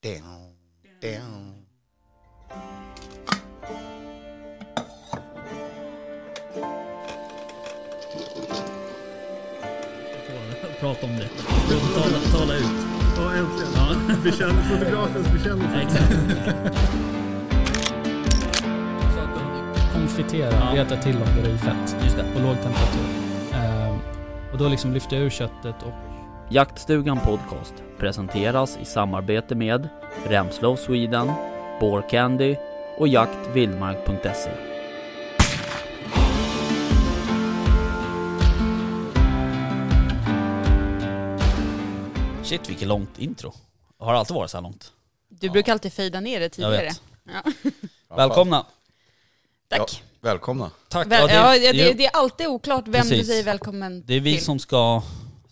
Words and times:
Down, 0.00 0.54
down. 1.00 1.66
Prata 10.80 11.06
om 11.06 11.12
det. 11.16 11.28
Tala, 11.94 12.18
tala 12.38 12.54
ut. 12.54 12.64
Ja, 13.16 13.32
äntligen. 13.34 13.72
Ja. 13.76 14.14
Bekänn, 14.24 14.62
fotografens 14.70 15.32
bekännelse. 15.32 15.80
Exakt. 15.82 16.14
konfitera, 19.92 20.50
Ja. 20.52 20.82
reta 20.82 20.96
till 20.96 21.14
där 21.18 21.42
det 21.42 21.50
är 21.50 21.56
fett 21.56 21.96
Just 22.04 22.16
det. 22.16 22.24
på 22.34 22.40
låg 22.40 22.56
temperatur. 22.62 23.04
Ehm, 23.52 23.98
och 24.52 24.58
då 24.58 24.68
liksom 24.68 24.92
lyfter 24.92 25.16
jag 25.16 25.24
ur 25.24 25.30
köttet 25.30 25.82
och 25.82 25.92
Jaktstugan 26.50 27.20
Podcast 27.24 27.74
presenteras 27.98 28.78
i 28.82 28.84
samarbete 28.84 29.54
med 29.54 29.88
Remslow 30.26 30.76
Sweden, 30.76 31.32
Candy 32.10 32.56
och 32.98 33.08
jaktvildmark.se. 33.08 34.50
Shit 42.44 42.68
vilket 42.68 42.88
långt 42.88 43.18
intro. 43.18 43.52
Har 43.98 44.12
det 44.12 44.18
alltid 44.18 44.34
varit 44.34 44.50
så 44.50 44.56
här 44.56 44.62
långt? 44.62 44.92
Du 45.28 45.50
brukar 45.50 45.72
alltid 45.72 45.92
fejda 45.92 46.20
ner 46.20 46.38
det 46.40 46.44
Jag 46.44 46.52
tidigare. 46.52 46.82
vet. 46.84 47.02
Ja. 47.24 47.52
Välkomna. 48.16 48.66
Tack. 49.68 50.02
Välkomna. 50.20 50.70
Tack. 50.88 51.06
Väl, 51.06 51.30
Ja, 51.30 51.56
ja, 51.56 51.72
det, 51.72 51.78
jo, 51.88 51.92
det 51.96 52.06
är 52.06 52.16
alltid 52.16 52.46
oklart 52.46 52.84
vem 52.88 53.02
du 53.02 53.08
Precis. 53.08 53.26
säger 53.26 53.42
välkommen 53.44 54.02
det 54.06 54.14
är 54.14 54.20
vi 54.20 54.34
till. 54.34 54.44
som 54.44 54.58
ska... 54.58 55.02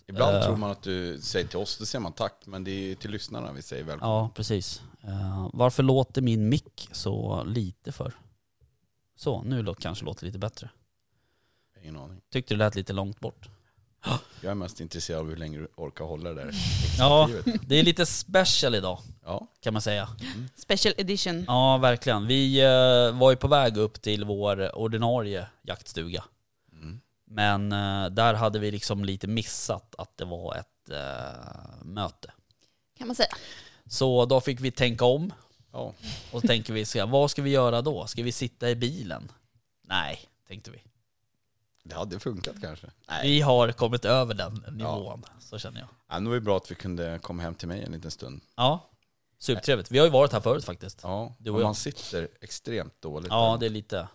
Ibland 0.07 0.35
Eh. 0.35 0.43
tror 0.45 0.55
man 0.57 0.71
att 0.71 0.81
du 0.83 1.19
säger 1.21 1.47
till 1.47 1.57
oss, 1.57 1.77
då 1.77 1.85
säger 1.85 2.03
man 2.03 2.13
tack, 2.13 2.33
men 2.45 2.63
det 2.63 2.71
är 2.91 2.95
till 2.95 3.11
lyssnarna 3.11 3.51
vi 3.51 3.61
säger 3.61 3.83
välkomna. 3.83 4.13
Ja, 4.13 4.29
precis. 4.35 4.81
Eh, 5.03 5.49
varför 5.53 5.83
låter 5.83 6.21
min 6.21 6.49
mick 6.49 6.89
så 6.91 7.43
lite 7.43 7.91
för? 7.91 8.13
Så, 9.15 9.41
nu 9.43 9.73
kanske 9.79 10.05
låter 10.05 10.25
lite 10.25 10.37
bättre. 10.39 10.69
Ingen 11.81 11.97
aning. 11.97 12.21
Tyckte 12.31 12.53
det 12.53 12.57
lät 12.57 12.75
lite 12.75 12.93
långt 12.93 13.19
bort. 13.19 13.49
Jag 14.41 14.51
är 14.51 14.55
mest 14.55 14.81
intresserad 14.81 15.19
av 15.19 15.29
hur 15.29 15.35
länge 15.37 15.57
du 15.57 15.67
orkar 15.75 16.05
hålla 16.05 16.29
det 16.33 16.43
där 16.43 16.51
Ja, 16.97 17.29
det 17.61 17.75
är 17.79 17.83
lite 17.83 18.05
special 18.05 18.75
idag 18.75 18.99
Ja, 19.25 19.47
kan 19.61 19.73
man 19.73 19.81
säga. 19.81 20.09
Special 20.55 20.93
edition. 20.97 21.43
Ja, 21.47 21.77
verkligen. 21.77 22.27
Vi 22.27 22.59
eh, 22.61 23.19
var 23.19 23.31
ju 23.31 23.35
på 23.37 23.47
väg 23.47 23.77
upp 23.77 24.01
till 24.01 24.25
vår 24.25 24.75
ordinarie 24.75 25.47
jaktstuga. 25.61 26.23
Men 27.29 27.71
eh, 27.71 28.05
där 28.09 28.33
hade 28.33 28.59
vi 28.59 28.71
liksom 28.71 29.05
lite 29.05 29.27
missat 29.27 29.95
att 29.97 30.17
det 30.17 30.25
var 30.25 30.55
ett 30.55 30.89
eh, 30.89 31.83
möte. 31.85 32.31
Kan 32.97 33.07
man 33.07 33.15
säga. 33.15 33.35
Så 33.85 34.25
då 34.25 34.41
fick 34.41 34.59
vi 34.59 34.71
tänka 34.71 35.05
om 35.05 35.33
ja. 35.71 35.93
och 36.31 36.41
så 36.41 36.47
tänker 36.47 36.73
vi, 36.73 36.85
så 36.85 36.99
här, 36.99 37.05
vad 37.05 37.31
ska 37.31 37.41
vi 37.41 37.49
göra 37.49 37.81
då? 37.81 38.07
Ska 38.07 38.23
vi 38.23 38.31
sitta 38.31 38.69
i 38.69 38.75
bilen? 38.75 39.31
Nej, 39.81 40.19
tänkte 40.47 40.71
vi. 40.71 40.83
det 41.83 41.95
hade 41.95 42.19
funkat 42.19 42.55
kanske. 42.61 42.87
Vi 43.23 43.41
har 43.41 43.71
kommit 43.71 44.05
över 44.05 44.33
den 44.33 44.63
nivån, 44.71 45.23
så 45.39 45.59
känner 45.59 45.79
jag. 45.79 45.89
Ja, 46.09 46.19
nu 46.19 46.29
var 46.29 46.35
det 46.35 46.41
bra 46.41 46.57
att 46.57 46.71
vi 46.71 46.75
kunde 46.75 47.19
komma 47.21 47.43
hem 47.43 47.55
till 47.55 47.67
mig 47.67 47.83
en 47.83 47.91
liten 47.91 48.11
stund. 48.11 48.41
Ja, 48.55 48.89
supertrevligt. 49.39 49.91
Vi 49.91 49.97
har 49.97 50.05
ju 50.05 50.11
varit 50.11 50.33
här 50.33 50.39
förut 50.39 50.65
faktiskt. 50.65 50.99
Ja, 51.03 51.35
Du 51.39 51.51
och 51.51 51.61
man 51.61 51.75
sitter 51.75 52.27
extremt 52.41 53.01
dåligt. 53.01 53.27
Ja, 53.29 53.57
det 53.59 53.65
är 53.65 53.69
lite... 53.69 54.07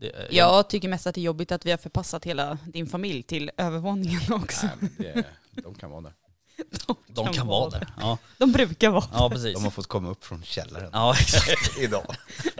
Det, 0.00 0.08
eh, 0.08 0.36
Jag 0.36 0.68
tycker 0.70 0.88
mest 0.88 1.06
att 1.06 1.14
det 1.14 1.20
är 1.20 1.22
jobbigt 1.22 1.52
att 1.52 1.66
vi 1.66 1.70
har 1.70 1.78
förpassat 1.78 2.24
hela 2.24 2.58
din 2.66 2.86
familj 2.86 3.22
till 3.22 3.50
övervåningen 3.56 4.32
också. 4.32 4.66
Nej, 4.66 4.74
men 4.80 4.90
det, 4.98 5.24
de 5.62 5.74
kan 5.74 5.90
vara 5.90 6.00
där. 6.00 6.12
De 7.06 7.32
kan 7.32 7.46
vara 7.46 7.70
där. 7.70 7.86
Ja, 8.00 8.18
De 8.38 8.52
brukar 8.52 8.90
vara 8.90 9.04
ja 9.12 9.30
precis. 9.30 9.54
De 9.54 9.64
har 9.64 9.70
fått 9.70 9.86
komma 9.86 10.10
upp 10.10 10.24
från 10.24 10.42
källaren 10.42 10.90
Ja, 10.92 11.14
exakt. 11.20 11.78
idag. 11.78 12.14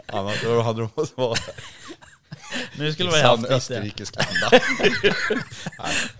Annars 0.07 0.43
då 0.43 0.61
hade 0.61 0.79
de 0.79 0.89
fått 0.89 1.17
vara 1.17 1.35
Nu 2.77 2.93
skulle 2.93 3.11
vi 3.11 3.21
haft 3.21 3.45
österrikisk 3.45 4.15
anda. 4.17 4.63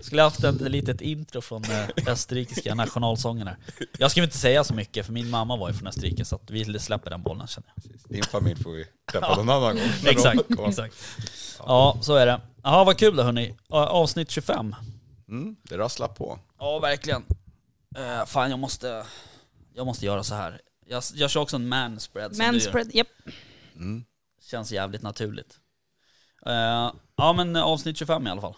skulle 0.00 0.22
haft 0.22 0.44
ett 0.44 0.60
litet 0.60 1.00
intro 1.00 1.40
från 1.40 1.64
eh, 1.64 1.88
österrikiska 2.06 2.74
nationalsången 2.74 3.46
här. 3.46 3.56
Jag 3.98 4.10
ska 4.10 4.22
inte 4.22 4.38
säga 4.38 4.64
så 4.64 4.74
mycket 4.74 5.06
för 5.06 5.12
min 5.12 5.30
mamma 5.30 5.56
var 5.56 5.68
ju 5.68 5.74
från 5.74 5.88
Österrike 5.88 6.24
så 6.24 6.36
att 6.36 6.50
vi 6.50 6.78
släpper 6.78 7.10
den 7.10 7.22
bollen 7.22 7.46
känner 7.46 7.72
jag. 7.74 7.92
Din 8.08 8.24
familj 8.24 8.62
får 8.62 8.70
vi 8.70 8.86
träffa 9.12 9.36
någon 9.36 9.50
annan 9.50 9.76
gång. 9.76 9.84
Exakt, 10.06 10.40
exakt. 10.68 10.94
Ja, 11.58 11.98
så 12.02 12.14
är 12.14 12.26
det. 12.26 12.40
Jaha, 12.62 12.84
vad 12.84 12.98
kul 12.98 13.16
då 13.16 13.22
hörni. 13.22 13.56
Avsnitt 13.68 14.30
25. 14.30 14.74
Mm, 15.28 15.56
det 15.62 15.78
rasslar 15.78 16.08
på. 16.08 16.38
Ja, 16.58 16.78
verkligen. 16.78 17.22
Uh, 17.98 18.24
fan, 18.26 18.50
jag 18.50 18.58
måste, 18.58 19.04
jag 19.74 19.86
måste 19.86 20.06
göra 20.06 20.22
så 20.22 20.34
här. 20.34 20.60
Jag, 20.86 21.02
jag 21.14 21.30
kör 21.30 21.40
också 21.40 21.56
en 21.56 21.68
manspread 21.68 22.36
manspread. 22.36 22.94
Japp. 22.94 23.08
Mm. 23.76 24.04
Känns 24.42 24.72
jävligt 24.72 25.02
naturligt. 25.02 25.58
Eh, 26.46 26.92
ja 27.16 27.32
men 27.32 27.56
avsnitt 27.56 27.96
25 27.96 28.26
i 28.26 28.30
alla 28.30 28.40
fall. 28.40 28.56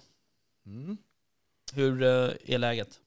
Mm. 0.67 0.97
Hur 1.73 2.03
eh, 2.03 2.31
är 2.45 2.59
läget? 2.59 3.01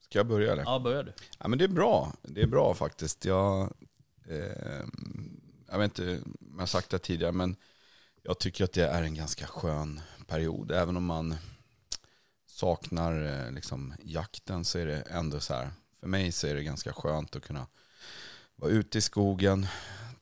Ska 0.00 0.18
jag 0.18 0.26
börja 0.26 0.52
eller? 0.52 0.62
Ja, 0.62 0.78
börjar 0.78 1.02
du. 1.02 1.12
Ja, 1.38 1.48
men 1.48 1.58
det 1.58 1.64
är 1.64 1.68
bra. 1.68 2.12
Det 2.22 2.42
är 2.42 2.46
bra 2.46 2.74
faktiskt. 2.74 3.24
Jag, 3.24 3.72
eh, 4.28 4.84
jag 5.70 5.78
vet 5.78 5.98
inte 5.98 6.22
om 6.22 6.36
jag 6.52 6.62
har 6.62 6.66
sagt 6.66 6.90
det 6.90 6.98
tidigare, 6.98 7.32
men 7.32 7.56
jag 8.22 8.38
tycker 8.38 8.64
att 8.64 8.72
det 8.72 8.86
är 8.86 9.02
en 9.02 9.14
ganska 9.14 9.46
skön 9.46 10.00
period. 10.26 10.70
Även 10.70 10.96
om 10.96 11.04
man 11.04 11.36
saknar 12.46 13.44
eh, 13.46 13.52
liksom, 13.52 13.94
jakten 14.02 14.64
så 14.64 14.78
är 14.78 14.86
det 14.86 15.00
ändå 15.00 15.40
så 15.40 15.54
här. 15.54 15.70
För 16.00 16.06
mig 16.06 16.32
så 16.32 16.46
är 16.46 16.54
det 16.54 16.62
ganska 16.62 16.92
skönt 16.92 17.36
att 17.36 17.42
kunna 17.42 17.66
vara 18.56 18.70
ute 18.70 18.98
i 18.98 19.00
skogen, 19.00 19.66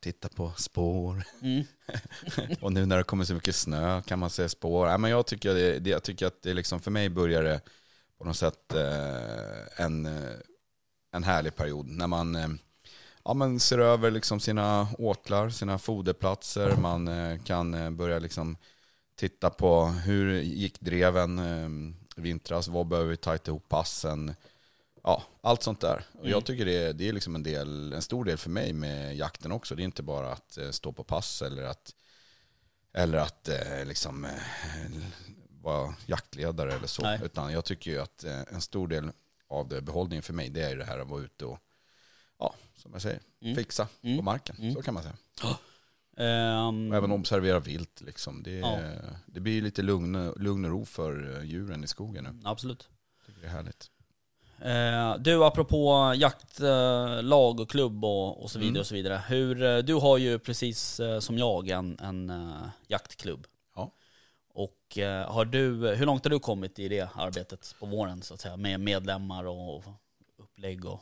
titta 0.01 0.29
på 0.29 0.53
spår. 0.57 1.23
Mm. 1.43 1.65
Och 2.61 2.73
nu 2.73 2.87
när 2.87 2.97
det 2.97 3.05
kommer 3.05 3.25
så 3.25 3.35
mycket 3.35 3.57
snö 3.57 4.03
kan 4.03 4.19
man 4.19 4.31
se 4.31 4.49
spår. 4.49 4.89
Ja, 4.89 4.99
men 4.99 5.11
jag, 5.11 5.27
tycker 5.27 5.55
det, 5.55 5.79
det, 5.79 5.91
jag 5.91 6.03
tycker 6.03 6.27
att 6.27 6.43
det 6.43 6.55
liksom, 6.55 6.81
för 6.81 6.91
mig 6.91 7.09
börjar 7.09 7.43
det 7.43 7.61
på 8.19 8.25
något 8.25 8.37
sätt 8.37 8.75
eh, 8.75 9.85
en, 9.85 10.07
eh, 10.07 10.35
en 11.13 11.25
härlig 11.25 11.57
period. 11.57 11.87
När 11.87 12.07
man 12.07 12.37
eh, 12.37 12.49
ja, 13.25 13.35
men 13.35 13.61
ser 13.61 13.79
över 13.79 14.11
liksom 14.11 14.41
sina 14.41 14.89
åtlar, 14.99 15.51
sina 15.51 15.79
foderplatser. 15.79 16.77
Man 16.77 17.09
eh, 17.09 17.39
kan 17.43 17.75
eh, 17.75 17.91
börja 17.91 18.19
liksom 18.19 18.57
titta 19.17 19.51
på 19.51 19.85
hur 19.85 20.41
gick 20.41 20.81
dreven 20.81 21.39
eh, 21.39 21.95
vintras, 22.17 22.69
vad 22.69 22.87
behöver 22.87 23.11
vi 23.11 23.17
tajta 23.17 23.51
ihop 23.51 23.69
passen. 23.69 24.35
Ja, 25.09 25.23
allt 25.41 25.63
sånt 25.63 25.81
där. 25.81 26.05
Och 26.13 26.19
Mm. 26.21 26.31
jag 26.31 26.45
tycker 26.45 26.65
det, 26.65 26.77
är- 26.77 26.93
det 26.93 27.09
är 27.09 27.13
liksom 27.13 27.35
en, 27.35 27.43
del, 27.43 27.93
en 27.93 28.03
stor 28.03 28.25
del 28.25 28.39
för 28.39 28.51
mig 28.51 28.73
med 28.73 29.17
jakten 29.17 29.53
också. 29.53 29.75
Det 29.75 29.83
är 29.83 29.85
inte 29.85 30.03
bara 30.03 30.33
att 30.33 30.59
eh, 30.59 30.71
stå 30.71 30.93
på 30.93 31.05
pass 31.05 31.43
eller 31.43 31.63
att, 31.63 31.95
eller 32.93 33.19
att 33.19 33.49
eh, 33.49 33.85
liksom, 33.85 34.25
eh, 34.25 34.31
vara 35.63 35.95
jaktledare 36.07 36.73
eller 36.75 36.87
så. 36.87 37.03
Nej. 37.03 37.21
Utan 37.25 37.53
jag 37.53 37.65
tycker 37.65 37.91
ju 37.91 37.99
att 37.99 38.25
en 38.25 38.61
stor 38.61 38.89
del 38.89 39.11
av 39.49 39.69
det, 39.69 39.81
behållningen 39.83 40.23
för 40.23 40.33
mig 40.33 40.49
det 40.51 40.63
är 40.63 40.77
det 40.77 40.85
här 40.85 40.99
att 40.99 41.09
vara 41.09 41.23
ute 41.23 41.45
och, 41.45 41.59
ja, 42.39 42.55
som 42.77 42.93
jag 42.93 43.03
säger, 43.03 43.21
Mm. 43.43 43.57
fixa 43.57 43.89
Mm. 44.03 44.17
på 44.17 44.23
marken. 44.25 44.57
Mm. 44.59 44.75
Så 44.75 44.83
kan 44.83 44.95
man 44.95 45.03
säga. 45.03 45.17
Ehm, 46.17 46.91
Och 46.91 46.97
även 46.97 47.13
observera 47.13 47.59
vilt. 47.61 48.01
Liksom. 48.01 48.43
Det, 48.43 48.51
Ja. 48.59 48.81
det 49.27 49.41
blir 49.41 49.63
lite 49.63 49.83
lugn, 49.83 50.33
lugn 50.37 50.65
och 50.65 50.71
ro 50.71 50.85
för 50.85 51.43
djuren 51.45 51.85
i 51.85 51.87
skogen 51.87 52.25
nu. 52.25 52.41
Absolut. 52.45 52.89
Tycker 53.27 53.41
det 53.41 53.47
är 53.47 53.51
härligt. 53.51 53.91
Eh, 54.63 55.17
du, 55.19 55.45
apropå 55.45 56.13
jaktlag 56.17 57.61
och 57.61 57.71
klubb 57.71 58.05
och, 58.05 58.43
och 58.43 58.51
så 58.51 58.59
vidare 58.59 58.71
Mm. 58.71 58.81
och 58.81 58.87
så 58.87 58.95
vidare. 58.95 59.23
Hur, 59.29 59.63
eh, 59.63 59.79
du 59.79 59.95
har 59.95 60.19
ju 60.19 60.39
precis 60.39 61.01
eh, 61.01 61.21
som 61.21 61.39
jag 61.39 61.69
en, 61.69 61.99
en 62.01 62.31
eh, 62.31 62.69
jaktklubb. 62.87 63.47
Ja. 63.75 63.93
Och 64.55 64.99
eh, 64.99 65.31
har 65.33 65.45
du, 65.45 65.95
hur 65.95 66.07
långt 66.07 66.25
har 66.25 66.31
du 66.31 66.39
kommit 66.39 66.79
i 66.79 66.89
det 66.89 67.09
arbetet 67.15 67.75
på 67.81 67.87
våren 67.87 68.23
så 68.23 68.35
att 68.35 68.41
säga? 68.41 68.57
Med 68.57 68.81
medlemmar 68.81 69.45
och 69.45 69.85
upplägg 70.39 70.85
och... 70.85 71.01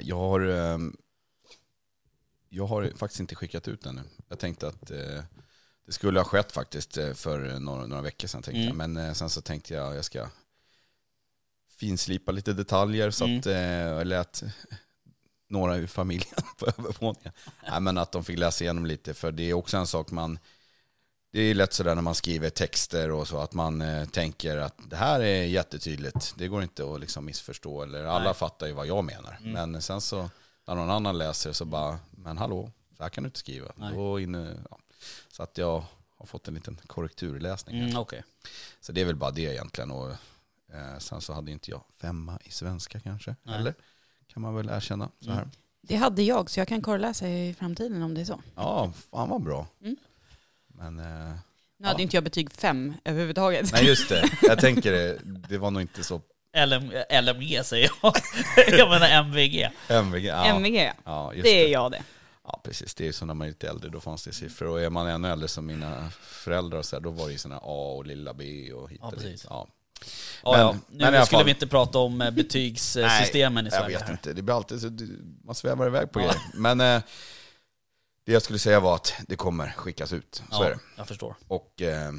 Jag 0.00 0.16
har, 0.16 0.40
ehm, 0.40 0.96
jag 2.48 2.66
har 2.66 2.90
faktiskt 2.96 3.20
inte 3.20 3.34
skickat 3.34 3.68
ut 3.68 3.82
den 3.82 3.94
nu. 3.94 4.02
Jag 4.28 4.38
tänkte 4.38 4.68
att 4.68 4.90
eh, 4.90 5.22
det 5.86 5.92
skulle 5.92 6.20
ha 6.20 6.24
skett 6.24 6.52
faktiskt 6.52 6.96
eh, 6.98 7.12
för 7.12 7.58
några, 7.58 7.86
några 7.86 8.02
veckor 8.02 8.28
sedan. 8.28 8.42
Tänkte 8.42 8.60
Mm. 8.60 8.68
jag. 8.68 8.76
Men 8.88 8.96
eh, 9.08 9.12
sen 9.12 9.30
så 9.30 9.40
tänkte 9.40 9.74
jag 9.74 9.96
jag 9.96 10.04
ska 10.04 10.26
finslipa 11.80 12.32
lite 12.32 12.52
detaljer 12.52 13.10
så 13.10 13.24
Mm. 13.24 13.38
att 13.38 13.46
eh, 13.46 13.54
jag 13.60 14.06
lät 14.06 14.42
några 15.48 15.76
ur 15.76 15.86
familjen 15.86 16.34
på 16.58 16.66
övervåningen. 16.66 17.32
Nej, 17.68 17.80
men 17.80 17.98
att 17.98 18.12
de 18.12 18.24
fick 18.24 18.38
läsa 18.38 18.64
igenom 18.64 18.86
lite. 18.86 19.14
För 19.14 19.32
det 19.32 19.42
är 19.50 19.54
också 19.54 19.76
en 19.76 19.86
sak 19.86 20.10
man... 20.10 20.38
Det 21.32 21.40
är 21.40 21.54
lätt 21.54 21.72
sådär 21.72 21.94
när 21.94 22.02
man 22.02 22.14
skriver 22.14 22.50
texter 22.50 23.10
och 23.10 23.28
så 23.28 23.38
att 23.38 23.54
man 23.54 23.82
eh, 23.82 24.04
tänker 24.08 24.56
att 24.56 24.74
det 24.90 24.96
här 24.96 25.20
är 25.20 25.44
jättetydligt. 25.44 26.34
Det 26.38 26.48
går 26.48 26.62
inte 26.62 26.92
att 26.94 27.00
liksom 27.00 27.24
missförstå. 27.24 27.82
Eller 27.82 28.04
alla 28.04 28.24
Nej. 28.24 28.34
fattar 28.34 28.66
ju 28.66 28.72
vad 28.72 28.86
jag 28.86 29.04
menar. 29.04 29.38
Mm. 29.40 29.52
Men 29.52 29.82
sen 29.82 30.00
så 30.00 30.30
när 30.66 30.74
någon 30.74 30.90
annan 30.90 31.18
läser 31.18 31.52
så 31.52 31.64
bara, 31.64 31.98
men 32.10 32.38
hallå, 32.38 32.70
så 32.96 33.02
här 33.02 33.10
kan 33.10 33.24
du 33.24 33.28
inte 33.28 33.38
skriva. 33.38 33.72
Inne, 34.20 34.56
ja. 34.70 34.78
Så 35.32 35.42
att 35.42 35.58
jag 35.58 35.84
har 36.18 36.26
fått 36.26 36.48
en 36.48 36.54
liten 36.54 36.80
korrekturläsning. 36.86 37.80
Mm, 37.80 37.96
Okej. 37.96 38.22
Så 38.80 38.92
det 38.92 39.00
är 39.00 39.04
väl 39.04 39.16
bara 39.16 39.30
det 39.30 39.42
egentligen. 39.42 39.90
Och, 39.90 40.12
eh, 40.74 40.98
sen 40.98 41.20
så 41.20 41.32
hade 41.32 41.50
inte 41.50 41.70
jag 41.70 41.84
femma 42.00 42.38
i 42.44 42.50
svenska 42.50 43.00
kanske. 43.00 43.36
Nej. 43.42 43.54
Eller? 43.56 43.74
kan 44.32 44.42
man 44.42 44.54
väl 44.54 44.68
erkänna. 44.68 45.08
Så 45.20 45.30
här. 45.30 45.38
Mm. 45.38 45.50
Det 45.82 45.96
hade 45.96 46.22
jag, 46.22 46.50
så 46.50 46.60
jag 46.60 46.68
kan 46.68 46.82
korreläsa 46.82 47.28
i 47.28 47.54
framtiden 47.54 48.02
om 48.02 48.14
det 48.14 48.20
är 48.20 48.24
så. 48.24 48.40
Ja, 48.56 48.92
fan 49.10 49.28
vad 49.28 49.42
bra. 49.42 49.66
Mm. 49.82 49.96
Men, 50.68 50.98
eh, 50.98 51.34
Nu 51.78 51.86
hade 51.86 51.98
Ja. 51.98 52.02
inte 52.02 52.16
jag 52.16 52.24
betyg 52.24 52.52
fem 52.52 52.94
överhuvudtaget. 53.04 53.72
nej 53.72 53.86
just 53.86 54.08
det, 54.08 54.30
jag 54.42 54.58
tänker 54.60 54.92
det, 54.92 55.18
det 55.24 55.58
var 55.58 55.70
nog 55.70 55.82
inte 55.82 56.04
så 56.04 56.20
LM, 56.66 56.92
LMG 57.22 57.64
säger 57.64 57.90
jag. 58.02 58.14
jag 58.78 58.88
menar 58.90 59.08
MVG. 59.08 59.68
MVG. 59.88 60.24
Ja, 60.24 60.44
MVG, 60.44 60.92
ja, 61.04 61.32
just 61.34 61.44
det 61.44 61.64
är 61.64 61.68
jag 61.68 61.90
det. 61.90 62.02
Ja, 62.44 62.60
precis. 62.64 62.94
Det 62.94 63.04
är 63.04 63.06
ju 63.06 63.12
så 63.12 63.26
när 63.26 63.34
man 63.34 63.44
är 63.46 63.50
lite 63.50 63.68
äldre, 63.68 63.90
då 63.90 64.00
fanns 64.00 64.24
det 64.24 64.32
siffror. 64.32 64.68
Och 64.68 64.80
är 64.80 64.90
man 64.90 65.06
ännu 65.06 65.28
äldre 65.28 65.48
som 65.48 65.66
mina 65.66 66.10
föräldrar, 66.20 66.82
så 66.82 66.96
här, 66.96 67.00
då 67.00 67.10
var 67.10 67.26
det 67.26 67.32
ju 67.32 67.38
sådana 67.38 67.60
A 67.64 67.94
och 67.96 68.06
lilla 68.06 68.34
B 68.34 68.72
och 68.72 68.90
hit 68.90 68.98
Ja, 69.02 69.06
och 69.06 69.12
dit. 69.12 69.22
precis. 69.22 69.46
Ja. 69.50 69.68
Ja, 70.42 70.50
Men- 70.52 70.60
ja. 70.60 70.72
men 70.72 70.98
Nu 70.98 71.04
alla 71.16 71.26
skulle 71.26 71.38
fall- 71.38 71.44
vi 71.44 71.50
inte 71.50 71.66
prata 71.66 71.98
om 71.98 72.20
eh, 72.20 72.30
betygssystemen 72.30 73.66
i 73.66 73.70
jag 73.70 73.80
Sverige. 73.80 73.96
vet 73.96 74.06
här. 74.06 74.12
inte, 74.12 74.32
det 74.32 74.42
blir 74.42 74.54
alltid 74.56 74.80
så, 74.80 74.90
man 75.44 75.54
svävar 75.54 75.86
iväg 75.86 76.12
på 76.12 76.20
Ja. 76.20 76.24
grejer. 76.24 76.40
Men 76.54 76.80
eh, 76.80 77.02
det 78.26 78.32
jag 78.32 78.42
skulle 78.42 78.58
säga 78.58 78.80
var 78.80 78.94
att 78.94 79.12
det 79.28 79.36
kommer 79.36 79.68
skickas 79.76 80.12
ut, 80.12 80.34
så 80.34 80.42
Ja, 80.50 80.64
är 80.66 80.70
det. 80.70 80.78
jag 80.96 81.08
förstår. 81.08 81.34
Och 81.48 81.82
eh, 81.82 82.12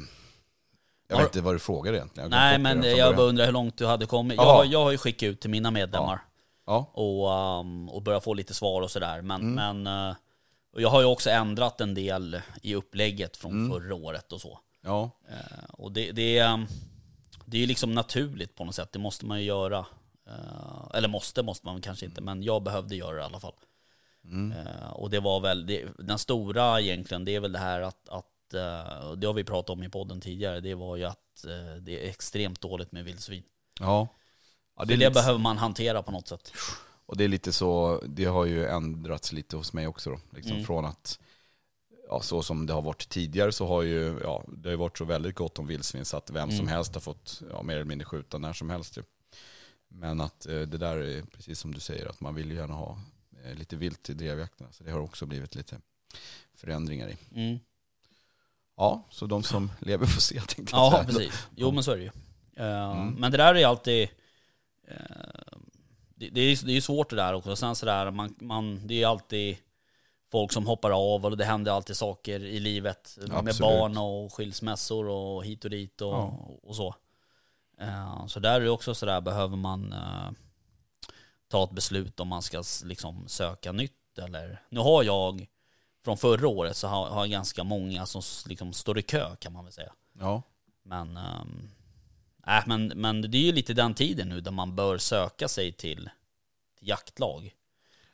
jag 1.08 1.16
vet 1.16 1.26
inte 1.26 1.40
vad 1.40 1.54
du 1.54 1.58
frågar 1.58 1.92
egentligen. 1.92 2.30
Jag 2.32 2.38
Nej, 2.38 2.58
men 2.58 2.82
jag 2.96 3.16
bara 3.16 3.26
undrar 3.26 3.44
hur 3.44 3.52
långt 3.52 3.76
du 3.78 3.86
hade 3.86 4.06
kommit. 4.06 4.36
Jag, 4.36 4.44
har- 4.44 4.64
jag 4.64 4.84
har 4.84 4.90
ju 4.90 4.98
skickat 4.98 5.22
ut 5.26 5.40
till 5.40 5.50
mina 5.50 5.70
medlemmar 5.70 6.24
Ja, 6.66 6.90
och, 6.92 7.30
um, 7.60 7.88
och 7.88 8.02
börjat 8.02 8.24
få 8.24 8.34
lite 8.34 8.54
svar 8.54 8.82
och 8.82 8.90
sådär. 8.90 9.22
Men, 9.22 9.40
Mm. 9.58 9.82
men 9.82 10.14
och 10.74 10.80
jag 10.82 10.88
har 10.88 11.00
ju 11.00 11.06
också 11.06 11.30
ändrat 11.30 11.80
en 11.80 11.94
del 11.94 12.40
i 12.62 12.74
upplägget 12.74 13.36
från 13.36 13.52
Mm. 13.52 13.70
förra 13.72 13.94
året 13.94 14.32
och 14.32 14.40
så. 14.40 14.58
ja, 14.84 15.10
Eh, 15.30 15.64
och 15.72 15.92
det, 15.92 16.12
det, 16.12 16.38
är, 16.38 16.52
um, 16.54 16.66
det 17.52 17.58
är 17.58 17.60
ju 17.60 17.66
liksom 17.66 17.94
naturligt 17.94 18.54
på 18.54 18.64
något 18.64 18.74
sätt, 18.74 18.92
det 18.92 18.98
måste 18.98 19.26
man 19.26 19.38
ju 19.38 19.44
göra. 19.44 19.86
Eh, 20.26 20.90
eller 20.94 21.08
måste, 21.08 21.42
måste 21.42 21.66
man 21.66 21.80
kanske 21.80 22.06
inte, 22.06 22.20
men 22.20 22.42
jag 22.42 22.62
behövde 22.62 22.96
göra 22.96 23.14
det 23.14 23.20
i 23.20 23.24
alla 23.24 23.40
fall. 23.40 23.54
mm. 24.24 24.52
Eh, 24.52 24.92
och 24.92 25.10
det 25.10 25.20
var 25.20 25.40
väl, 25.40 25.66
det, 25.66 25.84
den 25.98 26.18
stora 26.18 26.80
egentligen, 26.80 27.24
det 27.24 27.34
är 27.34 27.40
väl 27.40 27.52
det 27.52 27.58
här 27.58 27.80
att, 27.80 28.08
att 28.08 28.54
eh, 28.54 29.12
det 29.12 29.26
har 29.26 29.32
vi 29.32 29.44
pratat 29.44 29.70
om 29.70 29.82
i 29.82 29.88
podden 29.88 30.20
tidigare, 30.20 30.60
det 30.60 30.74
var 30.74 30.96
ju 30.96 31.04
att 31.04 31.44
det 31.80 32.04
är 32.04 32.10
extremt 32.10 32.60
dåligt 32.60 32.92
med 32.92 33.04
vildsvin. 33.04 33.42
ja. 33.80 34.08
ja 34.76 34.84
det, 34.84 34.94
är 34.94 34.96
det 34.96 35.08
lite, 35.08 35.10
behöver 35.10 35.38
man 35.38 35.58
hantera 35.58 36.02
på 36.02 36.12
något 36.12 36.28
sätt. 36.28 36.52
Och 37.06 37.16
det 37.16 37.24
är 37.24 37.28
lite 37.28 37.52
så, 37.52 38.02
det 38.06 38.24
har 38.24 38.44
ju 38.44 38.66
ändrats 38.66 39.32
lite 39.32 39.56
hos 39.56 39.72
mig 39.72 39.86
också 39.86 40.10
då. 40.10 40.20
Liksom 40.30 40.52
Mm. 40.52 40.64
Från 40.64 40.84
att, 40.84 41.18
ja 42.12 42.20
så 42.20 42.42
som 42.42 42.66
det 42.66 42.72
har 42.72 42.82
varit 42.82 43.08
tidigare 43.08 43.52
så 43.52 43.66
har 43.66 43.82
ju, 43.82 44.20
ja 44.22 44.44
det 44.48 44.68
har 44.70 44.76
varit 44.76 44.98
så 44.98 45.04
väldigt 45.04 45.34
gott 45.34 45.58
om 45.58 45.66
vildsvin 45.66 46.04
så 46.04 46.16
att 46.16 46.30
vem 46.30 46.48
som 46.50 46.58
Mm. 46.60 46.68
helst 46.68 46.94
har 46.94 47.00
fått, 47.00 47.42
ja 47.50 47.62
mer 47.62 47.74
eller 47.74 47.84
mindre 47.84 48.04
skjuta 48.04 48.38
när 48.38 48.52
som 48.52 48.70
helst 48.70 48.96
ju. 48.96 49.02
Men 49.88 50.20
att 50.20 50.46
eh, 50.46 50.60
det 50.60 50.78
där 50.78 50.96
är 50.96 51.22
precis 51.22 51.58
som 51.58 51.74
du 51.74 51.80
säger, 51.80 52.06
att 52.06 52.20
man 52.20 52.34
vill 52.34 52.50
ju 52.50 52.56
gärna 52.56 52.74
ha 52.74 52.98
eh, 53.44 53.54
lite 53.54 53.76
vilt 53.76 54.10
i 54.10 54.14
drevjakterna. 54.14 54.72
Så 54.72 54.84
det 54.84 54.90
har 54.90 55.00
också 55.00 55.26
blivit 55.26 55.54
lite 55.54 55.80
förändringar 56.54 57.08
i. 57.08 57.16
Mm. 57.34 57.58
Ja, 58.76 59.06
så 59.10 59.26
de 59.26 59.42
som 59.42 59.72
lever 59.80 60.06
får 60.06 60.20
se 60.20 60.40
tänkte 60.40 60.76
jag 60.76 60.92
Ja, 60.92 61.04
precis. 61.06 61.46
Jo 61.56 61.70
men 61.72 61.84
så 61.84 61.92
är 61.92 61.96
det 61.96 62.02
ju. 62.02 62.10
Eh, 62.56 62.92
Mm. 62.92 63.14
Men 63.14 63.30
det 63.32 63.36
där 63.38 63.54
är 63.54 63.66
alltid, 63.66 64.08
eh, 64.88 64.96
det, 66.14 66.28
det 66.28 66.40
är 66.40 66.50
ju 66.50 66.56
det 66.66 66.72
är 66.76 66.80
svårt 66.80 67.10
det 67.10 67.16
där 67.16 67.34
också. 67.34 67.56
Sen 67.56 67.74
sådär, 67.76 68.10
man, 68.10 68.34
man, 68.40 68.86
det 68.86 69.02
är 69.02 69.06
alltid 69.06 69.56
folk 70.32 70.52
som 70.52 70.66
hoppar 70.66 70.90
av 70.90 71.24
och 71.24 71.36
det 71.36 71.44
händer 71.44 71.72
alltid 71.72 71.96
saker 71.96 72.44
i 72.44 72.60
livet. 72.60 73.18
Med 73.20 73.32
Absolut. 73.32 73.58
barn 73.60 73.96
och 73.96 74.32
skilsmässor 74.34 75.08
och 75.08 75.44
hit 75.44 75.64
och 75.64 75.70
dit 75.70 76.00
och, 76.00 76.12
Ja. 76.12 76.38
och 76.62 76.76
så. 76.76 76.94
Eh, 77.80 78.26
Så 78.26 78.40
där 78.40 78.54
är 78.60 78.64
det 78.64 78.70
också 78.70 78.94
sådär, 78.94 79.20
behöver 79.20 79.56
man 79.56 79.92
eh, 79.92 80.30
ta 81.48 81.64
ett 81.64 81.70
beslut 81.70 82.20
om 82.20 82.28
man 82.28 82.42
ska 82.42 82.62
liksom 82.84 83.28
söka 83.28 83.72
nytt 83.72 84.18
eller... 84.18 84.62
Nu 84.68 84.80
har 84.80 85.02
jag, 85.02 85.46
från 86.04 86.16
förra 86.16 86.48
året 86.48 86.76
så 86.76 86.88
har, 86.88 87.06
har 87.10 87.20
jag 87.20 87.30
ganska 87.30 87.64
många 87.64 88.06
som 88.06 88.22
liksom 88.46 88.72
står 88.72 88.98
i 88.98 89.02
kö 89.02 89.36
kan 89.36 89.52
man 89.52 89.64
väl 89.64 89.72
säga. 89.72 89.92
Ja, 90.18 90.42
Men, 90.82 91.16
um, 91.16 91.70
äh, 92.46 92.62
men, 92.66 92.86
men 92.86 93.20
det 93.30 93.38
är 93.38 93.42
ju 93.46 93.52
lite 93.52 93.74
den 93.74 93.94
tiden 93.94 94.28
nu 94.28 94.40
där 94.40 94.50
man 94.50 94.76
bör 94.76 94.98
söka 94.98 95.48
sig 95.48 95.72
till, 95.72 96.10
till 96.78 96.88
jaktlag. 96.88 97.54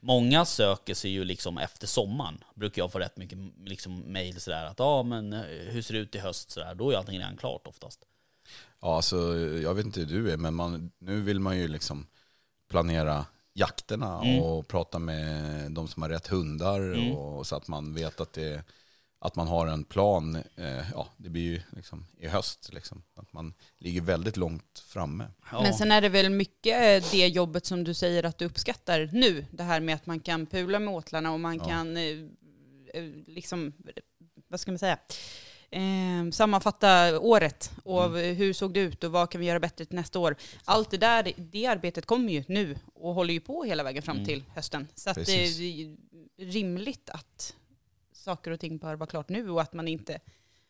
Många 0.00 0.44
söker 0.44 0.94
sig 0.94 1.10
ju 1.10 1.24
liksom 1.24 1.58
efter 1.58 1.86
sommaren. 1.86 2.44
Brukar 2.54 2.82
jag 2.82 2.92
få 2.92 2.98
rätt 2.98 3.16
mycket 3.16 3.38
liksom 3.64 4.12
mail 4.12 4.40
sådär 4.40 4.64
att 4.64 4.78
ja 4.78 5.02
men 5.02 5.32
eh, 5.32 5.40
hur 5.42 5.82
ser 5.82 5.94
det 5.94 6.00
ut 6.00 6.14
i 6.14 6.18
höst 6.18 6.50
sådär. 6.50 6.74
Då 6.74 6.90
är 6.90 6.96
allting 6.96 7.18
redan 7.18 7.36
klart 7.36 7.66
oftast. 7.66 8.00
ja 8.80 8.96
alltså, 8.96 9.36
jag 9.38 9.74
vet 9.74 9.86
inte 9.86 10.00
hur 10.00 10.06
du 10.06 10.32
är, 10.32 10.36
men 10.36 10.54
man, 10.54 10.90
nu 10.98 11.20
vill 11.20 11.40
man 11.40 11.58
ju 11.58 11.68
liksom 11.68 12.06
planera 12.70 13.26
jakterna 13.52 14.20
Mm. 14.22 14.42
och 14.42 14.68
prata 14.68 14.98
med 14.98 15.72
de 15.72 15.88
som 15.88 16.02
har 16.02 16.08
rätt 16.10 16.26
hundar 16.26 16.80
Mm. 16.80 17.12
och, 17.16 17.46
så 17.46 17.56
att 17.56 17.68
man 17.68 17.94
vet 17.94 18.20
att, 18.20 18.32
det, 18.32 18.62
att 19.20 19.36
man 19.36 19.48
har 19.48 19.66
en 19.66 19.84
plan. 19.84 20.36
Eh, 20.56 20.90
ja, 20.92 21.08
det 21.16 21.28
blir 21.28 21.42
ju 21.42 21.60
liksom 21.70 22.06
i 22.18 22.26
höst, 22.28 22.70
liksom, 22.72 23.02
att 23.14 23.32
man 23.32 23.54
ligger 23.78 24.00
väldigt 24.00 24.36
långt 24.36 24.84
framme. 24.86 25.24
Ja. 25.52 25.62
Men 25.62 25.74
sen 25.74 25.92
är 25.92 26.00
det 26.00 26.08
väl 26.08 26.30
mycket 26.30 27.04
eh, 27.04 27.10
det 27.10 27.26
jobbet 27.28 27.66
som 27.66 27.84
du 27.84 27.94
säger 27.94 28.24
att 28.24 28.38
du 28.38 28.44
uppskattar 28.44 29.10
nu. 29.12 29.46
Det 29.50 29.62
här 29.62 29.80
med 29.80 29.94
att 29.94 30.06
man 30.06 30.20
kan 30.20 30.46
pula 30.46 30.78
med 30.78 30.94
åtlarna 30.94 31.32
och 31.32 31.40
man 31.40 31.56
Ja. 31.56 31.64
kan 31.64 31.96
eh, 31.96 32.02
eh, 32.94 33.04
liksom, 33.26 33.72
vad 34.48 34.60
ska 34.60 34.70
man 34.70 34.78
säga, 34.78 34.98
eh, 35.70 36.30
sammanfatta 36.32 37.20
året 37.20 37.70
och 37.84 38.04
Mm. 38.04 38.36
hur 38.36 38.52
såg 38.52 38.74
det 38.74 38.80
ut 38.80 39.04
och 39.04 39.12
vad 39.12 39.30
kan 39.30 39.40
vi 39.40 39.46
göra 39.46 39.60
bättre 39.60 39.84
till 39.84 39.96
nästa 39.96 40.18
år. 40.18 40.36
Allt 40.64 40.90
det 40.90 40.96
där, 40.98 41.32
det 41.36 41.66
arbetet 41.66 42.06
kommer 42.06 42.32
ju 42.32 42.44
nu 42.48 42.78
och 42.94 43.14
håller 43.14 43.34
ju 43.34 43.40
på 43.40 43.64
hela 43.64 43.82
vägen 43.82 44.02
fram 44.02 44.16
Mm. 44.16 44.26
till 44.26 44.44
hösten. 44.54 44.88
Så 44.94 45.10
att 45.10 45.26
det 45.26 45.44
är 45.44 45.96
rimligt 46.52 47.10
att 47.10 47.54
saker 48.28 48.50
och 48.50 48.60
ting 48.60 48.78
bör 48.78 48.96
vara 48.96 49.10
klart 49.10 49.28
nu 49.28 49.50
och 49.50 49.62
att 49.62 49.72
man 49.72 49.88
inte 49.88 50.20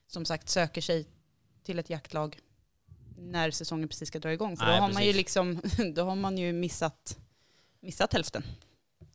som 0.06 0.24
sagt 0.24 0.48
söker 0.48 0.80
sig 0.80 1.06
till 1.62 1.78
ett 1.78 1.90
jaktlag 1.90 2.38
när 3.16 3.50
säsongen 3.50 3.88
precis 3.88 4.08
ska 4.08 4.18
dra 4.18 4.32
igång. 4.32 4.56
För 4.56 4.64
Nej, 4.64 4.76
då 4.76 4.82
har 4.82 4.92
man 4.92 5.04
ju 5.04 5.12
liksom, 5.12 5.60
då 5.94 6.04
har 6.04 6.16
man 6.16 6.38
ju 6.38 6.52
missat, 6.52 7.18
missat 7.80 8.12
hälften. 8.12 8.42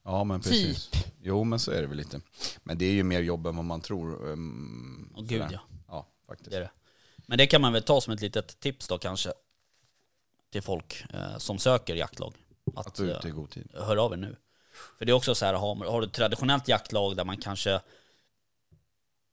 Ja, 0.03 0.23
men 0.23 0.41
precis. 0.41 0.89
Jo, 1.21 1.43
men 1.43 1.59
så 1.59 1.71
är 1.71 1.81
det 1.81 1.87
väl 1.87 1.97
lite. 1.97 2.21
Men 2.63 2.77
det 2.77 2.85
är 2.85 2.91
ju 2.91 3.03
mer 3.03 3.21
jobb 3.21 3.47
än 3.47 3.55
vad 3.55 3.65
man 3.65 3.81
tror. 3.81 4.27
Um, 4.27 5.13
Åh, 5.15 5.25
gud 5.25 5.45
ja. 5.51 5.59
Ja, 5.87 6.07
faktiskt. 6.27 6.51
Det 6.51 6.57
är 6.57 6.61
det. 6.61 6.71
Men 7.25 7.37
det 7.37 7.47
kan 7.47 7.61
man 7.61 7.73
väl 7.73 7.83
ta 7.83 8.01
som 8.01 8.13
ett 8.13 8.21
litet 8.21 8.59
tips 8.59 8.87
då 8.87 8.97
kanske. 8.97 9.33
Till 10.51 10.61
folk 10.61 11.05
eh, 11.13 11.37
som 11.37 11.59
söker 11.59 11.95
jaktlag. 11.95 12.33
Att 12.75 12.87
Att, 12.87 12.99
vara 12.99 13.11
eh, 13.11 13.17
ute 13.17 13.27
i 13.27 13.31
god 13.31 13.49
tid. 13.49 13.71
hör 13.73 13.97
av 13.97 14.13
er 14.13 14.17
nu. 14.17 14.35
För 14.97 15.05
det 15.05 15.11
är 15.11 15.13
också 15.13 15.35
så 15.35 15.45
här, 15.45 15.53
har, 15.53 15.75
har 15.75 16.01
du 16.01 16.07
traditionellt 16.07 16.67
jaktlag 16.67 17.15
där 17.15 17.25
man 17.25 17.37
kanske 17.37 17.81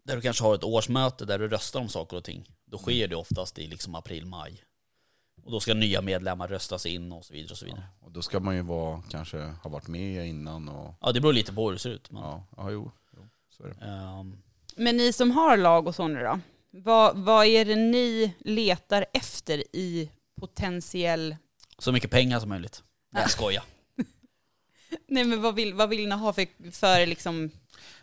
där 0.04 0.16
du 0.16 0.22
kanske 0.22 0.44
har 0.44 0.54
ett 0.54 0.64
årsmöte 0.64 1.24
där 1.24 1.38
du 1.38 1.48
röstar 1.48 1.80
om 1.80 1.88
saker 1.88 2.16
och 2.16 2.24
ting. 2.24 2.48
Då 2.64 2.78
sker 2.78 3.08
det 3.08 3.16
oftast 3.16 3.58
i 3.58 3.66
liksom 3.66 3.94
april, 3.94 4.26
maj. 4.26 4.62
Och 5.44 5.52
då 5.52 5.60
ska 5.60 5.74
nya 5.74 6.02
medlemmar 6.02 6.48
röstas 6.48 6.86
in 6.86 7.12
och 7.12 7.24
så 7.24 7.32
vidare 7.32 7.50
och 7.52 7.58
så 7.58 7.64
vidare. 7.64 7.82
Och 8.00 8.12
då 8.12 8.22
ska 8.22 8.40
man 8.40 8.54
ju 8.56 8.62
vara, 8.62 9.02
kanske 9.10 9.38
ha 9.38 9.70
varit 9.70 9.88
med 9.88 10.28
innan 10.28 10.68
och 10.68 10.94
Ja, 11.00 11.12
det 11.12 11.20
beror 11.20 11.32
lite 11.32 11.52
på 11.52 11.66
hur 11.66 11.72
det 11.72 11.78
ser 11.78 11.90
ut. 11.90 12.10
Men, 12.10 12.22
ja, 12.22 12.44
ja 12.56 12.70
jo, 12.70 12.90
jo 13.16 13.28
så 13.56 13.62
är 13.62 13.68
det. 13.68 13.84
ehm, 13.84 14.42
Men 14.76 14.96
ni 14.96 15.12
som 15.12 15.30
har 15.30 15.56
lag 15.56 15.86
och 15.86 15.94
så 15.94 16.08
nu 16.08 16.20
då, 16.22 16.40
vad, 16.70 17.16
vad 17.18 17.46
är 17.46 17.64
det 17.64 17.76
ni 17.76 18.34
letar 18.40 19.06
efter 19.12 19.76
i 19.76 20.10
potentiell... 20.40 21.36
så 21.78 21.92
mycket 21.92 22.10
pengar 22.10 22.40
som 22.40 22.48
möjligt. 22.48 22.82
Nej, 23.10 23.22
jag 23.22 23.30
skojar. 23.30 23.62
Nej 25.06 25.24
men 25.24 25.42
vad 25.42 25.54
vill, 25.54 25.74
vad 25.74 25.88
vill 25.88 26.08
ni 26.08 26.14
ha 26.14 26.32
för, 26.32 26.70
för 26.72 27.06
liksom 27.06 27.50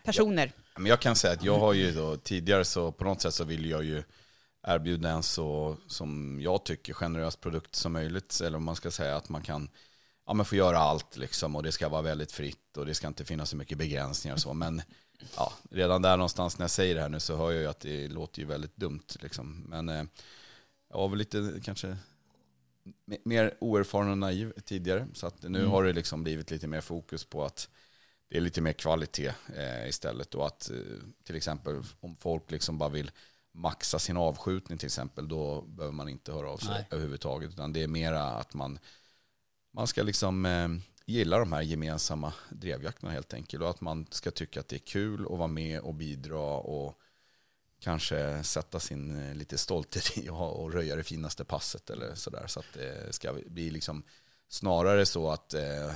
personer? 0.04 0.52
Men 0.78 0.86
jag 0.86 1.00
kan 1.00 1.16
säga 1.16 1.32
att 1.32 1.42
jag 1.42 1.58
har 1.58 1.72
ju 1.72 1.92
då 1.92 2.16
tidigare 2.16 2.64
så 2.64 2.92
på 2.92 3.04
något 3.04 3.20
sätt 3.22 3.34
så 3.34 3.44
vill 3.44 3.70
jag 3.70 3.84
ju 3.84 4.02
erbjuda 4.66 5.10
en 5.10 5.22
så, 5.22 5.76
som 5.86 6.38
jag 6.40 6.64
tycker, 6.64 6.92
generös 6.92 7.36
produkt 7.36 7.74
som 7.74 7.92
möjligt. 7.92 8.40
Eller 8.40 8.56
om 8.56 8.64
man 8.64 8.76
ska 8.76 8.90
säga 8.90 9.16
att 9.16 9.28
man 9.28 9.42
kan 9.42 9.70
ja, 10.26 10.34
men 10.34 10.46
få 10.46 10.56
göra 10.56 10.78
allt 10.78 11.16
liksom 11.16 11.56
och 11.56 11.62
det 11.62 11.72
ska 11.72 11.88
vara 11.88 12.02
väldigt 12.02 12.32
fritt 12.32 12.76
och 12.76 12.86
det 12.86 12.94
ska 12.94 13.06
inte 13.06 13.24
finnas 13.24 13.50
så 13.50 13.56
mycket 13.56 13.78
begränsningar 13.78 14.34
och 14.34 14.40
så. 14.40 14.54
Men 14.54 14.82
ja, 15.36 15.52
redan 15.70 16.02
där 16.02 16.16
någonstans 16.16 16.58
när 16.58 16.64
jag 16.64 16.70
säger 16.70 16.94
det 16.94 17.00
här 17.00 17.08
nu 17.08 17.20
så 17.20 17.36
hör 17.36 17.50
jag 17.50 17.60
ju 17.60 17.66
att 17.68 17.80
det 17.80 18.08
låter 18.08 18.40
ju 18.40 18.46
väldigt 18.46 18.76
dumt 18.76 19.04
liksom. 19.20 19.64
Men 19.68 19.88
eh, 19.88 20.04
jag 20.90 20.98
var 20.98 21.08
väl 21.08 21.18
lite 21.18 21.60
kanske 21.64 21.96
me- 23.06 23.20
mer 23.24 23.54
oerfaren 23.60 24.10
och 24.10 24.18
naiv 24.18 24.52
tidigare. 24.64 25.06
Så 25.14 25.26
att 25.26 25.42
nu 25.42 25.58
Mm. 25.58 25.70
har 25.70 25.84
det 25.84 25.92
liksom 25.92 26.22
blivit 26.22 26.50
lite 26.50 26.66
mer 26.66 26.80
fokus 26.80 27.24
på 27.24 27.44
att 27.44 27.68
det 28.28 28.36
är 28.36 28.40
lite 28.40 28.60
mer 28.60 28.72
kvalitet 28.72 29.32
eh, 29.56 29.88
istället. 29.88 30.34
Och 30.34 30.46
att 30.46 30.70
eh, 30.70 30.76
till 31.24 31.36
exempel 31.36 31.82
om 32.00 32.16
folk 32.16 32.50
liksom 32.50 32.78
bara 32.78 32.88
vill 32.88 33.10
maxa 33.52 33.98
sin 33.98 34.16
avskjutning 34.16 34.78
till 34.78 34.86
exempel, 34.86 35.28
då 35.28 35.62
behöver 35.62 35.94
man 35.94 36.08
inte 36.08 36.32
höra 36.32 36.50
av 36.50 36.58
sig 36.58 36.70
Nej. 36.70 36.86
överhuvudtaget. 36.90 37.50
Utan 37.50 37.72
det 37.72 37.82
är 37.82 37.88
mera 37.88 38.22
att 38.22 38.54
man, 38.54 38.78
man 39.72 39.86
ska 39.86 40.02
liksom 40.02 40.46
eh, 40.46 40.68
gilla 41.06 41.38
de 41.38 41.52
här 41.52 41.62
gemensamma 41.62 42.32
drevjakterna 42.48 43.12
helt 43.12 43.34
enkelt. 43.34 43.62
Och 43.62 43.70
att 43.70 43.80
man 43.80 44.06
ska 44.10 44.30
tycka 44.30 44.60
att 44.60 44.68
det 44.68 44.76
är 44.76 44.86
kul 44.86 45.22
att 45.24 45.38
vara 45.38 45.46
med 45.46 45.80
och 45.80 45.94
bidra 45.94 46.56
och 46.56 47.00
kanske 47.80 48.44
sätta 48.44 48.80
sin 48.80 49.20
eh, 49.20 49.34
lite 49.34 49.58
stolthet 49.58 50.18
i 50.18 50.28
att 50.28 50.34
och 50.34 50.72
röja 50.72 50.96
det 50.96 51.04
finaste 51.04 51.44
passet 51.44 51.90
eller 51.90 52.14
sådär. 52.14 52.46
Så 52.46 52.60
att 52.60 52.72
det 52.74 53.14
ska 53.14 53.34
bli 53.46 53.70
liksom 53.70 54.02
snarare 54.48 55.06
så 55.06 55.30
att, 55.30 55.54
eh, 55.54 55.92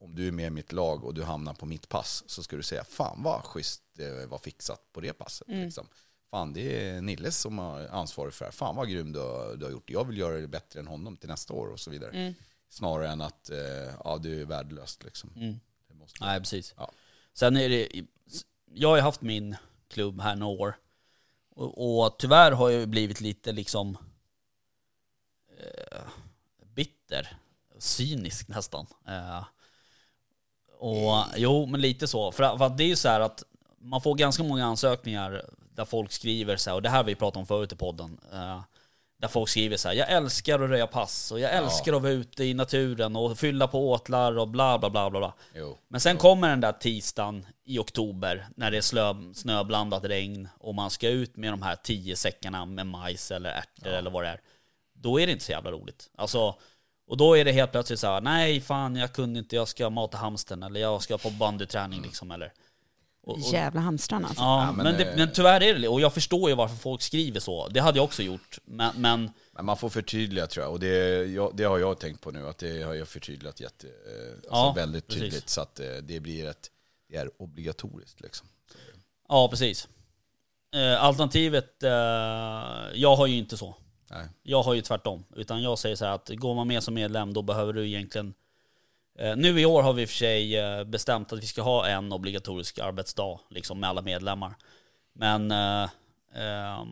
att 0.00 0.16
du 0.16 0.28
är 0.28 0.32
med 0.32 0.46
i 0.46 0.50
mitt 0.50 0.72
lag 0.72 1.04
och 1.04 1.14
du 1.14 1.22
hamnar 1.22 1.54
på 1.54 1.66
mitt 1.66 1.88
pass 1.88 2.24
så 2.26 2.42
ska 2.42 2.56
du 2.56 2.62
säga 2.62 2.84
fan 2.84 3.22
vad 3.22 3.44
schysst 3.44 3.82
det 3.92 4.26
var 4.26 4.38
fixat 4.38 4.92
på 4.92 5.00
det 5.00 5.12
passet. 5.12 5.48
Mm. 5.48 5.64
Liksom. 5.64 5.88
Fan 6.30 6.52
det 6.52 6.88
är 6.88 7.00
Nilles 7.00 7.38
som 7.38 7.58
har 7.58 7.86
ansvarig 7.86 8.34
för 8.34 8.44
det 8.44 8.46
här. 8.46 8.52
Fan 8.52 8.76
vad 8.76 8.88
grym 8.88 9.12
du 9.12 9.18
har, 9.18 9.56
du 9.56 9.64
har 9.64 9.72
gjort. 9.72 9.90
Jag 9.90 10.04
vill 10.04 10.18
göra 10.18 10.36
det 10.36 10.48
bättre 10.48 10.80
än 10.80 10.86
honom 10.86 11.16
till 11.16 11.28
nästa 11.28 11.54
år 11.54 11.66
och 11.66 11.80
så 11.80 11.90
vidare. 11.90 12.10
Mm. 12.10 12.34
Snarare 12.68 13.08
än 13.08 13.20
att 13.20 13.50
eh, 13.50 13.58
ja, 14.04 14.18
du 14.22 14.40
är 14.40 14.44
värdelöst 14.44 15.04
liksom. 15.04 15.32
Mm. 15.36 15.60
Det 15.88 15.94
måste 15.94 16.24
Nej, 16.24 16.40
precis. 16.40 16.74
Ja. 16.76 16.92
Sen 17.32 17.56
är 17.56 17.68
det, 17.68 17.88
jag 18.72 18.88
har 18.88 18.96
ju 18.96 19.02
haft 19.02 19.22
min 19.22 19.56
klubb 19.88 20.20
här 20.20 20.36
några 20.36 20.62
år. 20.62 20.78
Och, 21.50 22.04
och 22.04 22.18
tyvärr 22.18 22.52
har 22.52 22.70
jag 22.70 22.88
blivit 22.88 23.20
lite 23.20 23.52
liksom 23.52 23.98
eh, 25.58 26.02
bitter, 26.64 27.38
cynisk 27.78 28.48
nästan. 28.48 28.86
Eh, 29.06 29.44
och 30.86 31.24
jo, 31.36 31.66
men 31.66 31.80
lite 31.80 32.06
så. 32.06 32.32
För, 32.32 32.58
för 32.58 32.68
det 32.68 32.84
är 32.84 32.88
ju 32.88 32.96
så 32.96 33.08
här 33.08 33.20
att 33.20 33.42
man 33.80 34.00
får 34.00 34.14
ganska 34.14 34.42
många 34.42 34.64
ansökningar 34.66 35.44
där 35.74 35.84
folk 35.84 36.12
skriver 36.12 36.56
så 36.56 36.70
här, 36.70 36.74
och 36.74 36.82
det 36.82 36.88
här 36.88 36.96
har 36.96 37.04
vi 37.04 37.14
pratat 37.14 37.36
om 37.36 37.46
förut 37.46 37.72
i 37.72 37.76
podden. 37.76 38.20
Eh, 38.32 38.60
där 39.20 39.28
folk 39.28 39.48
skriver 39.48 39.76
så 39.76 39.88
här, 39.88 39.94
jag 39.94 40.10
älskar 40.10 40.54
att 40.54 40.70
röja 40.70 40.86
pass 40.86 41.32
och 41.32 41.40
jag 41.40 41.54
älskar 41.54 41.92
att 41.92 42.02
vara 42.02 42.12
ute 42.12 42.44
i 42.44 42.54
naturen 42.54 43.16
och 43.16 43.38
fylla 43.38 43.68
på 43.68 43.90
åtlar 43.90 44.38
och 44.38 44.48
bla 44.48 44.78
bla 44.78 44.90
bla 44.90 45.10
bla 45.10 45.20
bla. 45.20 45.34
Jo. 45.54 45.78
Men 45.88 46.00
sen 46.00 46.16
kommer 46.16 46.48
den 46.48 46.60
där 46.60 46.72
tisdagen 46.72 47.46
i 47.64 47.78
oktober 47.78 48.46
när 48.56 48.70
det 48.70 48.76
är 48.76 48.80
slö, 48.82 49.14
snöblandat 49.34 50.04
regn 50.04 50.48
och 50.58 50.74
man 50.74 50.90
ska 50.90 51.08
ut 51.08 51.36
med 51.36 51.52
de 51.52 51.62
här 51.62 51.76
tio 51.76 52.16
säckarna 52.16 52.64
med 52.64 52.86
majs 52.86 53.30
eller 53.30 53.50
ärtor 53.50 53.90
eller 53.90 54.10
vad 54.10 54.24
det 54.24 54.28
är. 54.28 54.40
Då 54.94 55.20
är 55.20 55.26
det 55.26 55.32
inte 55.32 55.44
så 55.44 55.52
jävla 55.52 55.70
roligt. 55.70 56.10
Alltså, 56.16 56.54
och 57.06 57.16
då 57.16 57.36
är 57.36 57.44
det 57.44 57.52
helt 57.52 57.72
plötsligt 57.72 58.00
så 58.00 58.06
här, 58.06 58.20
nej 58.20 58.60
fan 58.60 58.96
jag 58.96 59.12
kunde 59.12 59.38
inte, 59.38 59.56
jag 59.56 59.68
ska 59.68 59.90
mata 59.90 60.18
hamsten 60.18 60.62
eller 60.62 60.80
jag 60.80 61.02
ska 61.02 61.18
på 61.18 61.30
bandyträning 61.30 62.02
liksom 62.02 62.30
eller. 62.30 62.52
Och, 63.22 63.32
och, 63.34 63.40
Jävla 63.40 63.80
hamstrarna 63.80 64.28
alltså. 64.28 64.42
ja, 64.42 64.64
Ja, 64.66 64.72
men, 64.72 64.84
men, 64.86 64.96
det, 64.98 65.14
men 65.16 65.32
tyvärr 65.32 65.60
är 65.62 65.74
det 65.74 65.88
och 65.88 66.00
jag 66.00 66.14
förstår 66.14 66.50
ju 66.50 66.56
varför 66.56 66.76
folk 66.76 67.02
skriver 67.02 67.40
så. 67.40 67.68
Det 67.68 67.80
hade 67.80 67.98
jag 67.98 68.04
också 68.04 68.22
gjort. 68.22 68.58
Men, 68.64 68.92
men 68.96 69.30
Men 69.52 69.64
man 69.64 69.76
får 69.76 69.88
förtydliga 69.88 70.46
tror 70.46 70.64
jag. 70.64 70.72
Och 70.72 70.80
det, 70.80 71.24
jag, 71.24 71.56
det 71.56 71.64
har 71.64 71.78
jag 71.78 71.98
tänkt 72.00 72.20
på 72.20 72.30
nu. 72.30 72.48
Att 72.48 72.58
det 72.58 72.82
har 72.82 72.94
jag 72.94 73.08
förtydligat 73.08 73.60
jätte, 73.60 73.86
eh, 73.86 74.32
alltså 74.34 74.48
Ja, 74.50 74.72
väldigt 74.76 75.06
precis. 75.06 75.22
tydligt. 75.22 75.48
Så 75.48 75.60
att 75.60 75.80
eh, 75.80 75.86
det 76.02 76.20
blir 76.20 76.46
ett, 76.46 76.70
det 77.08 77.16
är 77.16 77.30
obligatoriskt 77.42 78.20
liksom. 78.20 78.46
ja, 79.28 79.48
precis. 79.48 79.88
Eh, 80.74 81.04
alternativet, 81.04 81.74
jag 82.94 83.16
har 83.16 83.26
ju 83.26 83.36
inte 83.36 83.56
så. 83.56 83.74
Nej. 84.10 84.28
Jag 84.42 84.62
har 84.62 84.74
ju 84.74 84.82
tvärtom. 84.82 85.24
Utan 85.36 85.62
jag 85.62 85.78
säger 85.78 85.96
så 85.96 86.04
här 86.04 86.12
att 86.12 86.28
går 86.28 86.54
man 86.54 86.68
med 86.68 86.82
som 86.82 86.94
medlem 86.94 87.32
då 87.32 87.42
behöver 87.42 87.72
du 87.72 87.88
egentligen 87.88 88.34
eh, 89.18 89.36
Nu 89.36 89.60
i 89.60 89.66
år 89.66 89.82
har 89.82 89.92
vi 89.92 90.02
i 90.02 90.04
och 90.04 90.08
för 90.08 90.16
sig 90.16 90.58
eh, 90.58 90.84
bestämt 90.84 91.32
att 91.32 91.42
vi 91.42 91.46
ska 91.46 91.62
ha 91.62 91.86
en 91.86 92.12
obligatorisk 92.12 92.78
arbetsdag 92.78 93.40
liksom 93.48 93.80
med 93.80 93.90
alla 93.90 94.02
medlemmar. 94.02 94.54
Men 95.12 95.50
eh, 95.50 95.82
eh, 96.34 96.84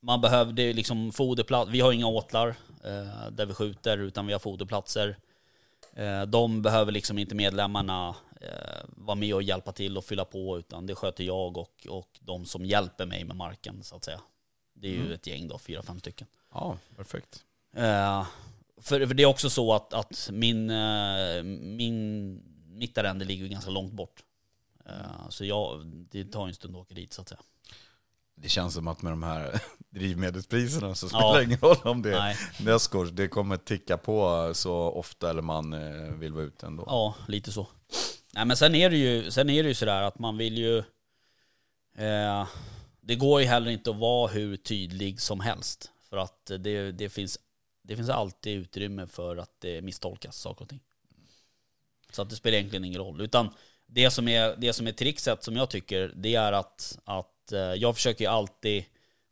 man 0.00 0.20
behöver, 0.20 0.52
det 0.52 0.72
liksom 0.72 1.12
foderplats, 1.12 1.70
vi 1.70 1.80
har 1.80 1.92
inga 1.92 2.06
åtlar 2.06 2.48
eh, 2.84 3.30
där 3.30 3.46
vi 3.46 3.54
skjuter 3.54 3.98
utan 3.98 4.26
vi 4.26 4.32
har 4.32 4.40
foderplatser. 4.40 5.16
Eh, 5.92 6.22
de 6.22 6.62
behöver 6.62 6.92
liksom 6.92 7.18
inte 7.18 7.34
medlemmarna 7.34 8.14
eh, 8.40 8.84
vara 8.86 9.14
med 9.14 9.34
och 9.34 9.42
hjälpa 9.42 9.72
till 9.72 9.96
och 9.96 10.04
fylla 10.04 10.24
på 10.24 10.58
utan 10.58 10.86
det 10.86 10.94
sköter 10.94 11.24
jag 11.24 11.56
och, 11.56 11.86
och 11.88 12.08
de 12.20 12.44
som 12.44 12.64
hjälper 12.64 13.06
mig 13.06 13.24
med 13.24 13.36
marken 13.36 13.82
så 13.82 13.96
att 13.96 14.04
säga. 14.04 14.20
Det 14.78 14.88
är 14.88 14.92
ju 14.92 15.14
ett 15.14 15.26
gäng 15.26 15.48
då, 15.48 15.58
fyra, 15.58 15.82
fem 15.82 15.98
stycken. 15.98 16.26
Ja, 16.52 16.78
perfekt. 16.96 17.44
Eh, 17.76 18.26
för, 18.80 19.06
för 19.06 19.14
det 19.14 19.22
är 19.22 19.26
också 19.26 19.50
så 19.50 19.72
att, 19.72 19.92
att 19.94 20.28
min, 20.32 20.70
eh, 20.70 21.42
min, 21.42 22.42
mitt 22.68 22.98
arrende 22.98 23.24
ligger 23.24 23.42
ju 23.44 23.48
ganska 23.48 23.70
långt 23.70 23.92
bort. 23.92 24.22
Eh, 24.86 25.28
så 25.28 25.44
jag, 25.44 25.86
det 25.86 26.24
tar 26.24 26.46
en 26.48 26.54
stund 26.54 26.76
att 26.76 26.82
åka 26.82 26.94
dit 26.94 27.12
så 27.12 27.22
att 27.22 27.28
säga. 27.28 27.40
Det 28.34 28.48
känns 28.48 28.74
som 28.74 28.88
att 28.88 29.02
med 29.02 29.12
de 29.12 29.22
här 29.22 29.60
drivmedelspriserna 29.90 30.94
så 30.94 31.08
spelar 31.08 31.24
Ja. 31.24 31.38
det 31.38 31.44
ingen 31.44 31.58
roll 31.58 31.76
om 31.84 32.02
det 32.02 32.14
är 32.14 32.18
Nej. 32.18 32.36
nästgårds. 32.60 33.10
Det 33.10 33.28
kommer 33.28 33.56
ticka 33.56 33.96
på 33.96 34.50
så 34.54 34.74
ofta 34.76 35.30
eller 35.30 35.42
man 35.42 35.70
vill 36.20 36.32
vara 36.32 36.44
ute 36.44 36.66
ändå. 36.66 36.84
Ja, 36.86 37.14
lite 37.28 37.52
så. 37.52 37.66
Nej 38.32 38.44
men 38.44 38.56
sen 38.56 38.74
är 38.74 38.90
det 38.90 38.96
ju, 38.96 39.30
sen 39.30 39.50
är 39.50 39.62
det 39.62 39.68
ju 39.68 39.74
sådär 39.74 40.02
att 40.02 40.18
man 40.18 40.36
vill 40.36 40.58
ju... 40.58 40.78
Eh, 41.98 42.46
det 43.06 43.16
går 43.16 43.40
ju 43.40 43.46
heller 43.46 43.70
inte 43.70 43.90
att 43.90 43.96
vara 43.96 44.28
hur 44.28 44.56
tydlig 44.56 45.20
som 45.20 45.40
helst. 45.40 45.90
För 46.10 46.16
att 46.16 46.46
det, 46.58 46.92
det, 46.92 47.08
finns, 47.08 47.38
det 47.82 47.96
finns 47.96 48.08
alltid 48.08 48.56
utrymme 48.58 49.06
för 49.06 49.36
att 49.36 49.60
det 49.60 49.82
misstolkas 49.82 50.36
saker 50.36 50.62
och 50.62 50.68
ting. 50.68 50.80
Så 52.10 52.22
att 52.22 52.30
det 52.30 52.36
spelar 52.36 52.58
egentligen 52.58 52.84
ingen 52.84 53.00
roll. 53.00 53.20
Utan 53.20 53.50
det 53.86 54.10
som 54.10 54.28
är, 54.28 54.56
det 54.56 54.72
som 54.72 54.86
är 54.86 54.92
trixet 54.92 55.44
som 55.44 55.56
jag 55.56 55.70
tycker, 55.70 56.12
det 56.16 56.34
är 56.34 56.52
att, 56.52 56.98
att 57.04 57.52
eh, 57.52 57.60
jag 57.60 57.94
försöker 57.94 58.28
alltid... 58.28 58.84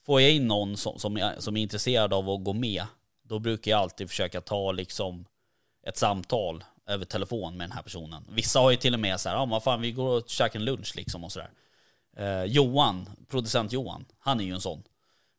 Får 0.06 0.20
jag 0.20 0.30
in 0.30 0.46
någon 0.46 0.76
som, 0.76 0.98
som, 0.98 1.16
är, 1.16 1.40
som 1.40 1.56
är 1.56 1.62
intresserad 1.62 2.12
av 2.12 2.30
att 2.30 2.44
gå 2.44 2.52
med, 2.52 2.84
då 3.22 3.38
brukar 3.38 3.70
jag 3.70 3.80
alltid 3.80 4.08
försöka 4.08 4.40
ta 4.40 4.72
liksom 4.72 5.24
ett 5.86 5.96
samtal 5.96 6.64
över 6.86 7.04
telefon 7.04 7.56
med 7.56 7.68
den 7.68 7.76
här 7.76 7.82
personen. 7.82 8.24
Vissa 8.30 8.60
har 8.60 8.70
ju 8.70 8.76
till 8.76 8.94
och 8.94 9.00
med 9.00 9.20
så 9.20 9.28
här, 9.28 9.36
ja 9.36 9.46
men 9.46 9.60
fan 9.60 9.80
vi 9.80 9.92
går 9.92 10.08
och 10.08 10.28
käkar 10.28 10.58
en 10.58 10.64
lunch 10.64 10.96
liksom 10.96 11.24
och 11.24 11.32
sådär. 11.32 11.50
Eh, 12.16 12.44
Johan, 12.44 13.08
producent 13.28 13.72
Johan, 13.72 14.04
han 14.18 14.40
är 14.40 14.44
ju 14.44 14.54
en 14.54 14.60
sån. 14.60 14.82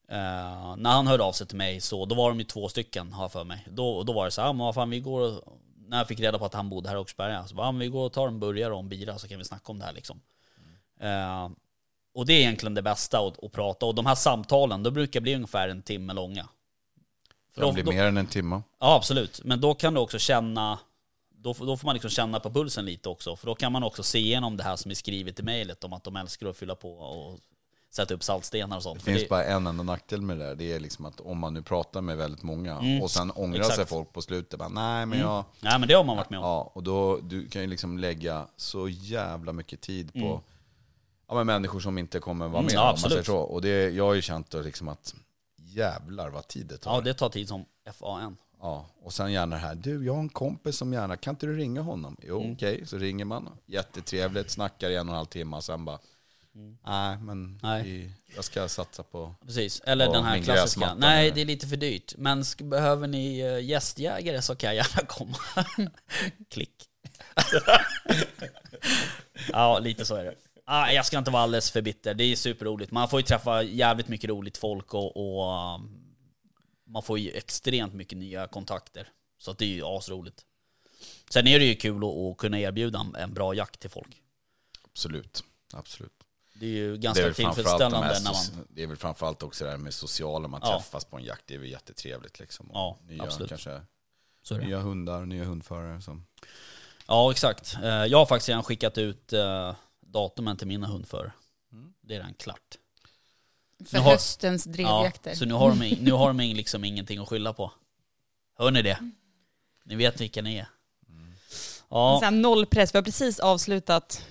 Eh, 0.10 0.76
när 0.78 0.90
han 0.92 1.08
hörde 1.08 1.24
av 1.24 1.32
sig 1.32 1.48
till 1.48 1.58
mig 1.58 1.82
så, 1.82 2.06
då 2.06 2.16
var 2.16 2.30
de 2.30 2.40
ju 2.40 2.46
två 2.46 2.70
stycken 2.70 3.14
har 3.14 3.24
jag 3.24 3.32
för 3.32 3.44
mig. 3.44 3.68
Då, 3.72 4.04
då 4.04 4.14
var 4.14 4.26
det 4.26 4.32
så 4.32 4.42
här, 4.42 4.54
men 4.54 4.66
vad 4.66 4.76
fan 4.76 4.90
vi 4.90 5.00
går 5.00 5.22
och, 5.22 5.58
när 5.88 5.98
jag 5.98 6.08
fick 6.08 6.20
reda 6.20 6.40
på 6.40 6.46
att 6.46 6.54
han 6.54 6.70
bodde 6.70 6.90
här 6.90 6.96
i 6.96 7.00
Åkersberga, 7.00 7.48
så 7.48 7.56
bara, 7.56 7.72
men 7.72 7.80
vi 7.80 7.88
går 7.88 8.06
och 8.06 8.14
tar 8.14 8.28
en 8.28 8.40
burgare 8.40 8.74
och 8.74 8.80
en 8.80 8.90
bira 8.90 9.18
så 9.18 9.28
kan 9.28 9.38
vi 9.38 9.46
snacka 9.46 9.72
om 9.72 9.80
det 9.80 9.86
här 9.86 9.94
liksom. 9.94 10.22
Eh, 11.00 11.50
och 12.16 12.26
det 12.26 12.34
är 12.34 12.40
egentligen 12.40 12.74
det 12.74 12.82
bästa 12.82 13.20
att, 13.20 13.44
att 13.44 13.52
prata, 13.52 13.86
och 13.86 13.96
de 13.96 14.06
här 14.06 14.16
samtalen, 14.16 14.84
då 14.84 14.92
brukar 14.92 15.22
bli 15.22 15.36
ungefär 15.36 15.70
en 15.70 15.82
timme 15.82 16.14
långa. 16.14 16.48
För 17.54 17.62
då- 17.62 17.72
blir 17.72 17.84
då- 17.84 17.92
mer 17.92 18.06
än 18.06 18.18
en 18.18 18.28
timme. 18.28 18.62
Ja 18.80 18.96
absolut, 18.96 19.42
men 19.44 19.62
då 19.62 19.74
kan 19.74 19.94
du 19.94 20.00
också 20.00 20.20
känna 20.20 20.80
då, 21.46 21.54
får- 21.54 21.66
då 21.66 21.78
får 21.78 21.86
man 21.86 21.94
liksom 21.96 22.10
känna 22.12 22.40
på 22.40 22.50
pulsen 22.50 22.86
lite 22.86 23.10
också, 23.10 23.36
för 23.36 23.48
då 23.48 23.56
kan 23.56 23.72
man 23.72 23.84
också 23.84 24.04
se 24.04 24.20
igenom 24.20 24.58
det 24.58 24.64
här 24.64 24.76
som 24.76 24.92
är 24.92 24.96
skrivet 24.96 25.40
i 25.40 25.44
mejlet 25.44 25.84
om 25.84 25.94
att 25.94 26.04
de 26.04 26.16
älskar 26.16 26.48
att 26.48 26.58
fylla 26.58 26.76
på 26.76 26.94
och 26.94 27.40
sätta 27.90 28.14
upp 28.14 28.24
saltstenar 28.24 28.78
och 28.78 28.84
sånt. 28.84 29.00
Det 29.00 29.04
För 29.06 29.12
finns 29.12 29.24
det, 29.24 29.30
bara 29.30 29.44
en 29.44 29.68
enda 29.68 29.84
nackdel 29.84 30.22
med 30.22 30.38
det 30.38 30.46
där. 30.46 30.56
Det 30.56 30.74
är 30.74 30.80
liksom 30.80 31.06
att 31.06 31.20
om 31.20 31.38
man 31.38 31.54
nu 31.54 31.62
pratar 31.62 32.02
med 32.02 32.18
väldigt 32.18 32.44
många 32.44 32.78
Mm, 32.80 33.02
och 33.02 33.12
sen 33.12 33.32
ångrar 33.32 33.60
exakt. 33.60 33.76
sig 33.76 33.86
folk 33.86 34.14
på 34.14 34.22
slutet. 34.22 34.60
Bara, 34.60 34.70
Nej 34.70 35.06
men 35.06 35.20
Mm. 35.20 35.32
jag... 35.32 35.44
Nej 35.60 35.80
men 35.80 35.88
det 35.88 35.94
har 35.94 36.04
man 36.04 36.18
varit 36.18 36.30
med 36.30 36.40
om. 36.40 36.46
Ja, 36.46 36.72
och 36.74 36.84
då 36.84 37.18
du 37.18 37.48
kan 37.50 37.62
ju 37.62 37.68
liksom 37.68 37.98
lägga 37.98 38.48
så 38.58 38.90
jävla 38.90 39.54
mycket 39.54 39.82
tid 39.82 40.14
på 40.14 40.20
Mm. 40.20 40.40
ja, 41.28 41.36
men 41.36 41.48
människor 41.48 41.80
som 41.80 41.98
inte 41.98 42.20
kommer 42.20 42.48
vara 42.48 42.60
Mm, 42.60 42.66
med. 42.66 42.74
ja, 42.76 42.82
om 42.94 42.98
man 43.02 43.10
säger 43.10 43.24
så. 43.24 43.38
Och 43.38 43.62
det, 43.62 43.90
jag 43.90 44.06
har 44.06 44.14
ju 44.14 44.22
känt 44.22 44.50
då 44.50 44.62
liksom 44.62 44.88
att 44.88 45.16
jävlar 45.58 46.30
vad 46.30 46.48
tid 46.48 46.66
det 46.66 46.78
tar. 46.78 46.94
Ja 46.96 47.02
det 47.02 47.14
tar 47.14 47.30
tid 47.30 47.48
som 47.48 47.66
FAN. 47.94 48.38
Ja, 48.66 48.86
och 49.02 49.14
sen 49.14 49.32
gärna 49.32 49.56
det 49.56 49.62
här, 49.62 49.76
du 49.76 50.06
jag 50.06 50.14
har 50.14 50.20
en 50.20 50.30
kompis 50.30 50.78
som 50.78 50.94
gärna, 50.94 51.18
kan 51.18 51.32
inte 51.34 51.46
du 51.46 51.58
ringa 51.58 51.82
honom? 51.82 52.18
Jo 52.24 52.42
Mm. 52.42 52.54
okej, 52.54 52.82
så 52.86 52.98
ringer 52.98 53.26
man. 53.26 53.50
Jättetrevligt, 53.66 54.52
snackar 54.52 54.90
i 54.90 54.96
en 54.96 55.08
och 55.10 55.14
en 55.14 55.18
halv 55.18 55.26
timme 55.26 55.56
och 55.56 55.64
sen 55.64 55.86
bara, 55.86 56.00
nej 56.84 57.18
men 57.18 57.30
Mm. 57.30 57.60
Nej. 57.64 57.84
Vi, 57.84 58.12
jag 58.36 58.44
ska 58.46 58.68
satsa 58.68 59.04
på... 59.04 59.36
Precis, 59.46 59.82
eller 59.86 60.08
Och 60.08 60.14
den 60.14 60.24
här 60.24 60.40
klassiska. 60.40 60.94
Nej 60.96 61.32
det 61.32 61.42
är 61.42 61.46
lite 61.46 61.68
för 61.68 61.76
dyrt, 61.78 62.14
men 62.18 62.42
sk- 62.44 62.70
behöver 62.70 63.08
ni 63.08 63.40
eh, 63.40 63.60
gästjägare 63.66 64.42
så 64.42 64.56
kan 64.56 64.68
jag 64.68 64.76
gärna 64.76 65.08
komma. 65.08 65.36
Klick. 66.50 66.90
ja 69.52 69.80
lite 69.80 70.06
så 70.06 70.16
är 70.16 70.24
det. 70.24 70.36
Ah, 70.66 70.92
jag 70.92 71.06
ska 71.06 71.18
inte 71.18 71.32
vara 71.32 71.44
alldeles 71.44 71.72
för 71.72 71.82
bitter, 71.82 72.14
det 72.14 72.24
är 72.24 72.36
superroligt. 72.36 72.92
Man 72.92 73.10
får 73.10 73.20
ju 73.20 73.24
träffa 73.26 73.64
jävligt 73.64 74.08
mycket 74.08 74.30
roligt 74.30 74.58
folk 74.58 74.94
och, 74.94 75.18
och 75.18 75.76
um, 75.76 76.02
man 76.86 77.04
får 77.04 77.20
ju 77.20 77.32
extremt 77.32 77.94
mycket 77.94 78.18
nya 78.18 78.48
kontakter. 78.48 79.10
Så 79.38 79.52
att 79.52 79.58
det 79.58 79.66
är 79.66 79.70
ju 79.70 79.84
asroligt. 79.86 80.46
Sen 81.30 81.48
är 81.48 81.60
det 81.60 81.66
ju 81.66 81.76
kul 81.76 82.04
att, 82.04 82.10
att 82.16 82.38
kunna 82.38 82.60
erbjuda 82.60 83.06
en- 83.18 83.34
bra 83.34 83.54
jakt 83.54 83.80
till 83.80 83.90
folk. 83.90 84.22
Absolut, 84.84 85.44
absolut. 85.74 86.12
Det 86.60 86.66
är 86.66 86.70
ju 86.70 86.92
Det 86.92 86.98
är, 86.98 87.02
ganska 87.02 87.24
framförallt 87.24 87.38
de 87.48 87.54
tillfredsställande 87.56 88.08
här, 88.08 88.24
när 88.24 88.32
man... 88.58 88.68
det 88.70 88.84
är 88.84 88.88
väl 88.88 88.98
framförallt 88.98 89.44
också 89.44 89.64
det 89.64 89.70
här 89.70 89.78
med 89.78 89.94
sociala, 89.94 90.48
man 90.48 90.62
Ja. 90.64 90.80
träffas 90.80 91.06
på 91.06 91.18
en 91.18 91.24
jakt, 91.24 91.48
det 91.48 91.54
är 91.56 91.60
väl 91.60 91.70
jättetrevligt 91.72 92.40
liksom. 92.40 92.72
Och 92.72 92.76
Ja, 92.78 93.00
nya, 93.08 93.24
absolut. 93.24 93.50
Kanske 93.50 93.82
nya 94.52 94.80
hundar, 94.80 95.26
nya 95.26 95.44
hundförare 95.46 96.02
som... 96.02 96.26
Ja, 97.08 97.32
exakt. 97.32 97.76
Eh, 97.84 97.90
Jag 97.90 98.18
har 98.18 98.26
faktiskt 98.26 98.50
redan 98.50 98.64
skickat 98.64 98.98
ut 98.98 99.34
eh, 99.34 99.76
datumen 100.02 100.58
till 100.58 100.68
mina 100.68 100.88
hundförare. 100.88 101.32
Mm. 101.72 101.94
Det 102.02 102.14
är 102.16 102.20
redan 102.20 102.34
klart. 102.34 102.78
För 103.86 103.98
Nu 103.98 104.04
har- 104.04 104.12
höstens 104.12 104.66
Ja, 104.68 104.72
drevjakter. 104.72 105.36
så 105.36 105.46
nu 105.46 105.54
har, 105.54 105.70
de, 105.70 105.90
nu 105.90 106.12
har 106.12 106.28
de 106.28 106.40
liksom 106.54 106.84
ingenting 106.84 107.20
att 107.20 107.28
skylla 107.30 107.54
på. 107.54 107.72
Hör 108.58 108.72
ni 108.72 108.82
det? 108.82 108.98
Ni 109.86 109.96
vet 109.96 110.22
vilka 110.22 110.42
ni 110.42 110.56
är. 110.58 110.68
Ja, 111.90 112.18
Så 112.20 112.26
här, 112.26 112.32
noll 112.32 112.66
press. 112.66 112.94
Vi 112.94 112.98
har 112.98 113.04
precis 113.04 113.40
avslutat 113.40 114.26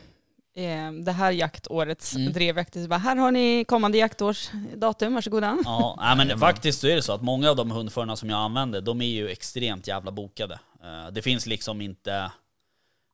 eh, 0.55 0.93
det 0.93 1.13
här 1.13 1.31
jaktårets 1.33 2.15
Mm. 2.15 2.33
drevjakter. 2.33 2.83
Så 2.83 2.89
bara, 2.89 2.99
här 2.99 3.17
har 3.17 3.31
ni 3.33 3.65
kommande 3.65 3.99
jaktårs 3.99 4.51
datum, 4.77 5.15
varsågoda. 5.15 5.59
ja 5.65 5.95
nej, 6.01 6.27
men 6.27 6.39
faktiskt 6.39 6.81
så 6.81 6.87
är 6.87 6.97
det 6.97 7.03
så 7.03 7.13
att 7.13 7.23
många 7.23 7.51
av 7.51 7.57
de 7.57 7.71
hundförarna 7.71 8.17
som 8.17 8.31
jag 8.31 8.39
använder, 8.39 8.81
de 8.81 9.01
är 9.01 9.07
ju 9.07 9.29
extremt 9.29 9.87
jävla 9.87 10.11
bokade. 10.11 10.59
Eh, 10.83 11.11
Det 11.13 11.23
finns 11.23 11.47
liksom 11.47 11.81
inte... 11.81 12.31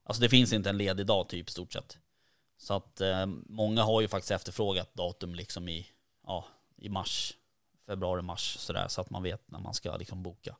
Alltså 0.06 0.22
det 0.22 0.28
finns 0.28 0.52
inte 0.52 0.70
en 0.70 0.78
ledig 0.78 1.06
dag 1.06 1.28
typ 1.28 1.50
stort 1.50 1.72
sett. 1.72 1.98
Så 2.58 2.74
att 2.74 3.00
eh, 3.00 3.26
många 3.46 3.82
har 3.82 4.00
ju 4.00 4.08
faktiskt 4.08 4.30
efterfrågat 4.30 4.94
datum 4.94 5.34
liksom 5.34 5.68
i, 5.68 5.86
ja, 6.26 6.44
i 6.76 6.88
mars, 6.88 7.34
februari, 7.86 8.22
mars 8.22 8.56
sådär. 8.58 8.88
Så 8.88 9.00
att 9.00 9.10
man 9.10 9.22
vet 9.22 9.50
när 9.50 9.58
man 9.60 9.74
ska 9.74 9.96
liksom 9.96 10.22
boka. 10.22 10.56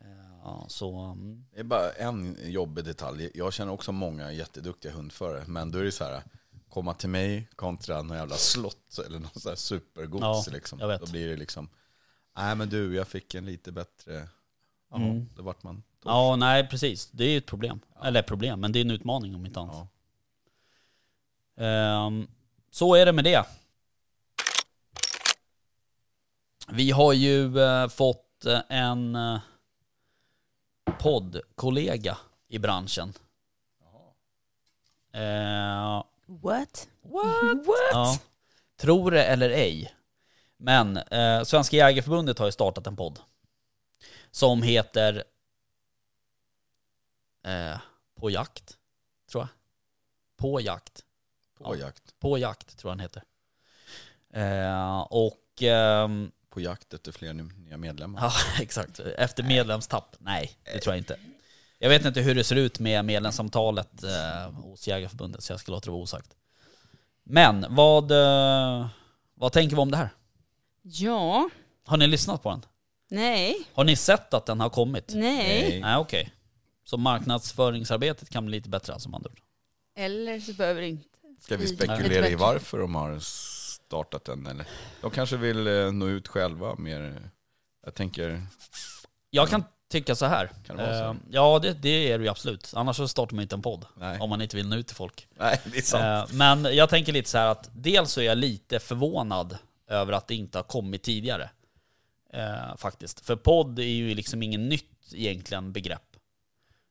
Eh, 0.00 0.06
ja, 0.42 0.64
så 0.68 0.96
mm, 0.98 1.46
Det 1.52 1.60
är 1.60 1.64
bara 1.64 1.90
en 1.92 2.36
jobbig 2.42 2.84
detalj. 2.84 3.30
Jag 3.34 3.52
känner 3.52 3.72
också 3.72 3.92
många 3.92 4.32
jätteduktiga 4.32 4.92
hundförare. 4.92 5.44
Men 5.46 5.70
då 5.70 5.78
är 5.78 5.84
det 5.84 5.92
så 5.92 6.04
här, 6.04 6.22
komma 6.68 6.94
till 6.94 7.08
mig 7.08 7.48
kontra 7.56 8.02
någon 8.02 8.16
jävla 8.16 8.36
slott 8.36 8.98
eller 9.06 9.18
någon 9.18 9.30
sån 9.34 9.50
här 9.50 9.56
supergods. 9.56 10.46
Ja, 10.46 10.52
liksom. 10.52 10.78
Då 10.78 11.06
blir 11.10 11.28
det 11.28 11.36
liksom, 11.36 11.68
nej 12.36 12.56
men 12.56 12.68
du, 12.68 12.94
jag 12.94 13.08
fick 13.08 13.34
en 13.34 13.46
lite 13.46 13.72
bättre... 13.72 14.28
Ja, 14.90 14.96
Mm. 14.96 15.28
då 15.36 15.42
vart 15.42 15.62
man 15.62 15.74
torsk. 15.76 16.06
ja, 16.12 16.36
nej 16.36 16.68
precis. 16.68 17.10
Det 17.10 17.24
är 17.24 17.28
ju 17.30 17.38
ett 17.38 17.46
problem. 17.46 17.80
Eller 18.04 18.20
ett 18.20 18.26
problem, 18.26 18.60
men 18.60 18.72
det 18.72 18.78
är 18.78 18.84
en 18.84 18.90
utmaning 18.90 19.34
om 19.34 19.46
inte 19.46 19.60
annat. 19.60 19.88
Ja. 21.54 21.64
Ehm, 21.64 22.26
så 22.70 22.94
är 22.94 23.06
det 23.06 23.12
med 23.12 23.24
det. 23.24 23.44
Vi 26.68 26.90
har 26.90 27.12
ju 27.12 27.58
eh, 27.60 27.88
fått 27.88 28.44
eh, 28.46 28.60
en 28.68 29.16
eh, 29.16 29.40
poddkollega 30.98 32.18
i 32.48 32.58
branschen. 32.58 33.12
Eh, 35.12 36.04
What? 36.26 36.88
ja. 37.92 38.18
Tror 38.76 39.10
det 39.10 39.24
eller 39.24 39.50
ej. 39.50 39.94
Men 40.56 40.96
eh, 40.96 41.42
Svenska 41.44 41.76
Jägareförbundet 41.76 42.38
har 42.38 42.46
ju 42.46 42.52
startat 42.52 42.86
en 42.86 42.96
podd. 42.96 43.18
Som 44.30 44.62
heter 44.62 45.24
eh, 47.46 47.78
På 48.14 48.30
jakt, 48.30 48.76
tror 49.30 49.42
jag. 49.42 49.48
På 50.36 50.60
jakt. 50.60 51.04
På 51.58 51.76
Ja. 51.76 51.80
jakt. 51.86 52.18
På 52.20 52.38
jakt 52.38 52.78
tror 52.78 52.90
jag 52.90 52.98
den 52.98 53.02
heter. 53.02 53.22
Eh, 54.30 55.00
och 55.00 55.62
ehm, 55.62 56.32
På 56.54 56.60
jakt 56.60 56.94
efter 56.94 57.12
fler 57.12 57.32
nya 57.32 57.76
medlemmar. 57.76 58.20
ja, 58.22 58.32
exakt. 58.62 59.00
Efter 59.00 59.42
medlemstapp? 59.42 60.16
Nej, 60.18 60.50
det 60.64 60.80
tror 60.80 60.94
jag 60.94 61.00
inte. 61.00 61.16
Jag 61.78 61.88
vet 61.88 62.04
inte 62.04 62.20
hur 62.20 62.34
det 62.34 62.44
ser 62.44 62.56
ut 62.56 62.78
med 62.78 63.04
medlemssamtalet 63.04 64.02
eh, 64.04 64.50
hos 64.52 64.88
Jägareförbundet 64.88 65.42
så 65.44 65.52
jag 65.52 65.60
ska 65.60 65.72
låta 65.72 65.84
det 65.84 65.90
vara 65.90 66.02
osagt. 66.02 66.30
Men 67.24 67.66
vad, 67.68 68.10
eh, 68.12 68.86
vad 69.34 69.52
tänker 69.52 69.76
vi 69.76 69.82
om 69.82 69.90
det 69.90 69.96
här? 69.96 70.08
Ja, 70.82 71.50
Har 71.86 71.96
ni 71.96 72.06
lyssnat 72.06 72.42
på 72.42 72.50
den? 72.50 72.64
nej, 73.10 73.56
Har 73.74 73.84
ni 73.84 73.96
sett 73.96 74.34
att 74.34 74.46
den 74.46 74.60
har 74.60 74.70
kommit? 74.70 75.12
nej. 75.14 75.80
Nej, 75.80 75.96
okej. 75.96 76.32
Så 76.84 76.96
marknadsföringsarbetet 76.96 78.30
kan 78.30 78.46
bli 78.46 78.56
lite 78.56 78.68
bättre 78.68 78.92
alltså 78.92 79.08
ord. 79.08 79.40
Eller 79.96 80.40
så 80.40 80.52
behöver 80.52 80.80
det 80.80 80.88
inte. 80.88 81.08
Ska 81.40 81.56
vi 81.56 81.66
spekulera 81.66 82.28
i 82.28 82.34
varför 82.34 82.78
de 82.78 82.94
har 82.94 83.18
startat 83.94 84.24
den? 84.24 84.46
Eller? 84.46 84.66
De 85.00 85.10
kanske 85.10 85.36
vill 85.36 85.66
eh, 85.66 85.92
nå 85.92 86.06
ut 86.08 86.28
själva 86.28 86.74
mer. 86.78 87.30
Jag 87.84 87.94
tänker, 87.94 88.42
Jag 89.30 89.48
kan 89.48 89.64
tycka 89.90 90.14
så 90.14 90.26
här. 90.26 90.50
Kan 90.66 90.76
det 90.76 90.82
vara 90.86 90.98
så? 90.98 91.04
Eh, 91.04 91.14
ja, 91.30 91.58
det, 91.58 91.72
det 91.72 92.12
är 92.12 92.18
det 92.18 92.24
ju 92.24 92.30
absolut. 92.30 92.72
Annars 92.76 92.96
så 92.96 93.08
startar 93.08 93.34
man 93.36 93.42
inte 93.42 93.54
en 93.56 93.62
podd. 93.62 93.86
nej. 93.96 94.18
Om 94.20 94.30
man 94.30 94.42
inte 94.42 94.56
vill 94.56 94.68
nå 94.68 94.76
ut 94.76 94.86
till 94.86 94.96
folk. 94.96 95.28
nej 95.38 95.60
det 95.64 95.78
är 95.78 95.82
sant. 95.82 96.30
Eh, 96.30 96.36
Men 96.36 96.76
jag 96.76 96.88
tänker 96.88 97.12
lite 97.12 97.28
så 97.30 97.38
här 97.38 97.46
att 97.46 97.70
dels 97.72 98.12
så 98.12 98.20
är 98.20 98.24
jag 98.24 98.38
lite 98.38 98.78
förvånad 98.78 99.58
över 99.88 100.12
att 100.12 100.28
det 100.28 100.34
inte 100.34 100.58
har 100.58 100.62
kommit 100.62 101.02
tidigare. 101.02 101.50
Eh, 102.32 102.76
faktiskt. 102.76 103.20
För 103.26 103.36
podd 103.36 103.78
är 103.78 103.82
ju 103.82 104.14
liksom 104.14 104.42
ingen 104.42 104.68
nytt 104.68 105.12
egentligen 105.12 105.72
begrepp. 105.72 106.16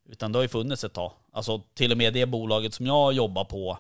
Utan 0.10 0.32
det 0.32 0.38
har 0.38 0.44
ju 0.44 0.50
funnits 0.50 0.84
ett 0.84 0.94
tag. 0.94 1.12
Alltså 1.32 1.60
till 1.74 1.92
och 1.92 1.98
med 1.98 2.14
det 2.14 2.26
bolaget 2.26 2.74
som 2.74 2.86
jag 2.86 3.14
jobbar 3.14 3.46
på 3.46 3.80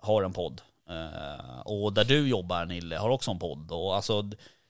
har 0.00 0.22
en 0.22 0.32
podd. 0.32 0.60
Eh, 0.90 1.60
och 1.60 1.92
där 1.92 2.04
du 2.04 2.28
jobbar 2.28 2.64
Nille 2.66 2.96
har 2.96 3.10
också 3.10 3.30
en 3.30 3.38
podd. 3.38 3.70
Och 3.72 3.96
alltså 3.96 4.22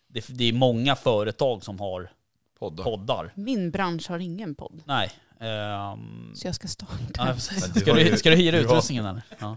det, 0.09 0.25
det 0.29 0.45
är 0.49 0.53
många 0.53 0.97
företag 0.97 1.65
som 1.65 1.81
har 1.81 2.11
Poddar. 2.59 2.85
poddar. 2.85 3.33
Min 3.35 3.71
bransch 3.71 4.09
har 4.11 4.19
ingen 4.19 4.55
podd. 4.55 4.83
Nej. 4.85 5.11
ehm, 5.41 6.33
Så 6.35 6.47
jag 6.49 6.55
ska 6.55 6.69
starta. 6.69 6.95
Ja. 7.17 7.25
Men 7.25 7.35
du 7.75 7.81
Ska 7.81 7.95
du, 7.95 8.01
ju- 8.03 8.17
ska 8.17 8.31
du 8.31 8.37
hyra 8.37 8.51
du 8.51 8.67
har- 8.67 8.73
utrustningen 8.75 9.07
eller? 9.07 9.23
Ja. 9.39 9.57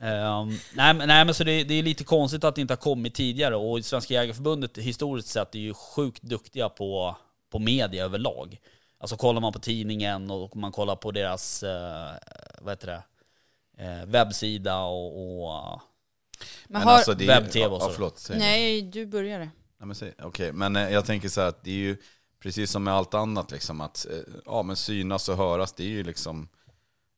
Ehm, 0.00 0.48
nej, 0.74 0.94
men- 0.94 1.08
nej 1.08 1.24
men 1.24 1.34
så 1.34 1.44
det, 1.44 1.64
det 1.64 1.74
är 1.74 1.82
lite 1.82 2.04
konstigt 2.04 2.44
att 2.44 2.54
det 2.54 2.60
inte 2.60 2.72
har 2.72 2.78
kommit 2.78 3.14
tidigare 3.14 3.56
och 3.56 3.84
Svenska 3.84 4.14
Jägareförbundet 4.14 4.78
historiskt 4.78 5.28
sett 5.28 5.54
är 5.54 5.58
ju 5.58 5.74
sjukt 5.74 6.22
duktiga 6.22 6.68
på, 6.68 7.16
på 7.50 7.58
media 7.58 8.04
överlag. 8.04 8.58
Alltså 8.98 9.16
kollar 9.16 9.40
man 9.40 9.52
på 9.52 9.58
tidningen 9.58 10.30
och 10.30 10.56
man 10.56 10.72
kollar 10.72 10.96
på 10.96 11.10
deras, 11.10 11.62
eh, 11.62 12.10
vad 12.60 12.72
heter 12.72 12.86
det, 12.86 13.02
webbsida 14.06 14.78
och, 14.82 15.42
och 15.44 15.80
Men 16.40 16.48
Men 16.66 16.82
har, 16.82 16.92
alltså 16.92 17.14
det 17.14 17.24
är, 17.24 17.40
webb-tv 17.40 17.66
och 17.66 17.82
ja, 17.82 17.86
så. 17.86 17.90
förlåt, 17.92 18.28
nej, 18.30 18.82
du 18.82 19.06
började. 19.06 19.50
Säg- 19.94 20.14
Okej, 20.22 20.52
men 20.52 20.76
eh, 20.76 20.90
jag 20.92 21.04
tänker 21.06 21.28
så 21.28 21.40
här 21.40 21.48
att 21.48 21.64
det 21.64 21.70
är 21.70 21.74
ju 21.74 21.96
precis 22.40 22.70
som 22.70 22.84
med 22.84 22.94
allt 22.94 23.14
annat 23.14 23.50
liksom 23.50 23.80
att 23.80 24.06
eh, 24.10 24.18
ja, 24.46 24.62
men 24.62 24.76
synas 24.76 25.28
och 25.28 25.36
höras, 25.36 25.72
det 25.72 25.82
är 25.84 25.88
ju 25.88 26.02
liksom 26.04 26.48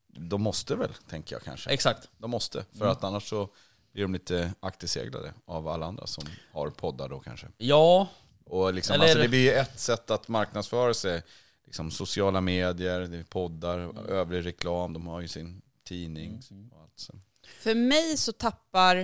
de 0.07 0.42
måste 0.42 0.75
väl, 0.77 0.90
tänker 1.11 1.35
jag 1.35 1.42
kanske. 1.42 1.71
exakt. 1.71 2.09
De 2.18 2.31
måste, 2.31 2.64
för 2.73 2.81
Mm. 2.85 2.92
att 2.92 3.05
annars 3.05 3.29
så 3.29 3.49
blir 3.92 4.03
de 4.03 4.12
lite 4.12 4.53
akterseglade 4.61 5.33
av 5.44 5.68
alla 5.68 5.87
andra 5.87 6.07
som 6.07 6.25
har 6.53 6.71
poddar 6.71 7.09
då 7.09 7.21
kanske. 7.21 7.47
Ja, 7.59 8.09
Och 8.44 8.75
liksom, 8.75 8.94
Eller- 8.94 9.05
alltså 9.05 9.18
det 9.18 9.29
blir 9.29 9.40
ju 9.42 9.53
ett 9.53 9.81
sätt 9.81 10.11
att 10.11 10.29
marknadsföra 10.29 10.94
sig. 10.94 11.23
Liksom 11.64 11.90
sociala 11.90 12.40
medier, 12.40 13.25
poddar, 13.29 14.09
övrig 14.11 14.47
reklam, 14.47 14.92
de 14.92 15.07
har 15.07 15.21
ju 15.21 15.29
sin 15.29 15.62
tidning. 15.88 16.42
Och 16.72 16.83
allt 16.83 16.92
så. 16.96 17.14
För 17.46 17.74
mig 17.74 18.16
så 18.16 18.33
tappar, 18.33 18.96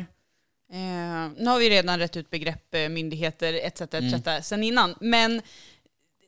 eh, 0.72 1.30
nu 1.36 1.46
har 1.46 1.58
vi 1.58 1.70
redan 1.70 1.98
rätt 1.98 2.16
ut 2.16 2.30
begrepp, 2.30 2.74
eh, 2.74 2.88
myndigheter 2.88 3.54
etc. 3.54 3.80
etc. 3.80 4.46
sen 4.46 4.62
innan, 4.62 4.94
men 5.00 5.42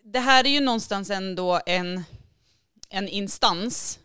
det 0.04 0.18
här 0.18 0.44
är 0.44 0.50
ju 0.50 0.60
någonstans 0.60 1.10
ändå 1.10 1.60
en, 1.66 2.04
en 2.88 3.08
instans 3.08 3.98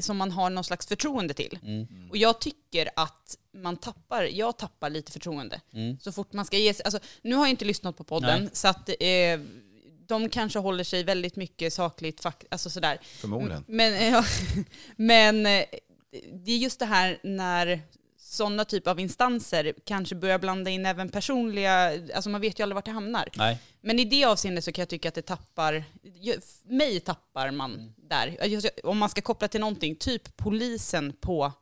som 0.00 0.16
man 0.16 0.30
har 0.30 0.50
någon 0.50 0.64
slags 0.64 0.86
förtroende 0.86 1.34
till. 1.34 1.58
Mm. 1.62 2.10
Och 2.10 2.16
jag 2.16 2.40
tycker 2.40 2.90
att 2.96 3.38
man 3.52 3.76
tappar, 3.76 4.22
jag 4.22 4.56
tappar 4.56 4.90
lite 4.90 5.12
förtroende. 5.12 5.60
Mm. 5.72 5.98
Så 5.98 6.12
fort 6.12 6.32
man 6.32 6.44
ska 6.44 6.56
ge 6.56 6.74
sig, 6.74 6.84
alltså, 6.84 7.00
nu 7.22 7.34
har 7.34 7.44
jag 7.44 7.50
inte 7.50 7.64
lyssnat 7.64 7.96
på 7.96 8.04
podden, 8.04 8.40
Nej. 8.40 8.50
så 8.52 8.68
att 8.68 8.88
eh, 8.88 9.40
de 10.06 10.28
kanske 10.28 10.58
håller 10.58 10.84
sig 10.84 11.04
väldigt 11.04 11.36
mycket 11.36 11.72
sakligt, 11.72 12.20
fakt, 12.22 12.46
alltså 12.50 12.70
sådär. 12.70 12.98
Förmodligen. 13.02 13.64
Men, 13.68 14.06
ja, 14.12 14.24
men 14.96 15.46
eh, 15.46 15.64
det 16.44 16.52
är 16.52 16.56
just 16.56 16.78
det 16.78 16.86
här 16.86 17.18
när 17.22 17.80
sådana 18.18 18.64
typer 18.64 18.90
av 18.90 19.00
instanser 19.00 19.74
kanske 19.84 20.14
börjar 20.14 20.38
blanda 20.38 20.70
in 20.70 20.86
även 20.86 21.08
personliga, 21.08 21.92
alltså 22.14 22.30
man 22.30 22.40
vet 22.40 22.58
ju 22.58 22.62
aldrig 22.62 22.74
vart 22.74 22.84
det 22.84 22.90
hamnar. 22.90 23.28
nej. 23.36 23.58
Men 23.80 23.98
i 23.98 24.04
det 24.04 24.24
avseendet 24.24 24.64
så 24.64 24.72
kan 24.72 24.82
jag 24.82 24.88
tycka 24.88 25.08
att 25.08 25.14
det 25.14 25.22
tappar, 25.22 25.84
mig 26.64 27.00
tappar 27.00 27.50
man 27.50 27.74
Mm. 27.74 27.92
där. 27.96 28.36
Om 28.84 28.98
man 28.98 29.08
ska 29.08 29.20
koppla 29.20 29.48
till 29.48 29.60
någonting, 29.60 29.96
typ 29.96 30.36
polisen 30.36 31.12
på 31.20 31.52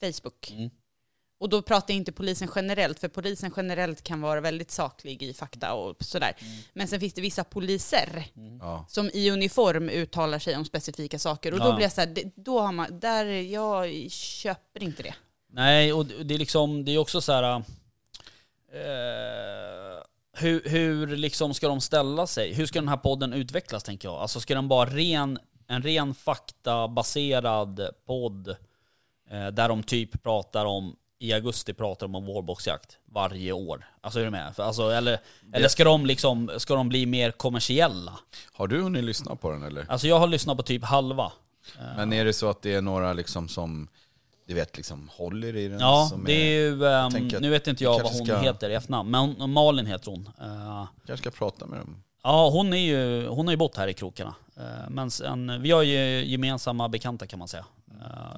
Facebook. 0.00 0.50
Mm. 0.50 0.70
Och 1.38 1.48
då 1.48 1.62
pratar 1.62 1.94
jag 1.94 1.96
inte 1.98 2.12
polisen 2.12 2.48
generellt, 2.54 2.98
för 2.98 3.08
polisen 3.08 3.52
generellt 3.56 4.02
kan 4.02 4.20
vara 4.20 4.40
väldigt 4.40 4.70
saklig 4.70 5.22
i 5.22 5.34
fakta 5.34 5.74
och 5.74 6.04
sådär. 6.04 6.32
Mm. 6.38 6.52
Men 6.72 6.88
sen 6.88 7.00
finns 7.00 7.14
det 7.14 7.20
vissa 7.22 7.44
poliser 7.44 8.24
Ja. 8.60 8.86
som 8.88 9.10
i 9.14 9.30
uniform 9.30 9.88
uttalar 9.88 10.38
sig 10.38 10.56
om 10.56 10.64
specifika 10.64 11.18
saker. 11.18 11.52
Och 11.52 11.58
Ja. 11.58 11.64
då 11.64 11.72
blir 11.72 11.84
jag 11.84 11.92
så 11.92 12.00
här, 12.00 12.08
det- 12.08 12.32
då 12.36 12.60
har 12.60 12.72
man, 12.72 13.00
där, 13.00 13.24
jag 13.24 14.10
köper 14.10 14.82
inte 14.82 15.02
det. 15.02 15.14
Nej, 15.52 15.92
och 15.92 16.06
det 16.06 16.24
det 16.24 16.34
är 16.34 16.38
liksom, 16.38 16.84
det 16.84 16.92
är 16.94 16.98
också 16.98 17.20
så 17.20 17.32
här. 17.32 17.62
Eh, 18.72 20.02
hur, 20.36 20.68
hur 20.68 21.06
liksom 21.16 21.54
ska 21.54 21.68
de 21.68 21.80
ställa 21.80 22.26
sig? 22.26 22.52
Hur 22.54 22.66
ska 22.66 22.80
den 22.80 22.88
här 22.88 22.96
podden 22.96 23.32
utvecklas 23.32 23.82
tänker 23.84 24.08
jag? 24.08 24.14
Alltså 24.14 24.40
ska 24.40 24.54
den 24.54 24.68
vara 24.68 24.90
ren, 24.90 25.38
en 25.68 25.82
ren 25.82 26.14
faktabaserad 26.14 27.88
podd 28.06 28.48
eh, 29.30 29.46
där 29.46 29.68
de 29.68 29.82
typ 29.82 30.22
pratar 30.22 30.64
om 30.64 30.96
i 31.24 31.32
augusti 31.32 31.72
pratar 31.74 32.06
de 32.06 32.14
om 32.14 32.24
vårboxjakt 32.26 32.98
varje 33.12 33.52
år. 33.52 33.84
Alltså 34.00 34.20
är 34.20 34.24
du 34.24 34.30
med? 34.30 34.56
För, 34.56 34.62
alltså, 34.62 34.90
eller, 34.90 35.18
eller 35.52 35.68
ska 35.68 35.84
de 35.84 36.06
liksom, 36.06 36.50
ska 36.58 36.74
de 36.74 36.88
bli 36.88 37.06
mer 37.06 37.30
kommersiella? 37.30 38.12
Har 38.52 38.66
du 38.66 38.82
hunnit 38.82 39.04
lyssna 39.04 39.36
på 39.36 39.50
den 39.50 39.62
eller? 39.62 39.86
Alltså 39.88 40.06
jag 40.06 40.18
har 40.18 40.26
lyssnat 40.26 40.56
på 40.56 40.62
typ 40.62 40.84
halva. 40.84 41.32
Men 41.96 42.12
är 42.12 42.24
det 42.24 42.32
så 42.32 42.50
att 42.50 42.62
det 42.62 42.74
är 42.74 42.82
några 42.82 43.12
liksom 43.12 43.48
som, 43.48 43.88
du 44.46 44.54
vet, 44.54 44.76
liksom 44.76 45.10
håller 45.16 45.56
i 45.56 45.68
den? 45.68 45.80
Ja, 45.80 46.06
som 46.10 46.24
det 46.24 46.32
är 46.32 46.60
ju, 46.60 46.86
ehm, 46.86 47.10
tänker 47.10 47.36
att 47.36 47.42
nu 47.42 47.50
vet 47.50 47.66
inte 47.66 47.84
jag 47.84 47.92
vad 48.02 48.12
hon 48.12 48.26
ska- 48.26 48.38
heter 48.40 48.70
i 48.70 48.74
efternamn, 48.74 49.10
men 49.38 49.50
Malin 49.50 49.86
heter 49.86 50.10
hon. 50.10 50.28
Eh, 50.40 50.86
kanske 51.06 51.30
ska 51.30 51.38
prata 51.38 51.66
med 51.66 51.78
dem. 51.78 52.02
ja, 52.22 52.48
hon, 52.50 52.72
är 52.72 52.76
ju, 52.78 53.26
hon 53.28 53.46
har 53.46 53.52
ju 53.52 53.56
bott 53.56 53.76
här 53.76 53.88
i 53.88 53.94
krokarna. 53.94 54.34
Eh, 54.56 54.90
men 54.90 55.10
sen, 55.10 55.62
vi 55.62 55.70
har 55.70 55.82
ju 55.82 56.24
gemensamma 56.24 56.88
bekanta 56.88 57.26
kan 57.26 57.38
man 57.38 57.48
säga. 57.48 57.64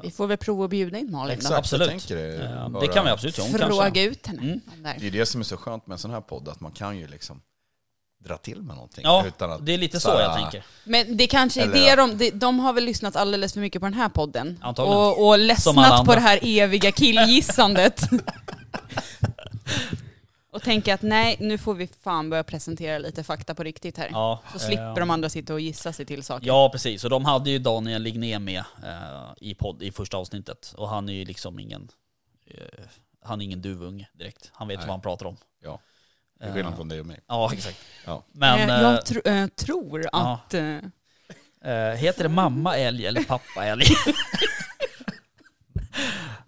Vi 0.02 0.10
får 0.10 0.26
väl 0.26 0.36
prova 0.36 0.64
att 0.64 0.70
bjuda 0.70 0.98
in 0.98 1.12
Malin 1.12 1.36
Exakt, 1.36 1.50
då. 1.50 1.58
absolut. 1.58 1.90
jag 1.90 2.00
tänker 2.00 2.16
det. 2.16 2.68
Bara- 2.70 2.80
det 2.80 2.92
kan 2.92 3.04
vi 3.04 3.10
absolut 3.10 3.38
göra. 3.38 3.66
Fråga 3.66 3.82
kanske... 3.82 4.02
ut 4.02 4.26
henne. 4.26 4.42
Mm. 4.42 4.60
det 4.98 5.06
är 5.06 5.10
det 5.10 5.26
som 5.26 5.40
är 5.40 5.44
så 5.44 5.56
skönt 5.56 5.86
med 5.86 5.94
en 5.94 5.98
sån 5.98 6.10
här 6.10 6.20
podd, 6.20 6.48
att 6.48 6.60
man 6.60 6.72
kan 6.72 6.98
ju 6.98 7.06
liksom 7.06 7.40
dra 8.24 8.36
till 8.36 8.62
med 8.62 8.74
någonting. 8.76 9.04
Ja, 9.04 9.24
utan 9.26 9.52
att, 9.52 9.66
det 9.66 9.74
är 9.74 9.78
lite 9.78 10.00
så 10.00 10.10
här, 10.10 10.20
jag 10.20 10.36
tänker. 10.36 10.64
Men 10.84 11.16
det 11.16 11.26
kanske 11.26 11.62
är 11.62 11.66
det 11.66 11.96
de, 11.96 12.18
de, 12.18 12.30
de 12.30 12.58
har 12.58 12.72
väl 12.72 12.84
lyssnat 12.84 13.16
alldeles 13.16 13.52
för 13.52 13.60
mycket 13.60 13.80
på 13.80 13.86
den 13.86 13.94
här 13.94 14.08
podden. 14.08 14.58
Antagligen. 14.62 15.00
Och, 15.00 15.28
och 15.28 15.38
ledsnat 15.38 16.06
på 16.06 16.14
det 16.14 16.20
här 16.20 16.38
eviga 16.42 16.92
killgissandet. 16.92 18.02
och 20.56 20.62
tänker 20.62 20.94
att 20.94 21.02
nej, 21.02 21.36
nu 21.40 21.58
får 21.58 21.74
vi 21.74 21.86
fan 21.86 22.30
börja 22.30 22.44
presentera 22.44 22.98
lite 22.98 23.24
fakta 23.24 23.54
på 23.54 23.62
riktigt 23.62 23.98
här. 23.98 24.08
Ja, 24.12 24.40
Så 24.52 24.58
slipper 24.58 24.88
eh, 24.88 24.94
de 24.94 25.10
andra 25.10 25.28
sitta 25.28 25.54
och 25.54 25.60
gissa 25.60 25.92
sig 25.92 26.06
till 26.06 26.22
saker. 26.22 26.46
Ja, 26.46 26.68
precis. 26.72 27.04
Och 27.04 27.10
de 27.10 27.24
hade 27.24 27.50
ju 27.50 27.58
Daniel 27.58 28.02
Ligné 28.02 28.38
med 28.38 28.64
eh, 28.84 29.32
i, 29.36 29.54
podd, 29.54 29.82
i 29.82 29.92
första 29.92 30.16
avsnittet. 30.16 30.74
Och 30.76 30.88
han 30.88 31.08
är 31.08 31.12
ju 31.12 31.24
liksom 31.24 31.58
ingen... 31.58 31.88
Eh, 32.46 32.84
han 33.24 33.40
är 33.40 33.44
ingen 33.44 33.62
duvunge 33.62 34.08
direkt. 34.12 34.50
Han 34.52 34.68
vet 34.68 34.78
Nej. 34.78 34.86
vad 34.86 34.92
han 34.92 35.00
pratar 35.00 35.26
om. 35.26 35.36
Ja, 35.62 35.80
till 36.42 36.52
skillnad 36.52 36.76
från 36.76 36.88
dig 36.88 37.00
och 37.00 37.06
mig. 37.06 37.20
Ja, 37.26 37.52
exakt. 37.52 37.78
Ja. 38.04 38.22
Men... 38.32 38.70
Eh, 38.70 38.76
eh, 38.76 38.98
jag 39.24 39.42
eh, 39.42 39.46
tror 39.46 40.08
ja. 40.12 40.40
att... 40.44 40.54
Eh, 40.54 40.78
Eh, 41.66 41.94
heter 41.94 42.22
det 42.22 42.28
mamma 42.28 42.76
älg 42.76 43.06
eller 43.06 43.24
pappa 43.24 43.64
älg? 43.64 43.84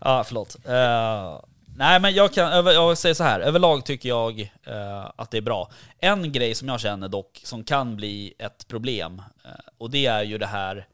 ja, 0.01 0.25
förlåt. 0.27 0.57
Eh, 0.65 1.41
nej, 1.79 2.01
men 2.01 2.15
jag 2.15 2.33
kan 2.33 2.53
över, 2.53 2.73
jag 2.73 2.99
säger 2.99 3.15
så 3.15 3.25
här. 3.25 3.41
Överlag 3.41 3.85
tycker 3.85 4.09
jag 4.09 4.41
eh, 4.65 5.11
att 5.17 5.31
det 5.31 5.37
är 5.37 5.43
bra. 5.43 5.71
En 5.99 6.33
grej 6.33 6.55
som 6.55 6.69
jag 6.69 6.81
känner 6.81 7.09
dock 7.09 7.41
som 7.45 7.65
kan 7.65 7.97
bli 7.97 8.35
ett 8.39 8.69
problem, 8.69 9.23
eh, 9.45 9.51
och 9.79 9.91
det 9.91 10.07
är 10.07 10.23
ju 10.23 10.39
det 10.39 10.47
här 10.47 10.87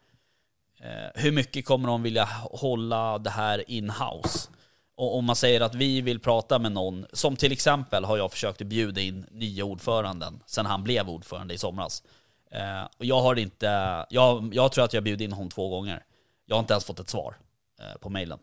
eh, 0.80 1.22
hur 1.22 1.32
mycket 1.32 1.66
kommer 1.66 1.88
de 1.88 2.02
vilja 2.02 2.24
hålla 2.42 3.18
det 3.18 3.30
här 3.30 3.70
in-house? 3.70 4.48
Och 4.96 5.16
om 5.16 5.24
man 5.24 5.36
säger 5.36 5.60
att 5.60 5.74
vi 5.74 6.00
vill 6.00 6.20
prata 6.20 6.58
med 6.58 6.72
någon, 6.72 7.06
som 7.12 7.36
till 7.36 7.52
exempel 7.52 8.04
har 8.04 8.16
jag 8.16 8.32
försökt 8.32 8.62
bjuda 8.62 9.00
in 9.00 9.26
nya 9.30 9.64
ordföranden 9.64 10.40
sen 10.46 10.66
han 10.66 10.84
blev 10.84 11.10
ordförande 11.10 11.54
i 11.54 11.58
somras. 11.58 12.02
Eh, 12.50 12.84
och 12.98 13.04
jag 13.04 13.22
har 13.22 13.38
inte, 13.38 13.66
jag, 14.10 14.54
jag 14.54 14.72
tror 14.72 14.84
att 14.84 14.92
jag 14.92 15.02
bjudit 15.02 15.24
in 15.24 15.32
honom 15.32 15.50
två 15.50 15.68
gånger. 15.68 16.04
Jag 16.46 16.56
har 16.56 16.60
inte 16.60 16.72
ens 16.72 16.84
fått 16.84 17.00
ett 17.00 17.08
svar 17.08 17.36
eh, 17.80 17.98
på 18.00 18.08
mejlen. 18.08 18.38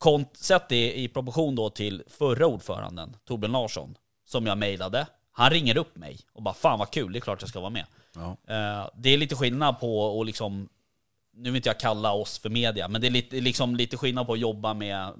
Kont- 0.00 0.36
Sätt 0.36 0.68
det 0.68 0.98
i 0.98 1.08
proportion 1.08 1.54
då 1.56 1.70
till 1.70 2.02
förra 2.08 2.46
ordföranden, 2.46 3.16
Torbjörn 3.24 3.52
Larsson, 3.52 3.94
som 4.24 4.46
jag 4.46 4.58
mejlade. 4.58 5.06
Han 5.32 5.50
ringer 5.50 5.76
upp 5.76 5.96
mig 5.96 6.18
och 6.32 6.42
bara 6.42 6.54
'Fan 6.54 6.78
vad 6.78 6.90
kul, 6.90 7.12
det 7.12 7.18
är 7.18 7.20
klart 7.20 7.40
jag 7.42 7.48
ska 7.48 7.60
vara 7.60 7.70
med' 7.70 7.84
Ja. 8.14 8.36
Eh, 8.54 8.88
Det 8.96 9.10
är 9.10 9.18
lite 9.18 9.34
skillnad 9.36 9.80
på 9.80 10.20
att 10.20 10.26
liksom, 10.26 10.68
nu 11.34 11.50
vill 11.50 11.56
inte 11.56 11.68
jag 11.68 11.80
kalla 11.80 12.12
oss 12.12 12.38
för 12.38 12.48
media, 12.48 12.88
men 12.88 13.00
det 13.00 13.06
är 13.06 13.10
lite, 13.10 13.40
liksom 13.40 13.76
lite 13.76 13.96
skillnad 13.96 14.26
på 14.26 14.32
att 14.32 14.38
jobba 14.38 14.74
med, 14.74 15.12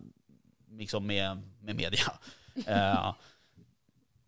liksom 0.71 1.07
med, 1.07 1.43
med 1.61 1.77
media. 1.77 2.01
Eh, 2.67 3.15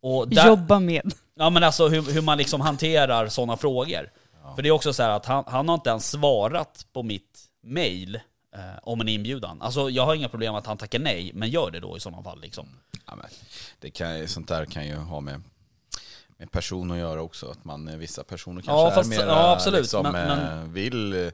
och 0.01 0.29
där, 0.29 0.47
jobba 0.47 0.79
med. 0.81 1.13
Ja 1.35 1.51
men 1.51 1.65
alltså 1.65 1.89
hur, 1.89 2.03
hur 2.13 2.23
man 2.23 2.39
liksom 2.39 2.61
hanterar 2.61 3.29
sådana 3.29 3.57
frågor. 3.57 4.11
För 4.55 4.63
det 4.63 4.69
är 4.69 4.71
också 4.73 4.93
så 4.93 5.03
här 5.03 5.11
att 5.11 5.27
han, 5.27 5.45
han 5.47 5.69
har 5.69 5.75
inte 5.75 5.91
ens 5.91 6.11
svarat 6.11 6.87
på 6.93 7.03
mitt 7.03 7.45
mail 7.63 8.21
eh, 8.53 8.61
om 8.83 9.01
en 9.01 9.09
inbjudan. 9.09 9.63
Alltså 9.63 9.91
jag 9.91 10.07
har 10.07 10.15
inga 10.15 10.29
problem 10.29 10.55
att 10.55 10.67
han 10.67 10.77
tackar 10.79 10.99
nej, 10.99 11.31
men 11.35 11.51
gör 11.51 11.71
det 11.71 11.81
då 11.81 11.97
i 11.97 12.01
sådana 12.01 12.23
fall 12.23 12.41
liksom. 12.41 12.69
Ja, 13.07 13.17
men 13.17 13.27
det 13.81 13.91
kan, 13.91 14.29
sånt 14.29 14.49
där 14.49 14.65
kan 14.65 14.87
ju 14.87 14.95
ha 14.97 15.21
med, 15.21 15.43
med 16.37 16.51
person 16.53 16.91
att 16.91 16.99
göra 16.99 17.23
också. 17.23 17.51
Att 17.51 17.65
man, 17.65 17.89
eh, 17.89 17.97
vissa 17.97 18.25
personer 18.25 18.61
kanske 18.63 18.73
Ja, 18.73 18.91
är 18.91 18.95
fast- 18.95 19.11
mer 19.11 19.27
ja, 19.27 19.53
absolut, 19.53 19.81
Liksom, 19.81 20.03
men- 20.13 20.15
eh, 20.31 20.37
men- 20.47 20.73
vill 20.73 21.25
eh, 21.27 21.31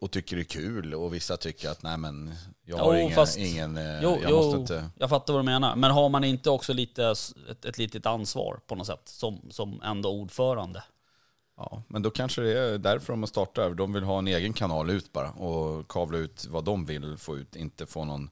och, 0.00 0.10
tycker 0.10 0.36
det 0.36 0.42
är 0.42 0.44
kul 0.44 0.94
och 0.94 1.14
vissa 1.14 1.36
tycker 1.36 1.70
att 1.70 1.82
nej 1.82 1.96
men 1.96 2.34
jag 2.64 2.76
har 2.76 2.94
Jo, 2.94 3.00
ingen, 3.00 3.14
fast- 3.14 3.38
ingen 3.38 3.76
eh, 3.76 4.02
Jo, 4.02 4.18
jag 4.22 4.30
jo 4.30 4.36
måste 4.36 4.60
inte... 4.60 4.90
jag 4.98 5.10
fattar 5.10 5.32
vad 5.32 5.42
du 5.42 5.46
menar. 5.46 5.76
Men 5.76 5.90
har 5.90 6.08
man 6.08 6.24
inte 6.24 6.50
också 6.50 6.72
lite, 6.72 7.14
ett, 7.50 7.64
ett 7.64 7.78
litet 7.78 8.06
ansvar 8.06 8.60
på 8.66 8.74
något 8.74 8.86
sätt 8.86 9.02
som, 9.04 9.40
som 9.50 9.82
ändå 9.82 10.10
ordförande? 10.10 10.82
Ja, 11.60 11.82
men 11.88 12.02
då 12.02 12.10
kanske 12.10 12.42
det 12.42 12.58
är 12.58 12.78
därför 12.78 13.12
de 13.12 13.26
startar. 13.26 13.70
De 13.70 13.92
vill 13.92 14.02
ha 14.02 14.18
en 14.18 14.28
egen 14.28 14.52
kanal 14.52 14.90
ut 14.90 15.12
bara 15.12 15.30
och 15.30 15.88
kavla 15.88 16.18
ut 16.18 16.46
vad 16.50 16.64
de 16.64 16.84
vill 16.84 17.16
få 17.16 17.38
ut. 17.38 17.56
Inte 17.56 17.86
få 17.86 18.04
någon 18.04 18.30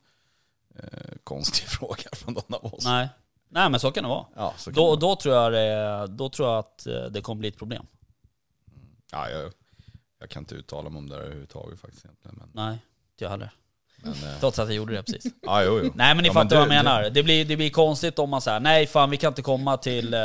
eh, 0.74 1.16
konstig 1.24 1.64
fråga 1.68 2.08
från 2.12 2.34
någon 2.34 2.54
av 2.54 2.74
oss. 2.74 2.84
Nej. 2.84 3.08
Nej 3.48 3.70
men 3.70 3.80
så 3.80 3.92
kan 3.92 4.02
det 4.02 4.08
vara. 4.08 4.26
Ja, 4.34 4.54
kan 4.64 4.72
Då, 4.74 4.94
det 4.94 5.00
då, 5.00 5.16
tror 5.16 5.34
jag 5.34 5.52
det, 5.52 6.06
då 6.06 6.28
tror 6.28 6.48
jag 6.48 6.58
att 6.58 6.86
eh, 6.86 7.04
det 7.04 7.20
kommer 7.20 7.40
bli 7.40 7.48
ett 7.48 7.58
problem. 7.58 7.86
ja, 9.12 9.30
jag, 9.30 9.52
jag 10.18 10.30
kan 10.30 10.42
inte 10.42 10.54
uttala 10.54 10.90
mig 10.90 10.98
om 10.98 11.08
det 11.08 11.14
här 11.14 11.22
överhuvudtaget 11.22 11.80
faktiskt. 11.80 12.06
Men, 12.22 12.50
Nej, 12.52 12.72
inte 13.12 13.24
jag 13.24 13.30
heller. 13.30 13.50
Men, 14.02 14.12
eh, 14.12 14.40
Trots 14.40 14.58
att 14.58 14.68
jag 14.68 14.76
gjorde 14.76 14.94
det 14.94 15.02
precis. 15.02 15.32
ja, 15.42 15.64
jo, 15.64 15.80
jo. 15.84 15.92
Nej 15.94 16.14
men 16.14 16.22
ni 16.22 16.26
Ja, 16.28 16.32
fattar 16.34 16.48
du- 16.48 16.54
vad 16.56 16.62
jag 16.62 16.66
du- 16.70 16.74
menar. 16.88 17.10
Det 17.10 17.22
blir, 17.22 17.44
det 17.44 17.56
blir 17.56 17.70
konstigt 17.70 18.18
om 18.18 18.30
man 18.30 18.40
säger 18.40 18.60
nej 18.60 18.86
fan 18.86 19.10
vi 19.10 19.16
kan 19.16 19.28
inte 19.28 19.42
komma 19.42 19.76
till, 19.76 20.14
eh, 20.14 20.20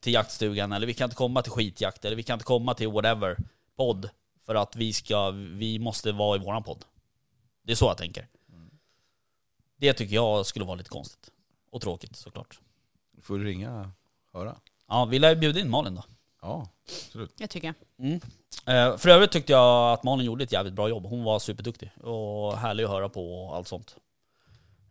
till 0.00 0.12
jaktstugan 0.12 0.72
eller 0.72 0.86
vi 0.86 0.94
kan 0.94 1.04
inte 1.06 1.16
komma 1.16 1.42
till 1.42 1.52
skitjakt 1.52 2.04
eller 2.04 2.16
vi 2.16 2.22
kan 2.22 2.34
inte 2.34 2.44
komma 2.44 2.74
till 2.74 2.88
whatever 2.88 3.36
podd 3.76 4.08
för 4.46 4.54
att 4.54 4.76
vi 4.76 4.92
ska, 4.92 5.30
vi 5.30 5.78
måste 5.78 6.12
vara 6.12 6.36
i 6.36 6.44
våran 6.44 6.62
podd. 6.62 6.84
Det 7.64 7.72
är 7.72 7.76
så 7.76 7.84
jag 7.86 7.96
tänker. 7.98 8.28
Det 9.76 9.92
tycker 9.92 10.14
jag 10.14 10.46
skulle 10.46 10.64
vara 10.64 10.76
lite 10.76 10.90
konstigt. 10.90 11.30
Och 11.70 11.80
tråkigt 11.82 12.16
såklart. 12.16 12.58
får 13.22 13.38
du 13.38 13.44
ringa 13.44 13.90
och 14.32 14.40
höra. 14.40 14.56
Ja, 14.88 15.04
vi 15.04 15.18
lär 15.18 15.34
bjuda 15.34 15.60
in 15.60 15.70
Malin 15.70 15.94
då. 15.94 16.04
Ja, 16.42 16.68
absolut. 16.84 17.34
Jag 17.38 17.50
tycker. 17.50 17.74
Eh, 18.66 18.96
för 18.96 19.08
övrigt 19.08 19.30
tyckte 19.32 19.52
jag 19.52 19.92
att 19.92 20.02
Malin 20.02 20.26
gjorde 20.26 20.44
ett 20.44 20.52
jävligt 20.52 20.74
bra 20.74 20.88
jobb. 20.88 21.06
Hon 21.06 21.24
var 21.24 21.38
superduktig 21.38 21.90
och 22.02 22.58
härlig 22.58 22.84
att 22.84 22.90
höra 22.90 23.08
på 23.08 23.44
och 23.46 23.56
allt 23.56 23.68
sånt. 23.68 23.96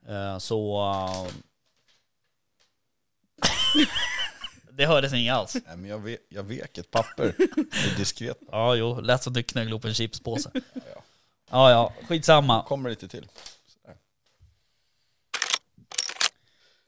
Eh, 0.08 0.38
så... 0.38 0.82
eh, 0.92 1.28
det 4.72 4.86
hördes 4.86 5.14
inget 5.14 5.34
alls. 5.34 5.58
Nej, 5.68 5.78
men 5.78 5.90
jag, 5.90 6.00
ve, 6.00 6.18
jag 6.30 6.44
vek 6.44 6.78
ett 6.78 6.92
papper. 6.92 7.34
Det 7.56 7.92
är 7.94 7.98
diskret. 7.98 8.38
Ja, 8.52 8.76
jo, 8.76 9.02
lät 9.02 9.24
som 9.24 9.34
du 9.34 9.44
knögglade 9.44 9.76
upp 9.76 9.86
en 9.86 9.94
chipspåse. 9.94 10.52
Ja, 11.50 11.72
ja, 11.72 11.94
skitsamma. 12.08 12.64
Kommer 12.64 12.90
lite 12.90 13.08
till. 13.08 13.28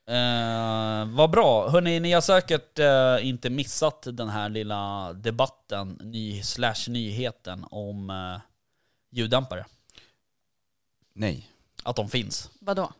Eh, 0.08 1.06
vad 1.06 1.30
bra. 1.30 1.70
Hörni, 1.70 2.00
ni 2.00 2.12
har 2.12 2.22
säkert 2.22 2.80
eh, 2.80 3.28
inte 3.28 3.50
missat 3.50 4.08
den 4.12 4.30
här 4.30 4.50
lilla 4.50 5.14
debatten, 5.14 6.00
ny, 6.02 6.44
slash 6.44 6.88
nyheten 6.88 7.66
om 7.72 8.10
eh, 8.10 8.42
ljuddämpare. 9.12 9.66
Nej. 11.14 11.50
Att 11.84 11.96
de 11.96 12.10
finns. 12.10 12.50
Vadå? 12.60 12.92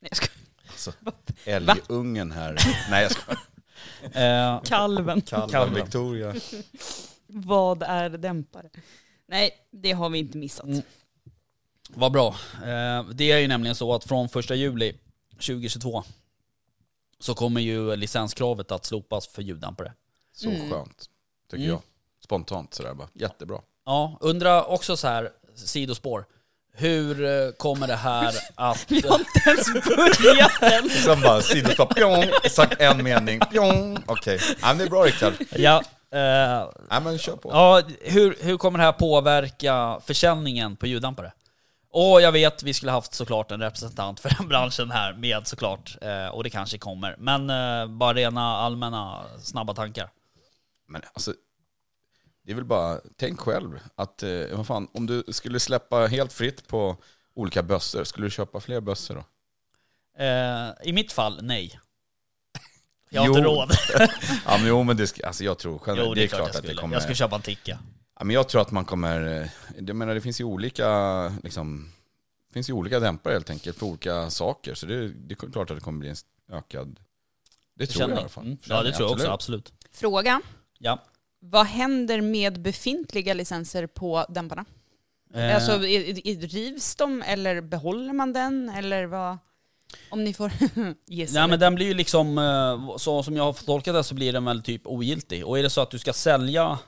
Nej 0.00 0.10
jag 0.10 0.16
skojar. 0.16 0.32
Alltså, 0.68 0.92
älgungen 1.44 2.32
här. 2.32 2.56
Nej 2.90 3.02
jag 3.02 3.12
skojar. 3.12 3.40
Eh, 4.12 4.62
Kalven. 4.62 5.20
Kallar 5.20 5.48
Kalven. 5.48 5.74
Victoria. 5.74 6.34
Vad 7.26 7.82
är 7.82 8.10
dämpare? 8.10 8.70
Nej, 9.26 9.50
det 9.70 9.92
har 9.92 10.10
vi 10.10 10.18
inte 10.18 10.38
missat. 10.38 10.66
Mm. 10.66 10.82
Vad 11.88 12.12
bra. 12.12 12.28
Eh, 12.54 13.04
det 13.14 13.32
är 13.32 13.38
ju 13.38 13.48
nämligen 13.48 13.74
så 13.74 13.94
att 13.94 14.04
från 14.04 14.28
första 14.28 14.54
juli 14.54 14.96
2022 15.42 16.04
så 17.20 17.34
kommer 17.34 17.60
ju 17.60 17.96
licenskravet 17.96 18.72
att 18.72 18.84
slopas 18.84 19.26
för 19.26 19.42
ljuddämpare. 19.42 19.92
Så 20.34 20.48
Mm. 20.50 20.70
skönt. 20.70 21.04
Tycker 21.50 21.64
Mm. 21.64 21.70
jag. 21.70 21.80
Spontant 22.24 22.74
sådär 22.74 22.94
bara. 22.94 23.08
Jättebra. 23.12 23.58
Ja, 23.86 24.18
undrar 24.20 24.64
också 24.70 24.96
så 24.96 25.08
här, 25.08 25.30
sidospår. 25.54 26.24
Hur 26.74 27.24
eh, 27.24 27.50
kommer 27.52 27.86
det 27.86 27.96
här 27.96 28.34
att... 28.54 28.84
Vi 28.90 29.00
har 29.08 29.18
inte 29.18 29.42
ens 29.50 29.72
börjat 29.72 30.62
än. 30.62 30.90
Sen 31.04 31.20
bara 31.20 31.40
sidostopp, 31.42 31.94
pjong, 31.94 32.24
sagt 32.50 32.80
en 32.80 33.04
mening, 33.04 33.40
pjong. 33.50 33.98
Okej, 34.06 34.38
ja, 34.60 34.66
men 34.68 34.78
det 34.78 34.84
är 34.84 34.88
bra 34.90 35.02
Rickard. 35.04 35.32
ja, 35.56 35.82
eh, 36.10 36.20
Ja 36.90 37.00
men 37.04 37.18
kör 37.18 37.36
på. 37.36 37.50
ja, 37.52 37.82
hur, 38.00 38.36
hur 38.40 38.56
kommer 38.58 38.78
det 38.78 38.84
här 38.84 38.92
påverka 38.92 40.00
försäljningen 40.04 40.76
på 40.76 40.86
ljuddämpare? 40.86 41.32
Och 41.94 42.20
jag 42.22 42.32
vet, 42.32 42.62
vi 42.62 42.74
skulle 42.74 42.92
haft 42.92 43.14
såklart 43.14 43.50
en 43.50 43.60
representant 43.60 44.20
för 44.20 44.28
den 44.38 44.48
branschen 44.48 44.90
här 44.90 45.12
med 45.12 45.46
såklart. 45.46 45.96
Eh, 46.00 46.26
och 46.26 46.44
det 46.44 46.50
kanske 46.50 46.78
kommer. 46.78 47.16
Men 47.18 47.50
eh, 47.50 47.96
bara 47.96 48.14
rena 48.14 48.42
allmänna 48.56 49.24
snabba 49.42 49.74
tankar. 49.74 50.10
Men 50.88 51.02
alltså, 51.12 51.34
det 52.44 52.52
är 52.52 52.54
väl 52.56 52.64
bara, 52.64 53.00
tänk 53.16 53.40
själv 53.40 53.80
att, 53.94 54.22
eh, 54.22 54.30
vad 54.52 54.66
fan, 54.66 54.88
om 54.94 55.06
du 55.06 55.24
skulle 55.28 55.60
släppa 55.60 56.06
helt 56.06 56.32
fritt 56.32 56.68
på 56.68 56.96
olika 57.34 57.62
bössor, 57.62 58.04
skulle 58.04 58.26
du 58.26 58.30
köpa 58.30 58.60
fler 58.60 58.80
bössor 58.80 59.14
då? 59.14 59.24
Eh, 60.24 60.70
I 60.88 60.92
mitt 60.92 61.12
fall, 61.12 61.38
nej. 61.42 61.80
Jag 63.10 63.20
har 63.22 63.26
Jo. 63.28 63.32
inte 63.36 63.48
råd. 63.48 63.70
Ja 64.46 64.56
men 64.58 64.66
jo 64.66 64.82
men 64.82 64.96
det, 64.96 65.22
alltså 65.24 65.44
jag 65.44 65.58
tror 65.58 65.78
själv, 65.78 65.98
Jo, 66.04 66.14
det 66.14 66.22
är 66.24 66.28
klart 66.28 66.40
jag 66.40 66.56
att 66.56 66.62
det 66.66 66.74
kommer, 66.74 66.94
Jag 66.96 67.02
skulle 67.02 67.16
köpa 67.16 67.36
en 67.36 67.42
ticka. 67.42 67.78
Ja, 68.18 68.24
men 68.24 68.34
jag 68.34 68.48
tror 68.48 68.60
att 68.62 68.70
man 68.70 68.84
kommer, 68.84 69.40
eh, 69.42 69.48
jag 69.86 69.96
menar 69.96 70.14
det 70.14 70.20
finns 70.20 70.40
ju 70.40 70.44
olika, 70.44 70.88
liksom, 71.42 71.92
det 72.48 72.54
finns 72.54 72.68
ju 72.70 72.72
olika 72.72 73.00
dämpare 73.00 73.32
helt 73.32 73.50
enkelt 73.50 73.78
för 73.78 73.86
olika 73.86 74.30
saker, 74.30 74.74
så 74.74 74.86
det, 74.86 75.08
det 75.08 75.34
är 75.34 75.50
klart 75.50 75.70
att 75.70 75.76
det 75.76 75.80
kommer 75.80 75.98
bli 75.98 76.08
en 76.08 76.16
ökad, 76.52 77.00
det 77.74 77.86
tror 77.86 78.10
jag 78.10 78.18
i 78.18 78.20
alla 78.20 78.28
fall. 78.28 78.44
Mm. 78.44 78.58
Ja, 78.64 78.82
det 78.82 78.92
tror 78.92 79.08
jag 79.08 79.12
också, 79.12 79.28
absolut. 79.30 79.72
Fråga. 79.92 80.40
Ja. 80.78 80.98
Vad 81.40 81.66
händer 81.66 82.20
med 82.20 82.60
befintliga 82.62 83.34
licenser 83.34 83.86
på 83.86 84.26
dämparna? 84.28 84.64
Eh, 85.34 85.54
Alltså, 85.54 85.78
rivs 85.78 86.96
de 86.96 87.22
eller 87.22 87.60
behåller 87.60 88.12
man 88.12 88.32
den? 88.32 88.68
Eller 88.68 89.06
vad? 89.06 89.38
Om 90.10 90.24
ni 90.24 90.34
får 90.34 90.52
gissa. 91.06 91.38
Nej 91.40 91.48
men 91.48 91.60
den 91.60 91.74
blir 91.74 91.86
ju 91.86 91.94
liksom, 91.94 92.38
eh, 92.38 92.96
så 92.96 93.22
som 93.22 93.36
jag 93.36 93.44
har 93.44 93.52
tolkat 93.52 93.94
det 93.94 94.04
så 94.04 94.14
blir 94.14 94.32
den 94.32 94.44
väl 94.44 94.62
typ 94.62 94.86
ogiltig. 94.86 95.46
Och 95.46 95.58
är 95.58 95.62
det 95.62 95.70
så 95.70 95.80
att 95.80 95.90
du 95.90 95.98
ska 95.98 96.12
sälja, 96.12 96.78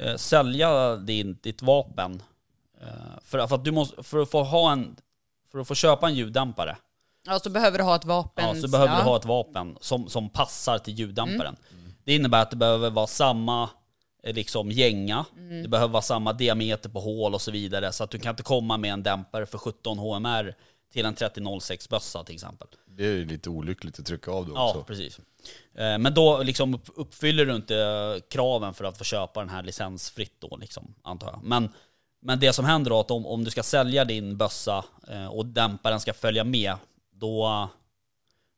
eh, 0.00 0.16
sälja 0.16 0.96
din, 0.96 1.38
ditt 1.42 1.62
vapen, 1.62 2.22
eh, 2.80 2.86
för, 3.24 3.46
för 3.46 3.54
att 3.56 3.64
du 3.64 3.70
måste, 3.72 4.02
för 4.02 4.18
att 4.22 4.30
få 4.30 4.42
ha 4.42 4.72
en, 4.72 4.96
för 5.52 5.58
att 5.58 5.68
få 5.68 5.74
köpa 5.74 6.08
en 6.08 6.14
ljuddämpare, 6.14 6.76
Ja, 7.26 7.38
så 7.38 7.50
behöver 7.50 7.78
du 7.78 7.84
ha 7.84 7.96
ett 7.96 8.04
vapen. 8.04 8.44
ja, 8.56 8.62
så 8.62 8.68
behöver 8.68 8.92
ja. 8.92 8.94
Mm. 8.94 9.04
du 9.04 9.10
ha 9.10 9.16
ett 9.18 9.24
vapen 9.24 9.76
som, 9.80 10.08
som 10.08 10.28
passar 10.28 10.78
till 10.78 10.94
ljuddämparen. 10.94 11.56
Det 12.04 12.14
innebär 12.14 12.42
att 12.42 12.50
det 12.50 12.56
behöver 12.56 12.90
vara 12.90 13.06
samma 13.06 13.70
eh, 14.22 14.34
liksom 14.34 14.70
gänga, 14.70 15.24
Mm. 15.36 15.62
det 15.62 15.68
behöver 15.68 15.92
vara 15.92 16.02
samma 16.02 16.32
diameter 16.32 16.88
på 16.88 17.00
hål 17.00 17.34
och 17.34 17.40
så 17.40 17.50
vidare. 17.50 17.92
Så 17.92 18.04
att 18.04 18.10
du 18.10 18.18
kan 18.18 18.30
inte 18.30 18.42
komma 18.42 18.76
med 18.76 18.92
en 18.92 19.02
dämpare 19.02 19.46
för 19.46 19.58
17 19.58 19.98
HMR 19.98 20.54
till 20.92 21.06
en 21.06 21.14
3006 21.14 21.88
bössa 21.88 22.24
till 22.24 22.34
exempel. 22.34 22.68
Det 22.86 23.04
är 23.04 23.12
ju 23.12 23.24
lite 23.24 23.50
olyckligt 23.50 23.98
att 23.98 24.06
trycka 24.06 24.30
av 24.30 24.46
då 24.46 24.52
Ja, 24.54 24.68
också. 24.70 24.82
precis. 24.84 25.20
Eh, 25.74 25.98
Men 25.98 26.14
då 26.14 26.42
liksom 26.42 26.74
upp- 26.74 26.90
uppfyller 26.96 27.46
du 27.46 27.56
inte 27.56 28.20
kraven 28.30 28.74
för 28.74 28.84
att 28.84 28.98
få 28.98 29.04
köpa 29.04 29.40
den 29.40 29.48
här 29.48 29.62
licensfritt 29.62 30.36
då, 30.40 30.56
liksom, 30.60 30.94
antar 31.02 31.26
jag. 31.28 31.40
Men, 31.44 31.68
men 32.22 32.40
det 32.40 32.52
som 32.52 32.64
händer 32.64 32.90
då 32.90 32.96
är 32.96 33.00
att 33.00 33.10
om, 33.10 33.26
om 33.26 33.44
du 33.44 33.50
ska 33.50 33.62
sälja 33.62 34.04
din 34.04 34.36
bössa 34.36 34.84
eh, 35.08 35.26
och 35.26 35.46
dämparen 35.46 36.00
ska 36.00 36.12
följa 36.14 36.44
med, 36.44 36.74
då, 37.14 37.68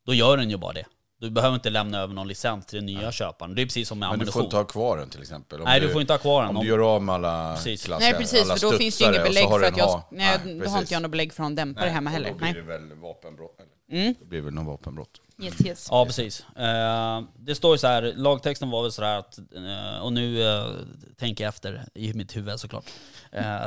då 0.06 0.14
gör 0.14 0.36
den 0.36 0.50
ju 0.50 0.56
bara 0.56 0.72
det. 0.72 0.84
Du 1.20 1.30
behöver 1.30 1.54
inte 1.54 1.70
lämna 1.70 1.98
över 1.98 2.14
någon 2.14 2.28
licens 2.28 2.66
till 2.66 2.76
den 2.76 2.86
nya 2.86 3.12
köparen. 3.12 3.54
Det 3.54 3.62
är 3.62 3.66
precis 3.66 3.88
som 3.88 3.98
med 3.98 4.08
Men 4.08 4.18
du 4.18 4.22
ammunition. 4.22 4.32
får 4.32 4.44
inte 4.44 4.56
ha 4.56 4.64
kvar 4.64 4.96
den 4.98 5.10
till 5.10 5.20
exempel. 5.22 5.58
Om 5.60 5.64
Nej, 5.64 5.80
du 5.80 5.88
får 5.88 6.00
inte 6.00 6.12
ha 6.12 6.18
kvar 6.18 6.40
den. 6.42 6.50
Om 6.50 6.56
Om- 6.56 6.62
du 6.62 6.68
gör 6.68 6.78
av 6.94 7.02
med 7.02 7.14
alla 7.14 7.54
Precis. 7.56 7.84
klasser, 7.84 8.10
Nej 8.10 8.20
precis, 8.20 8.42
alla 8.42 8.56
för 8.56 8.70
då 8.72 8.78
finns 8.78 8.98
det 8.98 9.04
inget 9.04 9.22
belägg 9.24 9.44
har 9.46 9.60
för 9.60 9.66
att 9.68 9.76
jag... 9.76 9.86
ha- 9.86 10.08
nej, 10.10 10.38
då 10.64 10.70
har 10.70 10.78
inte 10.80 10.92
jag 10.94 11.02
något 11.02 11.10
belägg 11.10 11.32
för 11.32 11.42
någon 11.42 11.54
dämpare 11.54 11.84
Nej, 11.84 11.94
hemma 11.94 12.10
och 12.10 12.14
heller. 12.14 12.28
Då 12.30 12.34
blir 12.34 12.46
Nej. 12.46 12.54
det 12.54 12.62
väl 12.62 12.92
vapenbrott. 12.94 13.56
Eller? 13.60 13.70
Mm. 13.92 14.14
Då 14.20 14.24
blir 14.24 14.38
det 14.38 14.44
väl 14.44 14.54
någon 14.54 14.66
vapenbrott. 14.66 15.20
Yes, 15.38 15.66
yes. 15.66 15.88
Ja, 15.90 16.06
precis. 16.06 16.44
Eh, 16.56 17.22
det 17.38 17.54
står 17.54 17.74
ju 17.74 17.78
så 17.78 17.86
här, 17.86 18.02
lagtexten 18.16 18.70
var 18.70 18.82
väl 18.82 18.92
så 18.92 19.02
här 19.02 19.18
att, 19.18 19.38
eh, 19.38 20.02
och 20.02 20.12
nu 20.12 20.42
eh, 20.42 20.66
tänker 21.16 21.44
jag 21.44 21.48
efter 21.48 21.84
i 21.94 22.14
mitt 22.14 22.36
huvud 22.36 22.60
såklart. 22.60 22.84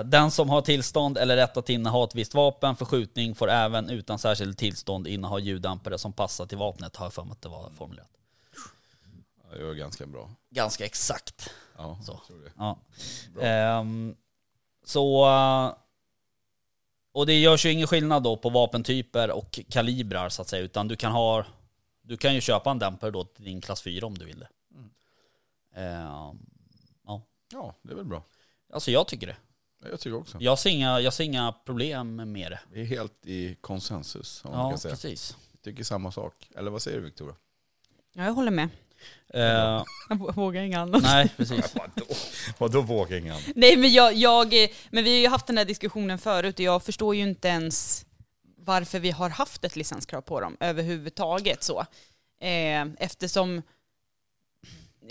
Den 0.05 0.31
som 0.31 0.49
har 0.49 0.61
tillstånd 0.61 1.17
eller 1.17 1.35
rätt 1.35 1.57
att 1.57 1.69
inneha 1.69 2.03
ett 2.03 2.15
visst 2.15 2.33
vapen 2.33 2.75
för 2.75 2.85
skjutning 2.85 3.35
får 3.35 3.49
även 3.49 3.89
utan 3.89 4.19
särskilt 4.19 4.57
tillstånd 4.57 5.07
inneha 5.07 5.39
ljuddämpare 5.39 5.97
som 5.97 6.13
passar 6.13 6.45
till 6.45 6.57
vapnet, 6.57 6.95
har 6.95 7.05
jag 7.05 7.13
för 7.13 7.23
mig 7.23 7.31
att 7.31 7.41
det 7.41 7.49
var 7.49 7.69
formulerat. 7.77 8.09
Ja, 9.51 9.57
det 9.57 9.63
var 9.63 9.73
ganska 9.73 10.05
bra. 10.05 10.29
Ganska 10.49 10.85
exakt. 10.85 11.49
Ja, 11.77 11.99
Så. 12.05 12.11
jag 12.11 12.27
tror 12.27 12.43
det. 12.43 12.51
Ja. 12.57 12.77
Ehm, 13.47 14.15
så... 14.85 15.25
eh, 17.15 17.19
Och 17.19 17.25
det 17.25 17.33
görs 17.39 17.65
ju 17.65 17.71
ingen 17.71 17.87
skillnad 17.87 18.23
då 18.23 18.37
på 18.37 18.49
vapentyper 18.49 19.31
och 19.31 19.59
kalibrar 19.69 20.29
så 20.29 20.41
att 20.41 20.47
säga, 20.47 20.63
utan 20.63 20.87
du 20.87 20.95
kan 20.95 21.11
ha... 21.11 21.45
Du 22.01 22.17
kan 22.17 22.35
ju 22.35 22.41
köpa 22.41 22.71
en 22.71 22.79
dämpare 22.79 23.11
då 23.11 23.23
till 23.23 23.45
din 23.45 23.61
klass 23.61 23.81
4 23.81 24.05
om 24.07 24.17
du 24.17 24.25
vill 24.25 24.39
det. 24.39 24.47
Ehm, 25.75 26.37
ja, 27.05 27.21
Ja, 27.51 27.75
det 27.81 27.91
är 27.91 27.95
väl 27.95 28.05
bra. 28.05 28.23
alltså 28.73 28.91
jag 28.91 29.07
tycker 29.07 29.27
det. 29.27 29.35
Jag 29.89 29.99
tycker 29.99 30.17
också. 30.17 30.37
Jag 30.41 30.59
ser 30.59 30.69
inga, 30.69 30.99
jag 30.99 31.13
ser 31.13 31.23
inga 31.23 31.51
problem 31.51 32.15
med 32.31 32.51
det. 32.51 32.59
Vi 32.71 32.81
är 32.81 32.85
helt 32.85 33.25
i 33.25 33.55
konsensus, 33.61 34.41
om 34.45 34.51
man 34.51 34.59
Ja, 34.59 34.69
kan 34.69 34.79
säga. 34.79 34.91
precis. 34.93 35.37
Vi 35.51 35.57
tycker 35.57 35.83
samma 35.83 36.11
sak. 36.11 36.49
Eller 36.55 36.71
vad 36.71 36.81
säger 36.81 36.97
du 36.97 37.03
Victoria? 37.05 37.35
Ja, 38.13 38.23
jag 38.25 38.33
håller 38.33 38.51
med. 38.51 38.69
Eh, 39.33 39.41
Jag 39.41 39.85
vå- 40.09 40.33
vågar 40.33 40.61
inget 40.61 40.77
annat. 40.79 41.03
nej, 41.03 41.29
precis. 41.37 41.75
Vadå? 41.75 42.05
Vadå 42.57 42.81
vågar 42.81 43.17
ingen? 43.17 43.35
Nej 43.55 43.77
men 43.77 43.93
jag, 43.93 44.13
jag, 44.13 44.53
men 44.89 45.03
vi 45.03 45.09
har 45.13 45.19
ju 45.21 45.27
haft 45.27 45.47
den 45.47 45.57
här 45.57 45.65
diskussionen 45.65 46.17
förut 46.17 46.55
och 46.55 46.65
jag 46.65 46.83
förstår 46.83 47.15
ju 47.15 47.21
inte 47.21 47.47
ens 47.47 48.05
varför 48.57 48.99
vi 48.99 49.11
har 49.11 49.29
haft 49.29 49.63
ett 49.65 49.75
licenskrav 49.75 50.21
på 50.21 50.39
dem 50.41 50.57
överhuvudtaget 50.59 51.63
så. 51.63 51.79
Eh, 52.41 52.85
eftersom 52.97 53.61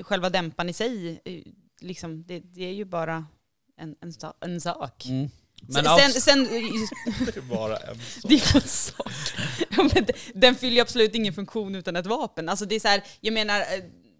själva 0.01 0.31
dämparen 0.31 0.69
i 0.69 0.73
sig, 0.73 1.21
eh, 1.25 1.43
liksom, 1.81 2.25
det, 2.27 2.41
det 2.41 2.65
är 2.65 2.73
ju 2.73 2.85
bara 2.85 3.27
en, 3.79 3.97
en, 4.01 4.13
en 4.41 4.61
sak. 4.61 5.07
Mm. 5.07 5.31
Men 5.69 5.85
sen, 5.85 5.87
outs- 5.87 6.21
sen, 6.21 6.45
Det 6.45 7.37
är 7.37 7.41
bara 7.41 7.77
en 7.77 7.99
sak. 7.99 8.23
det 8.29 8.35
är 8.35 8.57
en 8.57 8.69
sak. 8.69 9.13
Men 9.95 10.07
den- 10.35 10.55
fyller 10.55 10.75
ju 10.75 10.81
absolut 10.81 11.15
ingen 11.15 11.35
funktion 11.35 11.75
utan 11.75 11.97
ett 11.97 12.07
vapen. 12.07 12.49
Alltså 12.49 12.65
det 12.65 12.75
är 12.75 12.81
så 12.81 12.89
här, 12.89 13.03
jag 13.21 13.35
menar, 13.35 13.61
eh, 13.61 13.65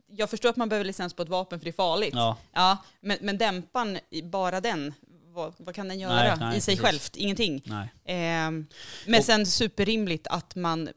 jag 0.09 0.31
förstår 0.31 0.49
att 0.49 0.57
man 0.57 0.69
behöver 0.69 0.85
licens 0.85 1.15
på 1.15 1.23
ett 1.23 1.29
vapen 1.29 1.59
för 1.61 1.65
det 1.65 1.71
är 1.71 1.73
farligt. 1.73 2.15
ja, 2.15 2.37
Ja, 2.53 2.77
men, 3.01 3.19
men 3.21 3.39
dämpan, 3.39 3.99
bara 4.25 4.61
den, 4.61 4.95
vad, 5.35 5.55
vad 5.59 5.75
kan 5.75 5.89
den 5.89 6.01
göra 6.01 6.15
Nej, 6.15 6.37
nej, 6.41 6.59
i 6.59 6.61
sig 6.61 6.75
precis. 6.77 6.81
självt? 6.87 7.17
Ingenting. 7.17 7.63
nej. 7.67 7.89
Ehm, 8.07 8.67
men 9.07 9.19
Och- 9.21 9.25
sen 9.25 9.47
superrimligt 9.47 10.27
att 10.27 10.55
man 10.55 10.89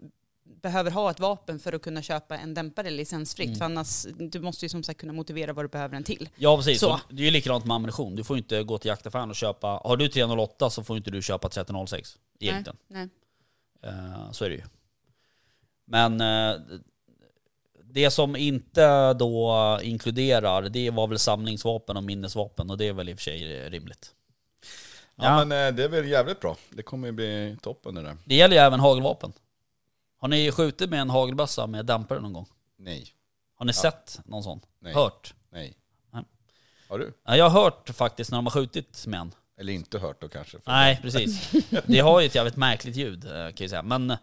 behöver 0.67 0.91
ha 0.91 1.11
ett 1.11 1.19
vapen 1.19 1.59
för 1.59 1.73
att 1.73 1.81
kunna 1.81 2.01
köpa 2.01 2.37
en 2.37 2.53
dämpare 2.53 2.89
licensfritt. 2.89 3.47
Mm. 3.47 3.57
För 3.57 3.65
annars, 3.65 4.05
du 4.19 4.39
måste 4.39 4.65
ju 4.65 4.69
som 4.69 4.83
sagt 4.83 4.99
kunna 4.99 5.13
motivera 5.13 5.53
vad 5.53 5.65
du 5.65 5.69
behöver 5.69 5.93
den 5.95 6.03
till. 6.03 6.29
Ja 6.35 6.57
precis, 6.57 6.79
Så. 6.79 6.99
det 7.09 7.21
är 7.21 7.25
ju 7.25 7.31
likadant 7.31 7.65
med 7.65 7.75
ammunition. 7.75 8.15
Du 8.15 8.23
får 8.23 8.35
ju 8.37 8.41
inte 8.41 8.63
gå 8.63 8.77
till 8.77 8.89
jaktaffären 8.89 9.29
och 9.29 9.35
köpa, 9.35 9.67
har 9.67 9.97
du 9.97 10.07
308 10.07 10.69
så 10.69 10.83
får 10.83 10.97
inte 10.97 11.11
du 11.11 11.21
köpa 11.21 11.47
1306 11.47 12.17
egentligen. 12.39 12.77
Nej. 12.87 13.09
Eh, 13.83 14.31
så 14.31 14.45
är 14.45 14.49
det 14.49 14.55
ju. 14.55 14.61
Men 15.85 16.21
eh, 16.21 16.55
det 17.83 18.11
som 18.11 18.35
inte 18.35 19.13
då 19.13 19.79
inkluderar, 19.83 20.61
det 20.69 20.89
var 20.89 21.07
väl 21.07 21.19
samlingsvapen 21.19 21.97
och 21.97 22.03
minnesvapen 22.03 22.69
och 22.69 22.77
det 22.77 22.87
är 22.87 22.93
väl 22.93 23.09
i 23.09 23.13
och 23.13 23.17
för 23.17 23.23
sig 23.23 23.69
rimligt. 23.69 24.13
Ja, 25.15 25.23
Ja. 25.25 25.45
men 25.45 25.67
eh, 25.67 25.75
det 25.75 25.83
är 25.83 25.89
väl 25.89 26.07
jävligt 26.07 26.39
bra. 26.39 26.57
Det 26.69 26.83
kommer 26.83 27.07
ju 27.07 27.11
bli 27.11 27.57
toppen 27.61 27.95
det 27.95 28.01
där. 28.01 28.17
Det 28.25 28.35
gäller 28.35 28.55
ju 28.55 28.61
även 28.61 28.79
hagelvapen. 28.79 29.33
Har 30.17 30.27
ni 30.27 30.51
skjutit 30.51 30.89
med 30.89 31.01
en 31.01 31.09
hagelbössa 31.09 31.67
med 31.67 31.85
dämpare 31.85 32.19
någon 32.19 32.33
gång? 32.33 32.45
Nej. 32.77 33.07
Har 33.55 33.65
ni 33.65 33.73
sett 33.73 34.19
någon 34.25 34.43
sån? 34.43 34.61
Nej. 34.79 34.93
Hört? 34.93 35.33
Nej. 35.49 35.77
Nej. 36.11 36.23
Har 36.89 36.99
du? 36.99 37.13
Ja, 37.25 37.37
jag 37.37 37.49
har 37.49 37.61
hört 37.63 37.89
faktiskt 37.89 38.31
när 38.31 38.37
de 38.37 38.45
har 38.45 38.51
skjutit 38.51 39.07
med 39.07 39.19
en. 39.19 39.31
Eller 39.59 39.73
inte 39.73 39.99
hört 39.99 40.21
då 40.21 40.29
kanske? 40.29 40.59
För 40.59 40.71
Nej, 40.71 40.99
precis. 41.01 41.51
Det 41.85 41.99
har 41.99 42.19
ju 42.19 42.25
ett 42.25 42.35
jävligt 42.35 42.55
märkligt 42.55 42.95
ljud 42.95 43.25
eh, 43.25 43.31
kan 43.31 43.53
jag 43.57 43.69
säga. 43.69 43.83
Men 43.83 44.11
eh, 44.11 44.17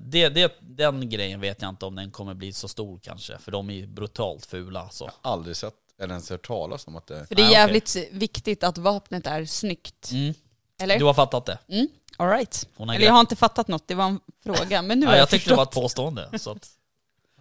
det, 0.00 0.28
det, 0.28 0.52
den 0.60 1.08
grejen 1.08 1.40
vet 1.40 1.62
jag 1.62 1.68
inte 1.68 1.86
om 1.86 1.94
den 1.94 2.10
kommer 2.10 2.34
bli 2.34 2.52
så 2.52 2.68
stor 2.68 2.98
kanske. 2.98 3.38
För 3.38 3.52
de 3.52 3.70
är 3.70 3.74
ju 3.74 3.86
brutalt 3.86 4.46
fula 4.46 4.88
så. 4.88 5.04
Jag 5.04 5.28
har 5.28 5.32
aldrig 5.32 5.56
sett 5.56 5.74
eller 5.98 6.14
ens 6.14 6.30
hört 6.30 6.46
talas 6.46 6.86
om 6.86 6.96
att 6.96 7.06
det... 7.06 7.26
För 7.26 7.34
det 7.34 7.42
är 7.42 7.46
okej. 7.46 7.52
jävligt 7.52 7.96
viktigt 8.10 8.64
att 8.64 8.78
vapnet 8.78 9.26
är 9.26 9.44
snyggt. 9.44 10.10
Mm. 10.12 10.34
Eller? 10.80 10.98
Du 10.98 11.04
har 11.04 11.14
fattat 11.14 11.46
det? 11.46 11.58
Mm, 11.68 11.88
all 12.16 12.28
right. 12.28 12.68
Eller 12.78 13.00
jag 13.00 13.12
har 13.12 13.20
inte 13.20 13.36
fattat 13.36 13.68
något, 13.68 13.88
det 13.88 13.94
var 13.94 14.04
en 14.04 14.20
fråga. 14.44 14.82
Men 14.82 15.00
nu 15.00 15.06
har 15.06 15.12
ja, 15.12 15.16
jag, 15.16 15.22
jag 15.22 15.28
tyckte 15.30 15.50
det 15.50 15.56
var 15.56 15.64
förstått. 15.64 15.76
ett 15.76 15.82
påstående. 15.82 16.38
Så 16.38 16.50
att, 16.50 16.68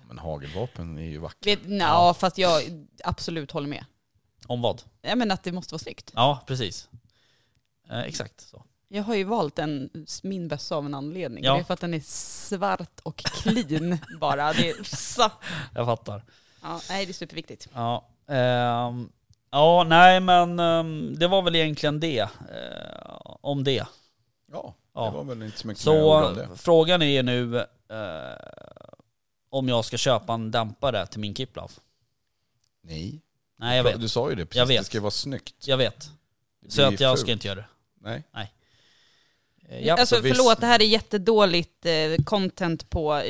Men 0.07 0.17
hagelvapen 0.19 0.97
är 0.97 1.01
ju 1.09 1.17
vackert. 1.17 1.45
Vet, 1.47 1.59
ja, 1.79 2.13
fast 2.13 2.37
jag 2.37 2.61
absolut 3.03 3.51
håller 3.51 3.67
med. 3.67 3.85
om 4.47 4.61
vad? 4.61 4.81
Ja, 5.01 5.15
men 5.15 5.31
att 5.31 5.43
det 5.43 5.51
måste 5.51 5.73
vara 5.73 5.79
snyggt. 5.79 6.11
Ja, 6.15 6.39
precis. 6.47 6.87
Eh, 7.89 7.99
exakt 7.99 8.41
så. 8.41 8.63
Jag 8.87 9.03
har 9.03 9.15
ju 9.15 9.23
valt 9.23 9.59
en, 9.59 9.89
min 10.23 10.47
bössa 10.47 10.75
av 10.75 10.85
en 10.85 10.93
anledning. 10.93 11.43
Ja. 11.43 11.53
Det 11.53 11.59
är 11.59 11.63
för 11.63 11.73
att 11.73 11.79
den 11.79 11.93
är 11.93 11.99
svart 12.05 12.99
och 13.03 13.15
clean 13.17 13.97
bara. 14.19 14.53
Det 14.53 14.69
är 14.69 14.83
så. 14.95 15.31
Jag 15.75 15.85
fattar. 15.85 16.23
Ja, 16.61 16.81
nej, 16.89 17.05
det 17.05 17.11
är 17.11 17.13
superviktigt. 17.13 17.67
Ja, 17.73 18.07
ehm, 18.27 19.09
ja 19.51 19.83
nej 19.87 20.19
men 20.19 20.59
ehm, 20.59 21.15
det 21.19 21.27
var 21.27 21.41
väl 21.41 21.55
egentligen 21.55 21.99
det. 21.99 22.19
eh, 22.19 22.27
om 23.41 23.63
det. 23.63 23.85
Ja, 24.51 24.75
Ja. 24.93 25.05
det 25.05 25.11
var 25.17 25.23
väl 25.23 25.43
inte 25.43 25.57
så 25.59 25.67
mycket 25.67 25.83
Så 25.83 26.13
om 26.13 26.35
det. 26.35 26.49
frågan 26.55 27.01
är 27.01 27.23
nu 27.23 27.57
eh, 27.59 27.65
om 29.49 29.69
jag 29.69 29.85
ska 29.85 29.97
köpa 29.97 30.33
en 30.33 30.51
dämpare 30.51 31.07
till 31.07 31.19
min 31.19 31.35
Kiplav. 31.35 31.71
Nej. 32.83 33.21
Nej 33.59 33.77
jag 33.77 33.83
vet. 33.83 34.01
Du 34.01 34.09
sa 34.09 34.29
ju 34.29 34.35
det 34.35 34.45
precis, 34.45 34.57
Jag 34.57 34.65
vet. 34.65 34.77
det 34.79 34.83
ska 34.85 35.01
vara 35.01 35.11
snyggt. 35.11 35.67
Jag 35.67 35.77
vet. 35.77 36.09
Så 36.67 36.81
att 36.81 36.99
jag 36.99 37.11
fult. 37.11 37.19
ska 37.21 37.31
inte 37.31 37.47
göra 37.47 37.55
det. 37.59 37.65
Nej. 38.01 38.23
Eh, 38.33 39.87
Ja, 39.87 39.95
alltså 39.99 40.15
förlåt, 40.21 40.59
det 40.61 40.67
här 40.67 40.81
är 40.81 40.85
jättedåligt 40.85 41.85
eh, 41.85 42.23
content 42.25 42.89
på 42.89 43.21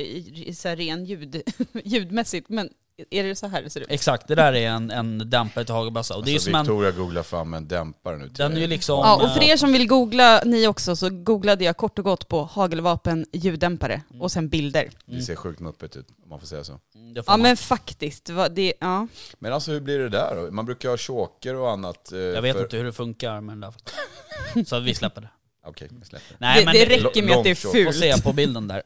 så 0.54 0.68
här 0.68 0.76
ren 0.76 1.06
ljud, 1.06 1.42
ljudmässigt. 1.86 2.50
Men 2.50 2.70
är 3.10 3.24
det 3.24 3.36
så 3.36 3.48
här 3.48 3.62
det 3.62 3.70
ser 3.70 3.82
ut? 3.82 3.88
exakt, 3.90 4.28
det 4.28 4.36
där 4.36 4.54
är 4.54 4.70
en, 4.70 4.92
en 4.92 5.30
dämpare 5.30 5.66
till 5.66 5.74
hagelbössa. 5.76 6.16
Och 6.16 6.26
det 6.26 6.30
är 6.30 6.32
ju 6.32 6.36
alltså, 6.36 6.46
som 6.50 6.56
en... 6.56 6.62
Victoria 6.66 6.92
googlar 6.92 7.24
fram 7.24 7.54
en 7.54 7.68
dämpare 7.68 8.18
nu 8.18 8.26
till 8.28 8.34
Den 8.34 8.52
är 8.52 8.56
dig. 8.56 8.68
liksom... 8.68 9.00
Ja, 9.00 9.24
och 9.24 9.34
för 9.34 9.44
er 9.44 9.58
som 9.58 9.74
vill 9.74 9.88
googla, 9.88 10.42
ni 10.46 10.68
också, 10.68 10.96
så 10.96 11.10
googlade 11.10 11.64
jag 11.64 11.78
kort 11.78 12.00
och 12.00 12.06
gott 12.06 12.28
på 12.28 12.44
hagelvapen 12.44 13.26
ljuddämpare 13.34 14.02
och 14.20 14.32
sen 14.32 14.50
bilder. 14.50 14.90
Det 15.06 15.22
ser 15.22 15.36
sjukt 15.36 15.60
muppigt 15.60 15.96
ut, 15.96 16.08
om 16.24 16.30
man 16.30 16.40
får 16.40 16.48
säga 16.48 16.64
så. 16.64 16.80
mm, 16.96 17.16
får 17.16 17.24
Ja 17.28 17.32
man. 17.32 17.42
men 17.42 17.58
faktiskt, 17.58 18.30
det, 18.52 18.74
ja. 18.80 19.08
Men 19.40 19.54
alltså 19.54 19.72
hur 19.72 19.80
blir 19.82 20.00
det 20.00 20.10
där 20.10 20.36
då? 20.36 20.52
Man 20.52 20.66
brukar 20.66 20.90
ha 20.90 20.98
choker 20.98 21.56
och 21.56 21.72
annat. 21.72 22.12
eh, 22.12 22.20
Jag 22.20 22.42
vet 22.42 22.56
för... 22.56 22.64
inte 22.64 22.78
hur 22.78 22.84
det 22.84 22.94
funkar 22.94 23.42
med 23.42 23.54
den 23.54 23.62
där. 23.62 24.66
Så 24.66 24.80
vi 24.80 24.96
släpper 24.96 25.22
det. 25.22 25.30
Okej, 25.66 25.88
vi 26.00 26.06
släpper. 26.06 26.36
Nej 26.40 26.60
det, 26.60 26.66
men 26.66 26.74
det 26.74 26.86
räcker 26.86 27.24
med 27.24 27.38
att 27.38 27.44
det 27.44 27.50
är 27.50 27.56
långkört. 27.56 27.58
får 27.58 27.72
fult. 27.72 27.96
se 27.96 28.22
på 28.22 28.34
bilden 28.34 28.68
där. 28.68 28.82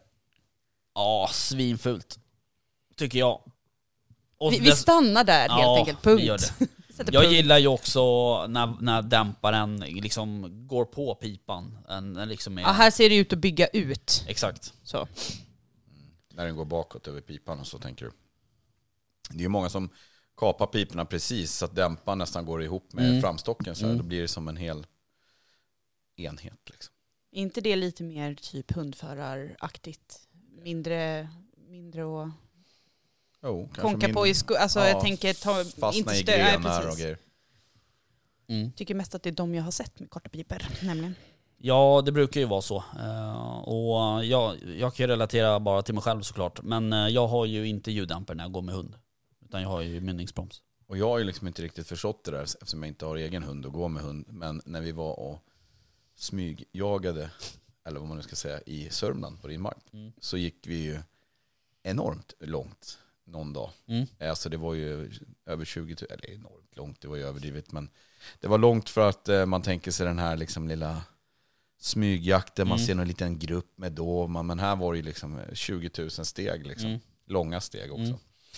Ja, 0.95 1.29
svinfult. 1.33 2.19
Tycker 2.97 3.19
jag. 3.19 3.39
Och 4.45 4.53
Vi, 4.53 4.59
vi 4.59 4.71
stannar 4.71 5.23
där 5.23 5.39
helt 5.39 5.49
Ja, 5.49 5.77
enkelt, 5.79 6.01
punkt. 6.01 6.21
vi 6.21 6.25
gör 6.25 6.37
det. 6.37 6.53
Jag 6.97 7.23
punkt. 7.23 7.31
gillar 7.35 7.57
ju 7.57 7.67
också 7.67 8.01
när, 8.47 8.77
när 8.81 9.01
dämparen 9.01 9.77
liksom 9.79 10.51
går 10.67 10.85
på 10.85 11.15
pipan. 11.15 11.77
En, 11.89 12.17
en 12.17 12.29
liksom 12.29 12.57
är, 12.57 12.61
Ja, 12.61 12.67
här 12.71 12.91
ser 12.91 13.09
det 13.09 13.15
ut 13.15 13.33
att 13.33 13.39
bygga 13.39 13.67
ut. 13.67 14.23
Exakt. 14.27 14.73
Så. 14.83 15.07
När 16.33 16.45
den 16.45 16.55
går 16.55 16.65
bakåt 16.65 17.07
över 17.07 17.21
pipan 17.21 17.59
och 17.59 17.67
så 17.67 17.79
tänker 17.79 18.05
du. 18.05 18.11
Det 19.29 19.37
är 19.37 19.41
ju 19.41 19.47
många 19.47 19.69
som 19.69 19.89
kapar 20.37 20.65
piporna 20.67 21.05
precis 21.05 21.53
så 21.53 21.65
att 21.65 21.75
dämparen 21.75 22.17
nästan 22.17 22.45
går 22.45 22.63
ihop 22.63 22.93
med 22.93 23.09
Mm. 23.09 23.21
framstocken. 23.21 23.75
Så 23.75 23.81
här, 23.81 23.87
Mm. 23.91 23.97
Då 23.97 24.03
blir 24.07 24.21
det 24.21 24.27
som 24.27 24.47
en 24.47 24.57
hel 24.57 24.85
enhet. 26.17 26.59
Liksom. 26.69 26.93
Är 27.31 27.41
inte 27.41 27.61
det 27.61 27.75
lite 27.75 28.03
mer 28.03 28.35
typ 28.35 28.71
hundföraraktigt? 28.71 30.19
Mindre, 30.63 31.29
mindre 31.67 32.03
och 32.03 32.29
Kanske 33.53 33.81
konka 33.81 34.13
på 34.13 34.27
i 34.27 34.33
sko- 34.33 34.55
Alltså 34.55 34.79
Ja, 34.79 34.87
jag 34.87 35.01
tänker 35.01 35.33
ta, 35.33 35.63
Fastna 35.63 35.91
inte 35.97 36.13
i 36.13 36.23
stö- 36.23 36.37
ja, 36.39 36.57
grenar. 36.57 37.17
Mm. 38.47 38.71
Tycker 38.71 38.95
mest 38.95 39.15
att 39.15 39.23
det 39.23 39.29
är 39.29 39.33
de 39.33 39.55
jag 39.55 39.63
har 39.63 39.71
sett 39.71 39.99
med 39.99 40.09
korta 40.09 40.29
piper, 40.29 40.67
nämligen. 40.83 41.15
Ja, 41.57 42.01
det 42.05 42.11
brukar 42.11 42.41
ju 42.41 42.47
vara 42.47 42.61
så. 42.61 42.83
Eh, 42.99 43.57
och 43.57 44.25
jag, 44.25 44.55
jag 44.77 44.95
kan 44.95 45.03
ju 45.03 45.07
relatera 45.07 45.59
bara 45.59 45.81
till 45.81 45.93
mig 45.93 46.03
själv 46.03 46.21
såklart. 46.21 46.61
Men 46.63 46.93
eh, 46.93 47.07
jag 47.07 47.27
har 47.27 47.45
ju 47.45 47.67
inte 47.67 47.91
ljuddämpare 47.91 48.37
när 48.37 48.43
jag 48.43 48.51
går 48.51 48.61
med 48.61 48.75
hund. 48.75 48.95
Utan 49.45 49.61
jag 49.61 49.69
har 49.69 49.81
ju 49.81 50.01
mynningsbroms. 50.01 50.61
Och 50.87 50.97
jag 50.97 51.07
har 51.07 51.17
ju 51.17 51.23
liksom 51.23 51.47
inte 51.47 51.61
riktigt 51.61 51.87
förstått 51.87 52.23
det 52.23 52.31
där 52.31 52.43
eftersom 52.43 52.83
jag 52.83 52.87
inte 52.87 53.05
har 53.05 53.15
egen 53.15 53.43
hund 53.43 53.65
och 53.65 53.73
går 53.73 53.89
med 53.89 54.03
hund. 54.03 54.25
Men 54.29 54.61
när 54.65 54.81
vi 54.81 54.91
var 54.91 55.19
och 55.19 55.39
smygjagade, 56.15 57.29
eller 57.87 57.99
vad 57.99 58.07
man 58.09 58.17
nu 58.17 58.23
ska 58.23 58.35
säga, 58.35 58.61
i 58.65 58.89
Sörmland 58.89 59.41
på 59.41 59.47
din 59.47 59.61
mark. 59.61 59.83
Mm. 59.93 60.11
Så 60.19 60.37
gick 60.37 60.67
vi 60.67 60.75
ju 60.83 60.99
enormt 61.83 62.33
långt 62.39 62.97
någon 63.25 63.53
dag. 63.53 63.69
Mm. 63.87 64.05
Alltså 64.19 64.49
det 64.49 64.57
var 64.57 64.73
ju 64.73 65.11
över 65.45 65.65
20 65.65 65.95
000, 66.01 66.07
eller 66.11 66.29
enormt 66.35 66.75
långt, 66.75 67.01
det 67.01 67.07
var 67.07 67.15
ju 67.15 67.23
överdrivet. 67.23 67.71
Men 67.71 67.89
det 68.39 68.47
var 68.47 68.57
långt 68.57 68.89
för 68.89 69.09
att 69.09 69.29
eh, 69.29 69.45
man 69.45 69.61
tänker 69.61 69.91
sig 69.91 70.05
den 70.07 70.19
här 70.19 70.37
liksom 70.37 70.67
lilla 70.67 71.01
smygjakten, 71.79 72.67
man 72.67 72.77
Mm. 72.77 72.87
ser 72.87 72.95
någon 72.95 73.07
liten 73.07 73.39
grupp 73.39 73.77
med 73.77 73.91
dov, 73.91 74.29
men 74.45 74.59
här 74.59 74.75
var 74.75 74.93
det 74.93 74.97
ju 74.97 75.03
liksom 75.03 75.41
20 75.53 75.89
000 75.97 76.09
steg 76.11 76.67
liksom. 76.67 76.89
Mm. 76.89 76.99
Långa 77.25 77.61
steg 77.61 77.91
också. 77.91 78.03
Mm. 78.03 78.17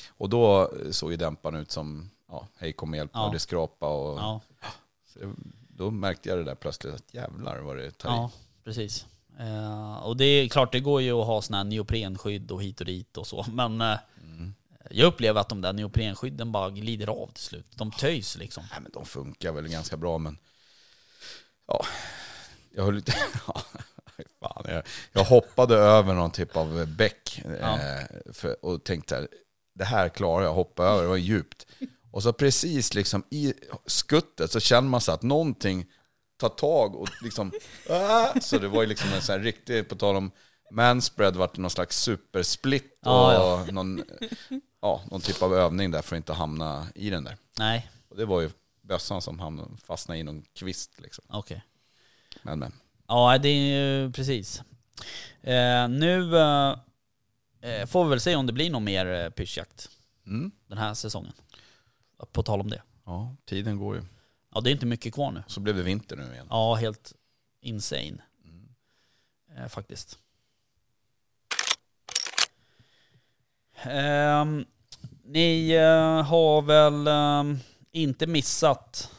Och 0.09 0.29
då 0.29 0.71
såg 0.91 1.11
ju 1.11 1.17
dämparen 1.17 1.55
ut 1.55 1.71
som, 1.71 2.09
ja, 2.27 2.47
hej 2.57 2.73
kom 2.73 2.89
och 2.91 2.97
hjälp 2.97 3.11
Ja. 3.13 3.25
och 3.27 3.33
det 3.33 3.39
skrapa 3.39 3.89
och 3.89 4.19
Ja, 4.19 4.41
då 5.69 5.91
märkte 5.91 6.29
jag 6.29 6.37
det 6.37 6.43
där 6.43 6.55
plötsligt 6.55 6.93
att 6.93 7.13
jävlar 7.13 7.59
vad 7.59 7.77
det 7.77 7.91
tar 7.91 8.09
ja 8.09 8.31
precis. 8.63 9.05
Eh, 9.39 9.97
och 9.97 10.17
det 10.17 10.25
är 10.25 10.49
klart, 10.49 10.71
det 10.71 10.79
går 10.79 11.01
ju 11.01 11.11
att 11.11 11.25
ha 11.27 11.41
sådana 11.41 11.57
här 11.63 11.69
neoprenskydd 11.69 12.51
och 12.51 12.63
hit 12.63 12.79
och 12.79 12.85
dit 12.85 13.17
och 13.17 13.27
så. 13.27 13.45
Men 13.51 13.81
eh. 13.81 13.97
Mm. 14.23 14.53
jag 14.91 15.07
upplever 15.07 15.41
att 15.41 15.49
de 15.49 15.61
där 15.61 15.73
neoprenskydden 15.73 16.51
bara 16.51 16.69
glider 16.69 17.07
av 17.07 17.27
till 17.33 17.43
slut. 17.43 17.65
De 17.75 17.91
töjs 17.91 18.37
liksom. 18.37 18.63
Nej 18.71 18.79
men 18.81 18.91
de 18.91 19.05
funkar 19.05 19.51
väl 19.51 19.67
ganska 19.67 19.97
bra 19.97 20.17
men 20.17 20.37
ja, 21.67 21.85
jag 22.75 22.83
höll 22.83 23.01
ja, 23.47 23.61
fan, 24.39 24.65
jag, 24.67 24.83
jag 25.11 25.23
hoppade 25.23 25.75
över 25.75 26.13
någon 26.13 26.31
typ 26.31 26.57
av 26.57 26.87
bäck 26.87 27.41
Ja. 27.61 27.79
eh, 27.79 28.05
för, 28.33 28.65
och 28.65 28.83
tänkte 28.83 29.15
här, 29.15 29.27
det 29.75 29.85
här 29.85 30.09
klarar 30.09 30.45
jag, 30.45 30.53
hoppa 30.53 30.83
över, 30.83 31.01
det 31.01 31.07
var 31.07 31.17
djupt. 31.17 31.65
Och 32.11 32.23
så 32.23 32.33
precis 32.33 32.93
liksom 32.93 33.23
i 33.29 33.53
skuttet 33.85 34.51
så 34.51 34.59
känner 34.59 34.89
man 34.89 35.01
så 35.01 35.11
att 35.11 35.23
någonting 35.23 35.85
tar 36.37 36.49
tag 36.49 36.95
och 36.95 37.09
liksom, 37.23 37.51
ah! 37.89 38.39
så 38.41 38.57
det 38.57 38.67
var 38.67 38.81
ju 38.81 38.87
liksom 38.87 39.13
en 39.13 39.21
sån 39.21 39.33
här 39.33 39.39
riktig, 39.39 39.89
på 39.89 39.95
tal 39.95 40.15
om 40.15 40.31
manspread, 40.71 41.35
vart 41.35 41.55
det 41.55 41.61
någon 41.61 41.69
slags 41.71 41.99
supersplit 42.01 42.99
och 42.99 43.11
Ja, 43.11 43.65
Någon, 43.71 44.03
ja, 44.81 45.01
någon 45.11 45.21
typ 45.21 45.41
av 45.41 45.53
övning 45.53 45.91
där 45.91 46.01
för 46.01 46.15
att 46.15 46.17
inte 46.17 46.33
hamna 46.33 46.87
i 46.95 47.09
den 47.09 47.23
där. 47.23 47.37
Nej, 47.59 47.89
Och 48.09 48.17
det 48.17 48.25
var 48.25 48.41
ju 48.41 48.49
bössan 48.81 49.21
som 49.21 49.39
hamnade, 49.39 49.77
fastnade 49.77 50.19
i 50.19 50.23
någon 50.23 50.41
kvist 50.53 50.91
liksom. 51.01 51.25
okej. 51.29 51.63
Men 52.41 52.59
men. 52.59 52.73
Ja, 53.07 53.37
det 53.37 53.49
är 53.49 53.79
ju 53.79 54.11
precis. 54.11 54.61
Eh, 55.41 55.87
nu 55.89 56.37
eh, 56.37 56.75
eh, 57.61 57.85
får 57.85 58.03
vi 58.03 58.09
väl 58.09 58.19
se 58.19 58.35
om 58.35 58.45
det 58.47 58.53
blir 58.53 58.69
någon 58.69 58.83
mer 58.83 59.05
eh, 59.05 59.29
pyrschjakt 59.29 59.89
Mm. 60.25 60.51
den 60.67 60.77
här 60.77 60.93
säsongen. 60.93 61.33
På 62.31 62.43
tal 62.43 62.61
om 62.61 62.69
det. 62.69 62.81
Ja, 63.05 63.35
tiden 63.45 63.77
går 63.77 63.95
ju. 63.95 64.01
Ja, 64.53 64.61
det 64.61 64.69
är 64.69 64.71
inte 64.71 64.85
mycket 64.85 65.13
kvar 65.13 65.31
nu. 65.31 65.43
Så 65.47 65.59
blev 65.59 65.75
det 65.75 65.83
vinter 65.83 66.15
nu 66.15 66.33
igen. 66.33 66.47
Ja, 66.49 66.75
helt 66.75 67.13
insane. 67.61 68.17
Eh, 69.57 69.67
faktiskt. 69.67 70.19
Ehm, 73.83 74.65
ni 75.23 75.69
eh, 75.71 76.23
har 76.23 76.61
väl 76.61 77.07
ehm, 77.07 77.59
inte 77.91 78.27
missat 78.27 79.11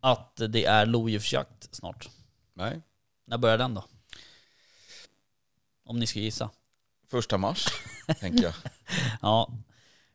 att 0.00 0.36
det 0.48 0.64
är 0.64 0.86
lodjursjakt 0.86 1.74
snart? 1.74 2.08
Nej. 2.54 2.80
När 3.26 3.38
börjar 3.38 3.58
den 3.58 3.74
då? 3.74 3.84
Om 5.84 5.98
ni 5.98 6.06
ska 6.06 6.20
gissa. 6.20 6.50
Första 7.10 7.38
mars, 7.38 7.66
tänker 8.20 8.44
jag. 8.44 8.54
Ja, 9.22 9.50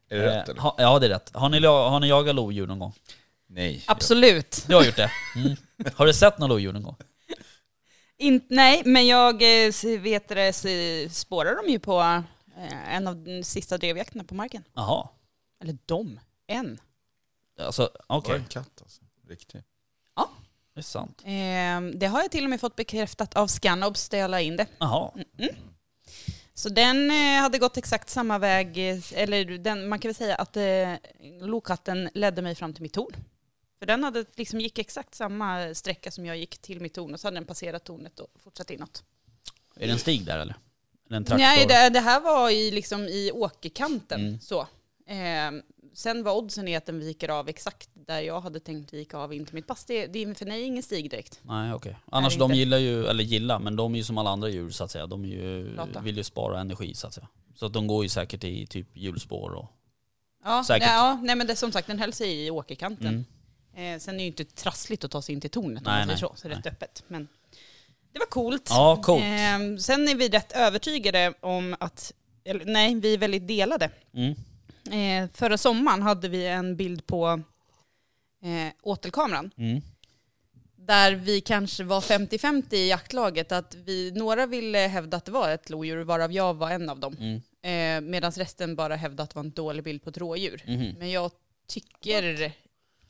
Är 0.10 0.18
det 0.18 0.26
rätt 0.26 0.48
eh, 0.48 0.52
eller? 0.52 0.62
ha, 0.62 0.76
ja 0.78 1.00
det 1.00 1.06
är 1.06 1.10
rätt. 1.10 1.36
Har 1.36 1.50
ni, 1.50 1.66
har 1.66 2.00
ni 2.00 2.08
jagat 2.08 2.36
lodjur 2.36 2.68
någon 2.68 2.80
gång? 2.80 2.94
Nej. 3.50 3.84
Absolut. 3.88 4.66
Du 4.68 4.76
har 4.76 4.84
gjort 4.84 4.96
det? 4.96 5.12
Mm. 5.36 5.56
Har 5.96 6.06
du 6.06 6.14
sett 6.14 6.38
några 6.38 6.54
lodjur 6.54 6.74
någon 6.74 6.84
gång? 6.84 6.96
In, 8.18 8.42
nej, 8.50 8.82
men 8.86 9.08
jag 9.08 9.66
eh, 9.66 10.00
vet 10.00 10.28
det, 10.28 10.54
spårar 11.12 11.56
dem 11.56 11.70
ju 11.70 11.80
på 11.80 12.00
eh, 12.58 12.96
en 12.96 13.08
av 13.08 13.16
de 13.16 13.44
sista 13.44 13.78
drevjakterna 13.78 14.24
på 14.24 14.36
marken. 14.36 14.64
Jaha. 14.74 15.10
Eller 15.62 15.78
de, 15.86 16.20
en. 16.48 16.80
Alltså, 17.60 17.90
okej. 18.08 18.36
en 18.36 18.46
katt 18.46 18.82
alltså? 18.82 19.02
Riktigt. 19.30 19.66
Det 20.80 20.82
är 20.82 20.84
sant. 20.84 21.22
Eh, 21.26 22.00
det 22.00 22.08
har 22.08 22.22
jag 22.22 22.32
till 22.32 22.44
och 22.44 22.50
med 22.50 22.62
fått 22.62 22.76
bekräftat 22.76 23.36
av 23.36 23.48
Scannobs 23.48 24.10
där 24.10 24.18
jag 24.18 24.32
la 24.32 24.42
in 24.42 24.58
det. 24.58 24.66
Jaha. 24.78 25.12
Så 26.54 26.70
den 26.70 27.12
eh, 27.12 27.42
hade 27.42 27.58
gått 27.58 27.78
exakt 27.78 28.10
samma 28.10 28.38
väg, 28.38 28.78
eller 29.14 29.58
den, 29.58 29.88
man 29.88 30.00
kan 30.00 30.10
väl 30.10 30.16
säga 30.16 30.36
att 30.36 30.58
eh, 30.58 30.94
lokatten 31.42 32.10
ledde 32.14 32.42
mig 32.42 32.56
fram 32.56 32.74
till 32.74 32.82
mitt 32.82 32.94
torn. 32.94 33.16
För 33.80 33.86
den 33.86 34.04
hade 34.04 34.26
liksom 34.36 34.62
gick 34.62 34.80
exakt 34.80 35.16
samma 35.16 35.74
sträcka 35.74 36.12
som 36.12 36.26
jag 36.26 36.38
gick 36.38 36.58
till 36.58 36.82
mitt 36.82 36.94
torn 36.94 37.14
och 37.14 37.20
så 37.20 37.28
hade 37.28 37.38
den 37.38 37.46
passerat 37.46 37.84
tornet 37.84 38.20
och 38.20 38.28
fortsatt 38.44 38.70
inåt. 38.70 39.04
Är 39.76 39.88
det 39.88 39.94
en 39.94 40.00
stig 40.00 40.26
där 40.26 40.40
eller? 40.40 40.56
Eller? 41.10 41.38
Nej, 41.38 41.66
det, 41.68 41.90
det 41.90 42.00
här 42.00 42.22
var 42.22 42.50
i, 42.50 42.72
liksom, 42.72 43.02
i 43.02 43.32
åkerkanten. 43.34 44.20
Mm. 44.28 44.40
Så. 44.40 44.62
Eh, 45.08 45.62
sen 45.94 46.24
var 46.24 46.36
oddsen 46.36 46.68
i 46.68 46.76
att 46.76 46.86
den 46.86 47.00
viker 47.00 47.30
av 47.30 47.50
exakt 47.50 47.90
där 47.94 48.20
jag 48.20 48.42
hade 48.42 48.60
tänkt 48.60 48.94
vika 48.94 49.18
av 49.18 49.34
in 49.34 49.46
till 49.46 49.56
mitt 49.56 49.68
pass. 49.68 49.86
Det, 49.86 50.08
det 50.08 50.24
är 50.24 50.34
för 50.34 50.46
mig 50.46 50.62
ingen 50.62 50.84
stig 50.84 51.12
direkt. 51.12 51.40
Nej 51.44 51.74
okej. 51.74 51.98
Annars 52.12 52.34
Nej, 52.34 52.40
de 52.40 52.52
inte. 52.52 52.60
gillar 52.60 52.78
ju, 52.78 53.06
eller 53.06 53.24
gillar, 53.24 53.60
men 53.60 53.76
de 53.76 53.94
är 53.94 53.98
ju 53.98 54.04
som 54.04 54.18
alla 54.18 54.30
andra 54.30 54.50
djur 54.50 54.70
så 54.70 54.84
att 54.84 54.92
säga. 54.92 55.08
De 55.08 55.26
ju, 55.26 55.78
vill 56.04 56.18
ju 56.18 56.24
spara 56.24 56.60
energi 56.60 56.94
så 56.94 57.08
att 57.08 57.14
säga. 57.14 57.28
Så 57.56 57.66
att 57.66 57.74
de 57.74 57.88
går 57.88 58.04
ju 58.04 58.10
säkert 58.10 58.44
i 58.44 58.68
typ 58.68 58.98
hjulspår 58.98 59.52
och... 59.52 59.66
Ja, 60.44 60.64
Säkert. 60.64 60.88
ja 60.88 61.20
nej, 61.24 61.36
men 61.36 61.48
det, 61.48 61.56
som 61.56 61.72
sagt, 61.72 61.88
den 61.88 62.00
höll 62.00 62.14
sig 62.14 62.46
i 62.46 62.52
åkerkanten. 62.52 63.08
Mm. 63.08 63.26
Eh, 63.76 64.00
sen 64.00 64.14
är 64.16 64.18
det 64.18 64.24
ju 64.24 64.28
inte 64.28 64.46
trassligt 64.46 65.04
att 65.04 65.12
ta 65.12 65.22
sig 65.22 65.36
in 65.36 65.42
till 65.42 65.50
tornet 65.50 65.88
om 65.88 65.92
Nej, 65.94 66.00
man 66.00 66.08
säger 66.08 66.18
så, 66.18 66.34
så 66.36 66.48
det 66.48 66.54
är 66.54 66.58
rätt 66.58 66.68
öppet. 66.68 67.04
Men 67.08 67.28
det 68.14 68.20
var 68.20 68.26
coolt. 68.26 68.68
Ja, 68.70 69.02
coolt. 69.04 69.24
Eh, 69.24 69.78
sen 69.80 70.08
är 70.08 70.16
vi 70.16 70.30
rätt 70.30 70.52
övertygade 70.52 71.34
om 71.40 71.76
att, 71.80 72.14
eller, 72.44 72.66
nej, 72.66 72.96
vi 72.96 73.14
är 73.14 73.18
väldigt 73.18 73.48
delade. 73.48 73.90
Mm. 74.14 74.36
Eh, 74.92 75.30
förra 75.34 75.58
sommaren 75.58 76.02
hade 76.02 76.30
vi 76.30 76.48
en 76.48 76.76
bild 76.76 77.06
på 77.08 77.42
eh, 78.44 78.74
åtelkameran 78.82 79.52
Mm. 79.58 79.82
där 80.76 81.12
vi 81.12 81.42
kanske 81.42 81.84
var 81.84 82.02
50-50 82.02 82.74
i 82.76 82.90
jaktlaget. 82.90 83.52
Att 83.52 83.76
vi, 83.76 84.12
några 84.12 84.46
ville 84.46 84.78
hävda 84.80 85.18
att 85.18 85.26
det 85.26 85.32
var 85.32 85.50
ett 85.50 85.70
lodjur, 85.70 86.04
varav 86.04 86.32
jag 86.34 86.54
var 86.54 86.70
en 86.72 86.90
av 86.90 87.00
dem. 87.00 87.16
Mm. 87.20 87.42
Eh, 87.62 88.10
Medan 88.10 88.32
resten 88.32 88.76
bara 88.76 88.96
hävdade 88.96 89.24
att 89.24 89.30
det 89.30 89.36
var 89.36 89.44
en 89.44 89.52
dålig 89.52 89.84
bild 89.84 90.04
på 90.04 90.10
ett 90.10 90.18
rådjur. 90.18 90.64
Mhm. 90.68 90.96
Men 91.00 91.12
jag 91.12 91.32
tycker... 91.68 92.52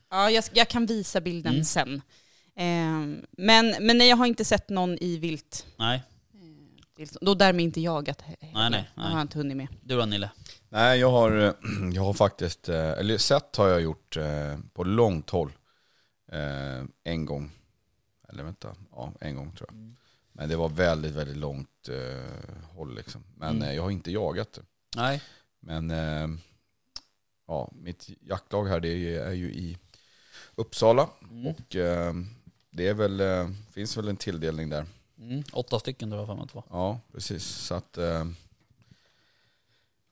Ja, 0.09 0.29
jag, 0.31 0.43
jag 0.53 0.67
kan 0.69 0.85
visa 0.85 1.21
bilden 1.21 1.53
Mm. 1.53 1.63
sen. 1.65 2.01
Eh, 2.55 3.23
men, 3.31 3.75
men 3.85 3.97
nej, 3.97 4.09
jag 4.09 4.17
har 4.17 4.25
inte 4.25 4.45
sett 4.45 4.69
någon 4.69 4.97
i 5.03 5.17
vilt. 5.17 5.65
Nej, 5.77 6.03
vilt- 6.97 7.17
Då 7.21 7.33
därmed 7.35 7.63
inte 7.63 7.81
jagat 7.81 8.21
heller. 8.21 8.53
Nej, 8.53 8.69
nej, 8.69 8.89
Jag 8.95 9.03
nej. 9.03 9.13
har 9.13 9.21
inte 9.21 9.37
hunnit 9.37 9.57
med. 9.57 9.67
du 9.83 9.97
då 9.97 10.05
Nille? 10.05 10.29
Nej, 10.69 10.99
jag 10.99 11.11
har, 11.11 11.37
eh, 11.37 11.53
jag 11.93 12.01
har 12.03 12.13
faktiskt, 12.13 12.69
eh, 12.69 12.89
eller 12.91 13.17
sett 13.17 13.55
har 13.55 13.67
jag 13.67 13.81
gjort 13.81 14.17
eh, 14.17 14.57
på 14.73 14.83
långt 14.83 15.29
håll. 15.29 15.51
Eh, 16.31 16.83
En 17.03 17.25
gång. 17.25 17.51
Eller 18.29 18.43
vänta, 18.43 18.75
ja 18.91 19.13
en 19.21 19.35
gång 19.35 19.51
tror 19.55 19.69
jag. 19.71 19.95
Men 20.33 20.49
det 20.49 20.55
var 20.55 20.69
väldigt, 20.69 21.15
väldigt 21.15 21.37
långt 21.37 21.89
eh, 21.89 22.75
håll 22.75 22.95
liksom. 22.95 23.23
Men 23.35 23.49
Mm. 23.55 23.69
eh, 23.69 23.75
jag 23.75 23.83
har 23.83 23.91
inte 23.91 24.11
jagat 24.11 24.53
det. 24.53 24.61
Nej. 24.95 25.21
Men 25.59 25.91
eh, 25.91 26.27
ja, 27.47 27.71
mitt 27.73 28.09
jaktlag 28.21 28.65
här 28.67 28.79
det 28.79 28.89
är 29.17 29.31
ju 29.31 29.51
i 29.53 29.77
Uppsala. 30.59 31.09
Mm. 31.31 31.47
Och 31.47 31.75
eh, 31.75 32.13
det 32.71 32.87
är 32.87 32.93
väl, 32.93 33.19
eh, 33.19 33.49
finns 33.71 33.97
väl 33.97 34.07
en 34.07 34.17
tilldelning 34.17 34.69
där. 34.69 34.85
Mm. 35.17 35.43
Åtta 35.53 35.79
stycken 35.79 36.09
tror 36.09 36.21
jag 36.21 36.27
för 36.27 36.35
mig 36.35 36.43
att 36.43 36.49
det 36.49 36.55
var. 36.55 36.65
Ja, 36.69 36.99
precis. 37.11 37.45
Så 37.45 37.75
att, 37.75 37.97
eh, 37.97 38.25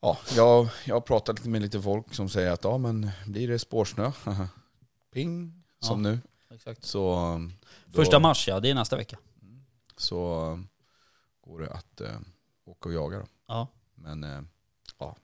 ja, 0.01 0.17
jag, 0.35 0.69
jag 0.85 0.95
har 0.95 1.01
pratat 1.01 1.45
med 1.45 1.61
lite 1.61 1.81
folk 1.81 2.13
som 2.13 2.29
säger 2.29 2.51
att 2.51 2.63
ja, 2.63 2.77
men 2.77 3.09
blir 3.25 3.47
det 3.47 3.59
spårsnö, 3.59 4.11
ping, 5.13 5.63
som 5.79 6.01
nu. 6.01 6.19
Exakt. 6.53 6.83
Så, 6.85 7.15
då, 7.85 7.95
Första 7.95 8.19
mars 8.19 8.47
ja, 8.47 8.59
det 8.59 8.69
är 8.69 8.75
nästa 8.75 8.97
vecka. 8.97 9.17
så 9.97 10.59
går 11.41 11.59
det 11.59 11.71
att 11.71 12.01
eh, 12.01 12.19
åka 12.65 12.89
och 12.89 12.95
jaga. 12.95 13.17
Då. 13.19 13.25
Ja. 13.47 13.67
Men 13.95 14.23
eh, 14.23 14.41
ja, 14.99 15.15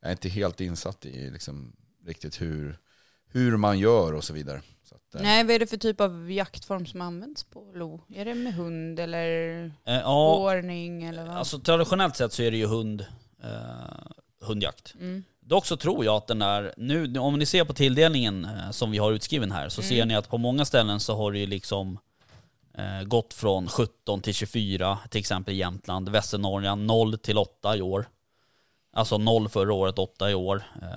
jag 0.00 0.08
är 0.08 0.12
inte 0.12 0.28
helt 0.28 0.60
insatt 0.60 1.06
i 1.06 1.30
liksom, 1.30 1.76
riktigt 2.04 2.40
hur, 2.40 2.78
hur 3.34 3.56
man 3.56 3.78
gör 3.78 4.12
och 4.14 4.24
så 4.24 4.32
vidare. 4.32 4.62
Så 4.88 4.94
att, 4.94 5.14
eh, 5.14 5.22
Nej, 5.22 5.44
vad 5.44 5.54
är 5.54 5.58
det 5.58 5.66
för 5.66 5.76
typ 5.76 6.00
av 6.00 6.32
jaktform 6.32 6.86
som 6.86 7.00
används 7.00 7.44
på 7.44 7.72
lo? 7.74 8.00
Är 8.14 8.24
det 8.24 8.34
med 8.34 8.54
hund 8.54 9.00
eller 9.00 9.64
Eh, 9.84 9.94
ja, 9.94 10.36
ordning 10.36 11.04
eller 11.04 11.26
vad? 11.26 11.36
alltså 11.36 11.58
traditionellt 11.58 12.16
sett 12.16 12.32
så 12.32 12.42
är 12.42 12.50
det 12.50 12.56
ju 12.56 12.66
hund, 12.66 13.06
eh, 13.42 14.06
hundjakt. 14.40 14.94
Mm. 15.00 15.24
Dock 15.40 15.66
så 15.66 15.76
tror 15.76 16.04
jag 16.04 16.16
att 16.16 16.26
den 16.26 16.38
där, 16.38 16.74
nu, 16.76 17.18
om 17.18 17.38
ni 17.38 17.46
ser 17.46 17.64
på 17.64 17.72
tilldelningen 17.72 18.44
eh, 18.44 18.70
som 18.70 18.90
vi 18.90 18.98
har 18.98 19.12
utskriven 19.12 19.52
här, 19.52 19.68
så 19.68 19.82
ser 19.82 20.04
ni 20.06 20.14
att 20.16 20.28
på 20.28 20.38
många 20.38 20.64
ställen 20.64 21.00
så 21.00 21.16
har 21.16 21.32
det 21.32 21.38
ju 21.38 21.46
liksom 21.46 21.98
eh, 22.78 23.02
gått 23.06 23.34
från 23.34 23.68
17 23.68 24.20
till 24.20 24.34
24, 24.34 24.98
till 25.10 25.18
exempel 25.18 25.54
i 25.54 25.56
Jämtland, 25.56 26.08
Västernorrland 26.08 26.86
0 26.86 27.18
till 27.18 27.38
8 27.38 27.76
i 27.76 27.82
år. 27.82 28.06
Alltså 28.94 29.18
0 29.18 29.48
förra 29.48 29.72
året, 29.72 29.98
8 29.98 30.30
i 30.30 30.34
år. 30.34 30.62
Eh, 30.82 30.88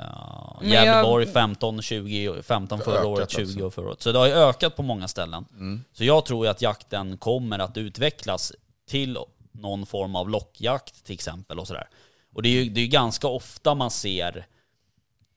Men 0.62 0.70
jag- 0.72 0.86
Gävleborg 0.86 1.26
15, 1.28 1.82
20, 1.82 2.44
15 2.44 2.80
Det 2.80 2.86
har 2.86 2.92
förra 2.92 3.08
året, 3.08 3.30
20 3.32 3.42
alltså. 3.42 3.66
och 3.66 3.74
förra 3.74 3.88
året. 3.88 4.02
Så 4.02 4.12
det 4.12 4.20
har 4.20 4.28
ju 4.28 4.34
ökat 4.34 4.76
på 4.76 4.84
många 4.84 5.08
ställen. 5.08 5.46
mm. 5.52 5.84
Så 5.94 6.04
jag 6.04 6.26
tror 6.26 6.46
ju 6.46 6.52
att 6.52 6.62
jakten 6.62 7.18
kommer 7.18 7.60
att 7.60 7.78
utvecklas 7.78 8.54
till 8.88 9.18
någon 9.52 9.86
form 9.86 10.16
av 10.16 10.30
lockjakt 10.30 11.04
till 11.06 11.14
exempel 11.14 11.60
och 11.60 11.68
sådär. 11.68 11.88
Och 12.34 12.42
det 12.44 12.50
är 12.50 12.64
ju 12.64 12.70
det 12.70 12.82
är 12.82 12.88
ganska 12.88 13.28
ofta 13.28 13.76
man 13.76 13.92
ser 13.92 14.46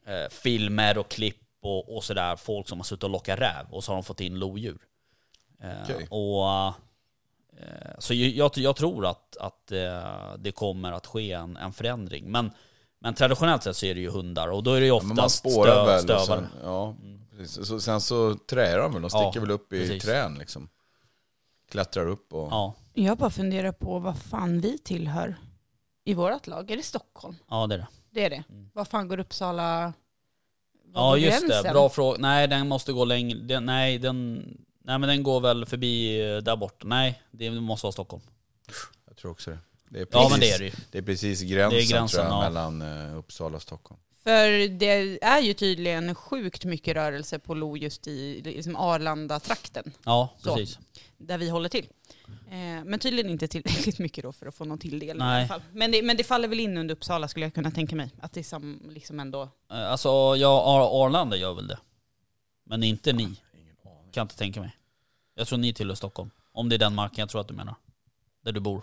eh, 0.07 0.31
filmer 0.31 0.99
och 0.99 1.09
klipp 1.09 1.37
och, 1.63 1.97
och 1.97 2.05
sådär, 2.05 2.37
folk 2.37 2.69
som 2.69 2.79
har 2.79 2.85
suttit 2.85 3.05
och 3.05 3.11
lockat 3.11 3.39
räv 3.39 3.67
och 3.71 3.85
så 3.85 3.93
har 3.93 3.97
de 3.97 4.05
fått 4.05 4.21
in 4.21 4.39
lodjur. 4.39 4.79
Eh, 5.63 5.69
Okej. 5.85 6.07
och, 6.11 6.75
så 7.99 8.15
ju- 8.15 8.37
jag, 8.37 8.51
jag 8.57 8.77
tror 8.77 9.07
att, 9.07 9.37
att 9.37 9.73
eh, 9.73 10.35
det 10.39 10.53
kommer 10.53 10.93
att 10.93 11.07
ske 11.07 11.33
en, 11.33 11.57
en 11.57 11.73
förändring. 11.73 12.31
Men, 12.31 12.51
men 13.01 13.15
traditionellt 13.15 13.63
sett 13.63 13.77
så 13.77 13.87
är 13.87 13.95
det 13.95 14.01
ju 14.01 14.11
hundar 14.11 14.49
och 14.49 14.63
då 14.63 14.73
är 14.73 14.81
det 14.81 14.87
ju 14.87 14.93
Ja, 14.93 14.99
men 14.99 15.09
man 15.09 15.19
oftast 15.19 15.39
spårar 15.39 15.73
stö, 15.73 15.85
väl 15.87 16.03
stövare. 16.03 16.27
sen, 16.27 16.47
ja, 16.63 16.97
precis. 17.39 17.67
Så, 17.69 17.81
sen 17.81 18.01
så 18.01 18.35
träar 18.35 18.79
de 18.79 18.93
väl, 18.93 19.03
de 19.03 19.09
Ja, 19.13 19.31
sticker 19.31 19.41
väl 19.41 19.51
upp 19.51 19.73
i 19.73 19.81
precis. 19.81 20.03
trän 20.05 20.35
liksom. 20.35 20.69
Klättrar 21.71 22.07
upp 22.07 22.33
och... 22.33 22.49
Ja, 22.51 22.75
Jag 22.95 23.19
bara 23.19 23.31
funderar 23.31 23.73
på 23.73 23.99
vad 23.99 24.19
fan 24.19 24.61
vi 24.61 24.79
tillhör 24.79 25.37
i 26.05 26.15
vårt 26.15 26.47
lag. 26.47 26.71
Är 26.71 26.77
det 26.77 26.83
Stockholm? 26.83 27.37
ja, 27.51 27.67
det 27.67 27.75
är 27.75 27.79
det. 27.79 27.87
Det 28.11 28.25
är 28.25 28.31
det. 28.31 28.43
Mm. 28.49 28.71
Vad 28.75 28.89
fan 28.89 29.09
går 29.09 29.19
Uppsala... 29.21 29.93
Ja 30.95 31.09
går 31.11 31.19
just 31.19 31.41
det, 31.41 31.47
gränsen? 31.49 31.73
bra 31.73 31.89
fråga. 31.89 32.19
Nej 32.21 32.49
den 32.49 32.69
måste 32.69 32.93
gå 32.93 33.05
längre, 33.05 33.39
den, 33.39 33.65
nej 33.67 33.99
den, 33.99 34.45
nej 34.91 34.99
men 34.99 35.09
den 35.09 35.23
går 35.23 35.41
väl 35.41 35.67
förbi 35.67 36.21
eh, 36.21 36.37
där 36.37 36.57
borta. 36.57 36.87
Nej, 36.89 37.23
det 37.31 37.51
måste 37.51 37.85
vara 37.85 37.93
Stockholm. 37.93 38.23
Jag 39.07 39.17
tror 39.17 39.31
också 39.31 39.51
det. 39.51 39.59
Det 39.89 39.99
är 40.01 40.07
Ja 40.13 40.29
precis, 40.29 40.31
men 40.31 40.41
det 40.41 40.51
är 40.51 40.59
det 40.59 40.65
ju. 40.65 40.73
det 40.91 40.99
är 40.99 41.03
precis 41.03 41.43
gränsen, 41.43 41.71
Det 41.79 41.85
är 41.85 41.91
gränsen, 41.91 42.21
tror 42.21 42.25
jag, 42.25 42.45
ja. 42.45 42.51
mellan 42.51 42.83
eh, 42.83 43.19
Uppsala 43.19 43.57
och 43.57 43.63
Stockholm. 43.63 44.01
För 44.25 44.69
det 44.69 45.19
är 45.25 45.41
ju 45.41 45.55
tydligen 45.55 46.15
sjukt 46.15 46.65
mycket 46.65 46.95
rörelse 46.97 47.39
på 47.39 47.55
lo 47.55 47.77
just 47.77 48.07
i 48.07 48.41
liksom 48.45 48.77
Arlanda-trakten, 48.77 49.93
Ja, 50.05 50.29
Så. 50.39 50.57
precis. 50.57 50.79
där 51.19 51.39
vi 51.39 51.49
håller 51.49 51.69
till. 51.69 51.87
Eh, 52.51 52.85
men 52.85 52.99
tydligen 52.99 53.31
inte 53.31 53.49
tillräckligt 53.49 53.99
mycket 54.07 54.25
då 54.25 54.33
för 54.33 54.47
att 54.47 54.55
få 54.55 54.65
någon 54.65 54.79
tilldelning 54.79 55.27
i 55.27 55.29
Nej. 55.31 55.39
alla 55.39 55.49
fall. 55.49 55.63
Men 55.73 55.91
det, 55.91 56.03
men 56.03 56.17
det 56.17 56.25
faller 56.25 56.49
väl 56.49 56.61
in 56.61 56.77
under 56.79 56.95
Uppsala 56.95 57.29
skulle 57.29 57.47
jag 57.47 57.55
kunna 57.55 57.71
tänka 57.71 57.97
mig. 57.97 58.11
Att 58.21 58.33
det 58.33 58.41
är 58.41 58.45
sam, 58.45 58.83
liksom 58.91 59.21
ändå... 59.21 59.49
Alltså 59.69 60.09
ja, 60.37 60.63
Ar- 60.65 61.05
Arlanda 61.07 61.37
gör 61.37 61.55
väl 61.55 61.69
det. 61.69 61.79
Men 62.65 62.83
inte 62.83 63.13
ni. 63.13 63.23
Ingen 63.23 63.37
aning. 63.85 64.13
Kan 64.13 64.23
inte 64.23 64.37
tänka 64.37 64.61
mig. 64.61 64.77
Jag 65.35 65.47
tror 65.49 65.59
ni 65.59 65.73
tillhör 65.75 65.95
Stockholm. 65.95 66.31
Om 66.53 66.69
det 66.69 66.77
är 66.77 66.79
den 66.79 66.95
marken 66.95 67.19
jag 67.19 67.29
tror 67.29 67.41
att 67.41 67.49
du 67.49 67.55
menar. 67.55 67.75
Där 68.45 68.53
du 68.53 68.61
bor. 68.61 68.83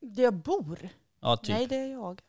Där 0.00 0.22
jag 0.22 0.34
bor? 0.34 0.88
Ja, 1.20 1.36
typ. 1.36 1.48
Nej, 1.48 1.66
det 1.66 1.76
är 1.76 1.92
jag. 1.92 2.20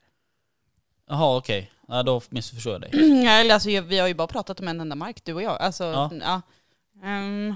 Jaha, 1.08 1.38
okej. 1.38 1.72
Ja, 1.88 2.04
då 2.04 2.22
missförstår 2.30 2.72
jag 2.74 2.82
dig. 2.82 2.90
Nej, 3.24 3.52
alltså, 3.52 3.70
jag- 3.70 3.82
vi 3.82 4.00
har 4.00 4.08
ju 4.08 4.14
bara 4.14 4.28
pratat 4.28 4.60
om 4.60 4.68
en 4.68 4.82
enda 4.82 4.96
mark, 4.96 5.24
du 5.24 5.34
och 5.34 5.42
jag. 5.42 5.62
Alltså, 5.62 5.84
Ja. 5.84 6.12
ja. 6.22 6.42
Ehm, 7.04 7.56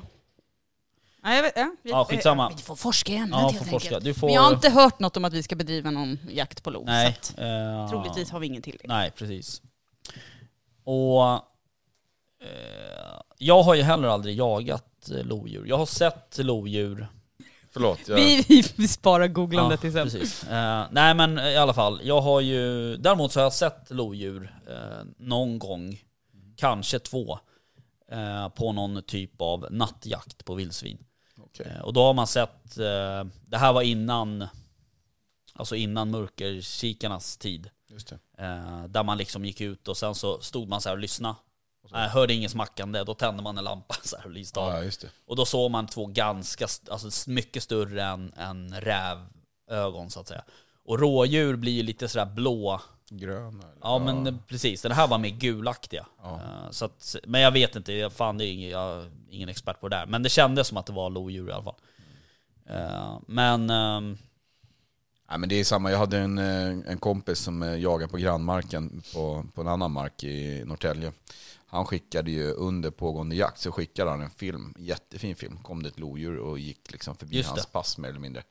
nej, 1.23 1.35
jag 1.35 1.43
vet, 1.43 1.53
ja, 1.55 1.75
vi, 1.81 1.89
Ja, 1.89 2.05
skitsamma. 2.05 2.49
Vi 2.49 2.61
får 2.63 2.75
forska 2.75 3.11
i 3.11 3.15
ämnet 3.15 3.29
Ja, 3.31 3.37
helt 3.39 3.57
får 3.57 3.63
enkelt. 3.65 3.83
forska. 3.83 3.99
Du 3.99 4.13
får... 4.13 4.27
Men 4.27 4.33
jag 4.35 4.41
har 4.41 4.53
inte 4.53 4.69
hört 4.69 4.99
något 4.99 5.17
om 5.17 5.25
att 5.25 5.33
vi 5.33 5.43
ska 5.43 5.55
bedriva 5.55 5.91
någon 5.91 6.19
jakt 6.29 6.63
på 6.63 6.69
lo. 6.69 6.83
Nej. 6.85 7.17
Så 7.21 7.33
att, 7.33 7.39
eh, 7.39 7.89
troligtvis 7.89 8.31
har 8.31 8.39
vi 8.39 8.47
ingen 8.47 8.61
tilldelning. 8.61 8.97
Nej, 8.97 9.11
precis. 9.11 9.61
Och 10.83 11.21
jag 13.37 13.63
har 13.63 13.75
ju 13.75 13.81
heller 13.81 14.07
aldrig 14.07 14.37
jagat 14.37 15.09
eh, 15.11 15.25
lodjur. 15.25 15.65
Jag 15.67 15.77
har 15.77 15.85
sett 15.85 16.37
lodjur. 16.37 17.07
Förlåt, 17.73 17.99
jag, 18.07 18.15
Vi, 18.15 18.63
vi 18.75 18.87
sparar 18.87 19.27
googlandet 19.27 19.81
till 19.81 19.93
sen. 19.93 20.03
precis. 20.03 20.43
Eh, 20.43 20.85
nej 20.91 21.15
men 21.15 21.39
i 21.39 21.57
alla 21.57 21.73
fall, 21.73 22.01
jag 22.03 22.21
har 22.21 22.41
ju... 22.41 22.97
Däremot 22.97 23.31
så 23.31 23.39
har 23.39 23.43
jag 23.43 23.53
sett 23.53 23.91
lodjur 23.91 24.55
eh, 24.69 25.05
någon 25.17 25.59
gång, 25.59 26.01
kanske 26.57 26.99
två, 26.99 27.39
eh, 28.11 28.49
på 28.49 28.71
någon 28.71 29.03
typ 29.03 29.41
av 29.41 29.67
nattjakt 29.71 30.45
på 30.45 30.55
vildsvin. 30.55 31.05
Eh, 31.65 31.81
och 31.81 31.93
då 31.93 32.03
har 32.03 32.13
man 32.13 32.27
sett, 32.27 32.77
eh, 32.77 33.23
det 33.45 33.57
här 33.57 33.73
var 33.73 33.81
innan, 33.81 34.47
alltså 35.53 35.75
innan 35.75 36.11
mörkerkikarnas 36.11 37.37
tid. 37.37 37.69
Just 37.89 38.07
det. 38.07 38.43
Eh, 38.43 38.83
där 38.87 39.03
man 39.03 39.17
liksom 39.17 39.45
gick 39.45 39.61
ut 39.61 39.87
och 39.87 39.97
sen 39.97 40.15
så 40.15 40.41
stod 40.41 40.67
man 40.69 40.81
så 40.81 40.89
här 40.89 40.95
och 40.95 41.01
lyssnade. 41.01 41.35
Eh, 41.93 41.97
hörde 41.97 42.33
inget 42.33 42.51
smackande, 42.51 43.03
då 43.03 43.13
tände 43.13 43.43
man 43.43 43.57
en 43.57 43.63
lampa 43.63 43.95
så 44.03 44.17
här 44.17 44.25
och 44.25 44.31
lyste 44.31 44.59
av. 44.59 44.83
Ja. 44.83 44.91
Och 45.25 45.35
då 45.35 45.45
såg 45.45 45.71
man 45.71 45.87
två 45.87 46.05
ganska, 46.05 46.67
alltså 46.89 47.29
mycket 47.29 47.63
större 47.63 48.03
än, 48.03 48.33
än 48.37 48.73
rävögon 48.81 50.09
så 50.09 50.19
att 50.19 50.27
säga. 50.27 50.43
Och 50.85 50.99
rådjur 50.99 51.55
blir 51.55 51.71
ju 51.71 51.83
lite 51.83 52.07
sådär 52.07 52.25
blå. 52.25 52.81
Gröna 53.09 53.63
eller? 53.63 53.81
Ja, 53.81 53.99
men 53.99 54.39
precis, 54.47 54.81
den 54.81 54.91
här 54.91 55.07
var 55.07 55.17
mer 55.17 55.29
gulaktiga. 55.29 56.05
Ja. 56.23 56.35
Eh, 56.35 56.71
så 56.71 56.85
att, 56.85 57.15
men 57.27 57.41
jag 57.41 57.51
vet 57.51 57.75
inte, 57.75 57.93
jag, 57.93 58.13
fan 58.13 58.37
det 58.37 58.45
är 58.45 58.51
ingen, 58.51 58.69
jag 58.69 58.97
är 58.97 59.11
ingen 59.29 59.49
expert 59.49 59.79
på 59.79 59.89
det 59.89 59.95
där. 59.95 60.05
Men 60.05 60.23
det 60.23 60.29
kändes 60.29 60.67
som 60.67 60.77
att 60.77 60.85
det 60.85 60.93
var 60.93 61.09
lodjur 61.09 61.49
i 61.49 61.51
alla 61.51 61.63
fall. 61.63 61.75
Eh, 62.69 63.19
men, 63.27 63.69
ehm, 63.69 64.17
Nej, 65.29 65.39
men 65.39 65.49
det 65.49 65.59
är 65.59 65.63
samma, 65.63 65.91
jag 65.91 65.97
hade 65.97 66.17
en, 66.17 66.37
eh, 66.37 66.91
en 66.91 66.97
kompis 66.97 67.39
som 67.39 67.81
jagade 67.81 68.11
på 68.11 68.17
grannmarken 68.17 69.01
på, 69.13 69.45
på 69.53 69.61
en 69.61 69.67
annan 69.67 69.91
mark 69.91 70.23
i 70.23 70.63
Norrtälje. 70.65 71.11
Han 71.71 71.85
skickade 71.85 72.31
ju 72.31 72.51
under 72.51 72.91
pågående 72.91 73.35
jakt 73.35 73.59
så 73.59 73.71
skickade 73.71 74.09
han 74.11 74.21
en 74.21 74.29
film, 74.29 74.73
jättefin 74.77 75.35
film. 75.35 75.57
Kom 75.63 75.83
det 75.83 75.89
ett 75.89 75.99
lodjur 75.99 76.37
och 76.37 76.59
gick 76.59 76.91
liksom 76.91 77.15
förbi 77.15 77.37
Just 77.37 77.49
hans 77.49 77.65
det. 77.65 77.71
pass 77.71 77.97
mer 77.97 78.09
eller 78.09 78.19
mindre. 78.19 78.43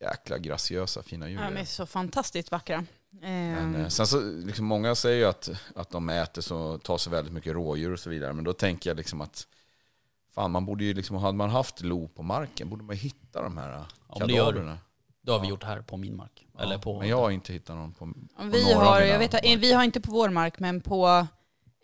Jäkla 0.00 0.38
graciösa 0.38 1.02
fina 1.02 1.28
djur. 1.28 1.40
Ja, 1.42 1.50
de 1.50 1.56
är 1.60 1.64
så 1.64 1.86
fantastiskt 1.86 2.50
vackra. 2.50 2.84
Men, 3.10 3.58
Ehm, 3.58 3.74
eh, 3.76 3.88
sen 3.88 4.06
så, 4.06 4.20
liksom, 4.20 4.66
många 4.66 4.94
säger 4.94 5.18
ju 5.18 5.24
att, 5.24 5.50
att 5.74 5.90
de 5.90 6.08
äter 6.08 6.42
så, 6.42 6.78
tar 6.78 6.98
sig 6.98 7.10
väldigt 7.12 7.32
mycket 7.34 7.52
rådjur 7.52 7.92
och 7.92 7.98
så 8.00 8.10
vidare. 8.10 8.32
Men 8.32 8.44
då 8.44 8.52
tänker 8.52 8.90
jag 8.90 8.96
liksom 8.96 9.20
att 9.20 9.46
fan, 10.34 10.50
man 10.50 10.66
borde 10.66 10.84
ju 10.84 10.94
liksom, 10.94 11.16
hade 11.16 11.38
man 11.38 11.50
haft 11.50 11.80
lo 11.82 12.08
på 12.08 12.22
marken 12.22 12.68
borde 12.70 12.82
man 12.84 12.96
ju 12.96 13.02
hitta 13.02 13.42
de 13.42 13.56
här 13.56 13.70
Ja, 13.70 13.86
gör 14.20 14.26
du. 14.26 14.34
kadaverna. 14.34 14.78
det 15.22 15.32
har 15.32 15.38
vi 15.38 15.46
Ja. 15.46 15.50
gjort 15.50 15.64
här 15.64 15.80
på 15.80 15.96
min 15.96 16.16
mark. 16.16 16.46
Ja, 16.56 16.62
Eller 16.62 16.78
på... 16.78 16.98
Men 16.98 17.08
jag 17.08 17.16
har 17.16 17.30
inte 17.30 17.52
hittat 17.52 17.76
någon 17.76 17.92
på, 17.92 17.98
på 18.06 18.12
vi, 18.44 18.62
några 18.64 18.76
av 18.86 18.92
har, 18.92 19.00
mina 19.00 19.12
jag 19.12 19.18
vet, 19.18 19.60
vi 19.62 19.72
har 19.72 19.84
inte 19.84 20.00
på 20.00 20.12
vår 20.12 20.28
mark, 20.30 20.58
men 20.58 20.80
på 20.80 21.26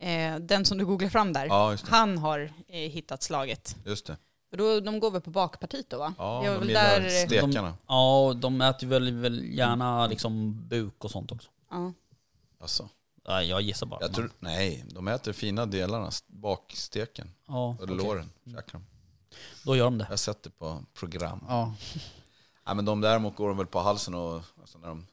eh, 0.00 0.36
den 0.36 0.64
som 0.64 0.78
du 0.78 0.86
googlar 0.86 1.08
fram 1.08 1.32
där. 1.32 1.46
Ja. 1.46 1.76
Han 1.84 2.18
har 2.18 2.52
eh, 2.68 2.78
hittat 2.90 3.22
slaget. 3.22 3.76
Just 3.84 4.06
det. 4.06 4.16
Då, 4.56 4.80
de 4.80 5.00
går 5.00 5.10
väl 5.10 5.20
på 5.20 5.30
bakpartiet 5.30 5.90
då 5.90 5.98
va? 5.98 6.14
Ja, 6.18 6.42
de 6.44 6.58
väl 6.58 6.68
gillar 6.68 7.00
där- 7.00 7.26
stekarna. 7.26 7.74
Ja, 7.86 8.20
och 8.26 8.36
de 8.36 8.60
äter 8.60 8.86
väl, 8.86 9.12
väl 9.12 9.44
gärna 9.44 10.06
liksom 10.06 10.64
buk 10.68 11.04
och 11.04 11.10
sånt 11.10 11.32
också. 11.32 11.48
Ja. 11.70 11.92
Alltså, 12.60 12.88
Ja, 13.24 13.42
jag 13.42 13.60
gissar 13.62 13.86
bara. 13.86 14.00
jag 14.00 14.14
tror, 14.14 14.30
nej, 14.38 14.84
de 14.88 15.08
äter 15.08 15.32
fina 15.32 15.66
delarna, 15.66 16.10
baksteken, 16.26 17.30
ja, 17.48 17.76
eller 17.82 17.94
okej. 17.94 18.06
låren. 18.06 18.30
käkar 18.44 18.72
de. 18.72 18.84
Då 19.64 19.76
gör 19.76 19.84
de 19.84 19.98
det. 19.98 20.04
Jag 20.04 20.08
har 20.10 20.16
sett 20.16 20.42
det 20.42 20.50
på 20.50 20.84
program. 20.94 21.44
Ja, 21.48 21.74
Nej, 22.66 22.74
men 22.76 22.84
de 22.84 23.00
däremot 23.00 23.36
går 23.36 23.48
de 23.48 23.56
väl 23.56 23.66
på 23.66 23.78
halsen 23.80 24.14
och, 24.14 24.42
alltså, 24.60 24.78
när, 24.78 24.88
de 24.88 25.06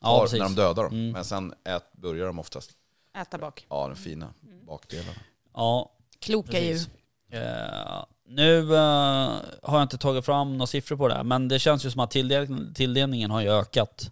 ja 0.00 0.06
tar, 0.08 0.20
precis. 0.22 0.38
när 0.38 0.44
de 0.46 0.54
dödar 0.54 0.82
dem. 0.82 0.92
Mm. 0.92 1.10
Men 1.12 1.24
sen 1.24 1.54
ät, 1.64 1.92
börjar 1.92 2.26
de 2.26 2.38
oftast, 2.38 2.70
Äta 3.18 3.38
bak. 3.38 3.66
ja 3.70 3.88
de 3.88 3.96
fina 3.96 4.34
bakdelarna. 4.66 5.10
Ja, 5.54 5.92
Kloka 6.18 6.50
Precis. 6.50 6.88
djur. 7.32 7.42
Eh, 7.42 8.04
nu 8.28 8.74
eh, 8.74 9.30
har 9.62 9.74
jag 9.78 9.82
inte 9.82 9.98
tagit 9.98 10.24
fram 10.24 10.52
några 10.52 10.66
siffror 10.66 10.96
på 10.96 11.08
det 11.08 11.14
här, 11.14 11.24
men 11.24 11.48
det 11.48 11.58
känns 11.58 11.84
ju 11.86 11.90
som 11.90 12.00
att 12.00 12.10
tilldel 12.10 12.74
tilldelningen 12.74 13.30
har 13.30 13.40
ju 13.40 13.48
ökat. 13.50 14.10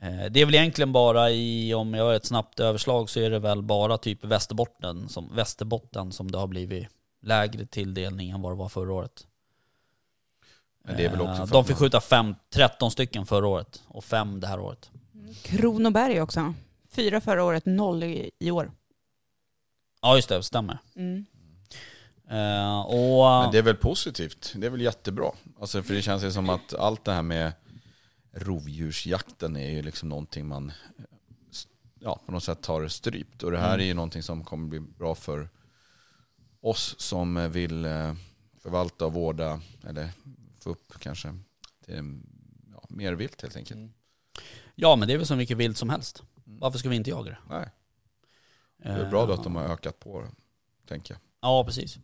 Eh, 0.00 0.24
det 0.30 0.40
är 0.40 0.44
väl 0.46 0.54
egentligen 0.54 0.92
bara 0.92 1.30
i, 1.30 1.74
om 1.74 1.94
jag 1.94 2.06
gör 2.06 2.14
ett 2.14 2.24
snabbt 2.26 2.60
överslag, 2.60 3.10
så 3.10 3.20
är 3.20 3.30
det 3.30 3.38
väl 3.38 3.62
bara 3.62 3.98
typ 3.98 4.24
Västerbotten 4.24 5.08
som, 5.08 5.34
Västerbotten 5.34 6.12
som 6.12 6.30
det 6.30 6.38
har 6.38 6.46
blivit 6.46 6.88
lägre 7.22 7.66
tilldelning 7.66 8.30
än 8.30 8.42
vad 8.42 8.52
det 8.52 8.56
var 8.56 8.68
förra 8.68 8.92
året. 8.92 9.26
Men 10.84 10.96
det 10.96 11.04
är 11.04 11.10
väl 11.10 11.20
också 11.20 11.32
Eh, 11.42 11.46
för 11.46 11.52
De 11.54 11.64
fick 11.64 11.70
man- 11.76 11.78
skjuta 11.80 12.00
fem, 12.00 12.34
13 12.50 12.90
stycken 12.90 13.26
förra 13.26 13.46
året 13.48 13.82
och 13.88 14.04
fem 14.04 14.40
det 14.40 14.46
här 14.46 14.60
året. 14.60 14.90
Kronoberg 15.42 16.20
också. 16.20 16.54
Fyra 16.94 17.20
förra 17.20 17.44
året, 17.44 17.66
noll 17.66 18.02
i, 18.02 18.30
i 18.38 18.50
år. 18.50 18.72
Ja 20.02 20.16
just 20.16 20.28
det, 20.28 20.42
stämmer. 20.42 20.78
Mm. 20.96 21.26
Eh, 22.30 22.80
och, 22.80 23.42
Men 23.42 23.52
det 23.52 23.58
är 23.58 23.62
väl 23.62 23.76
positivt. 23.76 24.52
Det 24.56 24.66
är 24.66 24.70
väl 24.70 24.80
jättebra. 24.80 25.30
Alltså, 25.60 25.82
för 25.82 25.94
det 25.94 26.02
känns 26.02 26.24
ju 26.24 26.32
som 26.32 26.50
att 26.50 26.74
allt 26.74 27.04
det 27.04 27.12
här 27.12 27.22
med 27.22 27.52
rovdjursjakten 28.32 29.56
är 29.56 29.70
ju 29.70 29.82
liksom 29.82 30.08
någonting 30.08 30.48
man 30.48 30.72
ja, 32.00 32.20
på 32.26 32.32
något 32.32 32.44
sätt 32.44 32.66
har 32.66 32.88
strypt. 32.88 33.42
Och 33.42 33.50
det 33.50 33.58
här 33.58 33.78
är 33.78 33.84
ju 33.84 33.94
någonting 33.94 34.22
som 34.22 34.44
kommer 34.44 34.68
bli 34.68 34.80
bra 34.80 35.14
för 35.14 35.48
oss 36.60 36.94
som 36.98 37.50
vill 37.52 37.84
eh, 37.84 38.14
förvalta 38.62 39.06
och 39.06 39.12
vårda, 39.12 39.60
eller 39.88 40.08
få 40.60 40.70
upp 40.70 40.98
kanske 40.98 41.34
till 41.84 42.20
ja, 42.72 42.84
mer 42.88 43.12
vilt 43.12 43.42
helt 43.42 43.56
enkelt. 43.56 43.92
ja 44.74 44.96
men 44.96 45.08
det 45.08 45.14
är 45.14 45.18
väl 45.18 45.26
som 45.26 45.38
vilket 45.38 45.56
vilt 45.56 45.76
som 45.76 45.90
helst. 45.90 46.22
Varför 46.44 46.78
ska 46.78 46.88
vi 46.88 46.96
inte 46.96 47.10
jaga 47.10 47.30
det? 47.30 47.38
Nej, 47.48 47.68
det 48.82 48.88
är 48.88 49.10
bra 49.10 49.26
då 49.26 49.32
att 49.32 49.44
de 49.44 49.56
har 49.56 49.64
ökat 49.64 50.00
på 50.00 50.20
det, 50.20 50.28
tänker 50.88 51.14
jag. 51.14 51.20
Ja, 51.42 51.64
precis. 51.64 51.98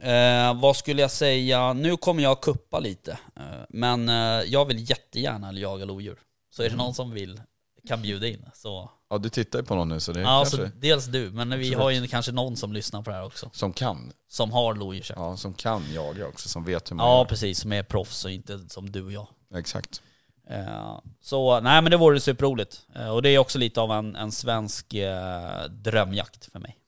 Eh, 0.00 0.60
vad 0.60 0.76
skulle 0.76 1.02
jag 1.02 1.10
säga? 1.10 1.72
Nu 1.72 1.96
kommer 1.96 2.22
jag 2.22 2.40
kuppa 2.40 2.80
lite. 2.80 3.18
Eh, 3.36 3.42
men 3.68 4.08
eh, 4.08 4.14
jag 4.46 4.64
vill 4.64 4.90
jättegärna 4.90 5.52
jaga 5.52 5.84
lodjur. 5.84 6.18
Så 6.50 6.62
är 6.62 6.70
det 6.70 6.76
någon 6.76 6.94
som 6.94 7.10
vill 7.10 7.40
kan 7.88 8.02
bjuda 8.02 8.26
in. 8.26 8.46
Så, 8.54 8.90
Ja, 9.10 9.18
du 9.18 9.28
tittar 9.28 9.58
ju 9.58 9.64
på 9.64 9.74
någon 9.74 9.88
nu 9.88 10.00
så 10.00 10.12
det 10.12 10.20
är 10.20 10.24
ja, 10.24 10.28
kanske 10.44 10.56
så 10.56 10.68
dels 10.76 11.06
du, 11.06 11.30
men 11.30 11.50
vi 11.50 11.54
Absolut. 11.56 11.78
har 11.78 11.90
ju 11.90 12.06
kanske 12.06 12.32
någon 12.32 12.56
som 12.56 12.72
lyssnar 12.72 13.02
på 13.02 13.10
det 13.10 13.16
här 13.16 13.24
också. 13.24 13.50
som 13.52 13.72
kan. 13.72 14.12
Som 14.28 14.52
har 14.52 14.74
lodjursjakt. 14.74 15.18
Ja, 15.20 15.30
Ja, 15.30 15.36
som 15.36 15.54
kan 15.54 15.92
jaga 15.92 16.26
också, 16.28 16.48
som 16.48 16.64
vet 16.64 16.90
hur 16.90 16.96
man 16.96 17.18
gör. 17.18 17.24
precis. 17.24 17.58
Som 17.60 17.72
är 17.72 17.82
proffs 17.82 18.24
och 18.24 18.30
inte 18.30 18.68
som 18.68 18.92
du 18.92 19.04
och 19.04 19.12
jag. 19.12 19.26
Exakt. 19.54 20.02
Eh, 20.48 20.98
så 21.20 21.60
nej 21.60 21.82
men 21.82 21.90
det 21.90 21.96
vore 21.96 22.20
superroligt. 22.20 22.86
Eh, 22.94 23.08
och 23.08 23.22
det 23.22 23.28
är 23.28 23.38
också 23.38 23.58
lite 23.58 23.80
av 23.80 23.92
en, 23.92 24.16
en 24.16 24.32
svensk 24.32 24.94
eh, 24.94 25.64
drömjakt 25.64 26.52
för 26.52 26.58
mig. 26.58 26.78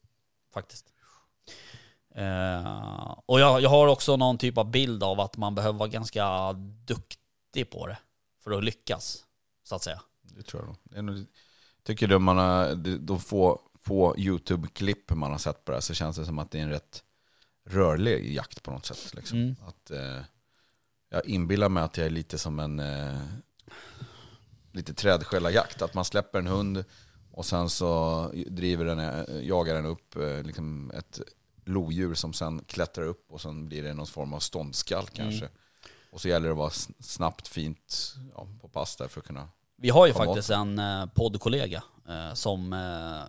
Faktiskt. 0.55 0.91
Och 3.27 3.41
jag, 3.41 3.61
jag 3.61 3.71
har 3.71 3.87
också 3.87 4.17
någon 4.17 4.39
typ 4.39 4.59
av 4.59 4.71
bild 4.71 5.03
av 5.03 5.21
att 5.21 5.37
man 5.37 5.55
behöver 5.55 5.79
vara 5.79 5.89
ganska 5.89 6.53
duktig 6.87 7.71
på 7.71 7.87
det. 7.87 7.99
För 8.45 8.51
att 8.51 8.65
lyckas, 8.65 9.25
så 9.65 9.75
att 9.75 9.83
säga. 9.83 10.01
Det 10.23 10.43
tror 10.43 10.77
jag 10.95 11.05
nog. 11.05 11.27
Tycker 11.83 12.09
du 12.09 12.19
man 12.19 12.39
har, 12.39 12.75
de- 12.75 13.21
få, 13.21 13.61
få 13.83 14.17
YouTube-klipp 14.19 15.11
man 15.11 15.31
har 15.31 15.39
sett 15.39 15.65
på 15.65 15.73
det 15.73 15.77
här 15.77 15.81
så 15.81 15.95
känns 15.95 16.17
det 16.17 16.25
som 16.25 16.39
att 16.39 16.51
det 16.51 16.59
är 16.59 16.63
en 16.63 16.71
rätt 16.71 17.03
rörlig 17.67 18.35
jakt 18.35 18.63
på 18.63 18.71
något 18.71 18.87
sätt. 18.87 19.15
Liksom. 19.15 19.39
Mm. 19.39 19.57
Att, 19.67 19.91
jag 21.15 21.27
inbillar 21.27 21.69
mig 21.69 21.83
att 21.83 21.97
jag 21.97 22.07
är 22.07 22.11
lite 22.11 22.39
som 22.39 22.59
en 22.59 22.81
eh, 22.81 23.21
lite 24.73 24.95
trädskällarjakt. 24.95 25.83
Att 25.83 25.95
man 25.95 26.05
släpper 26.05 26.39
en 26.39 26.47
hund 26.47 26.85
och 27.33 27.47
sen 27.47 27.71
så 27.71 28.31
driver 28.47 28.85
den, 28.85 28.99
eh, 28.99 29.47
jagar 29.49 29.75
den 29.75 29.87
upp 29.87 30.17
eh, 30.17 30.43
liksom 30.43 30.91
ett 30.95 31.21
lodjur 31.65 32.15
som 32.15 32.33
sen 32.33 32.65
klättrar 32.67 33.05
upp 33.05 33.33
och 33.33 33.41
sen 33.41 33.69
blir 33.69 33.83
det 33.83 33.95
någon 33.95 34.07
form 34.07 34.33
av 34.33 34.39
ståndskall 34.39 35.07
kanske. 35.07 35.49
Och 36.11 36.21
så 36.21 36.29
gäller 36.29 36.47
det 36.47 36.53
att 36.53 36.59
vara 36.59 36.71
snabbt, 37.01 37.49
fint 37.49 38.15
ja, 38.35 38.47
på 38.61 38.69
pass 38.69 38.97
där 38.97 39.09
för 39.09 39.21
att 39.21 39.27
kunna 39.27 39.49
Vi 39.77 39.91
har 39.91 40.07
ju 40.07 40.13
faktiskt 40.13 40.51
en 40.51 40.79
eh, 40.79 41.07
poddkollega 41.07 41.83
eh, 42.09 42.35
som 42.35 42.73
eh, 42.73 43.23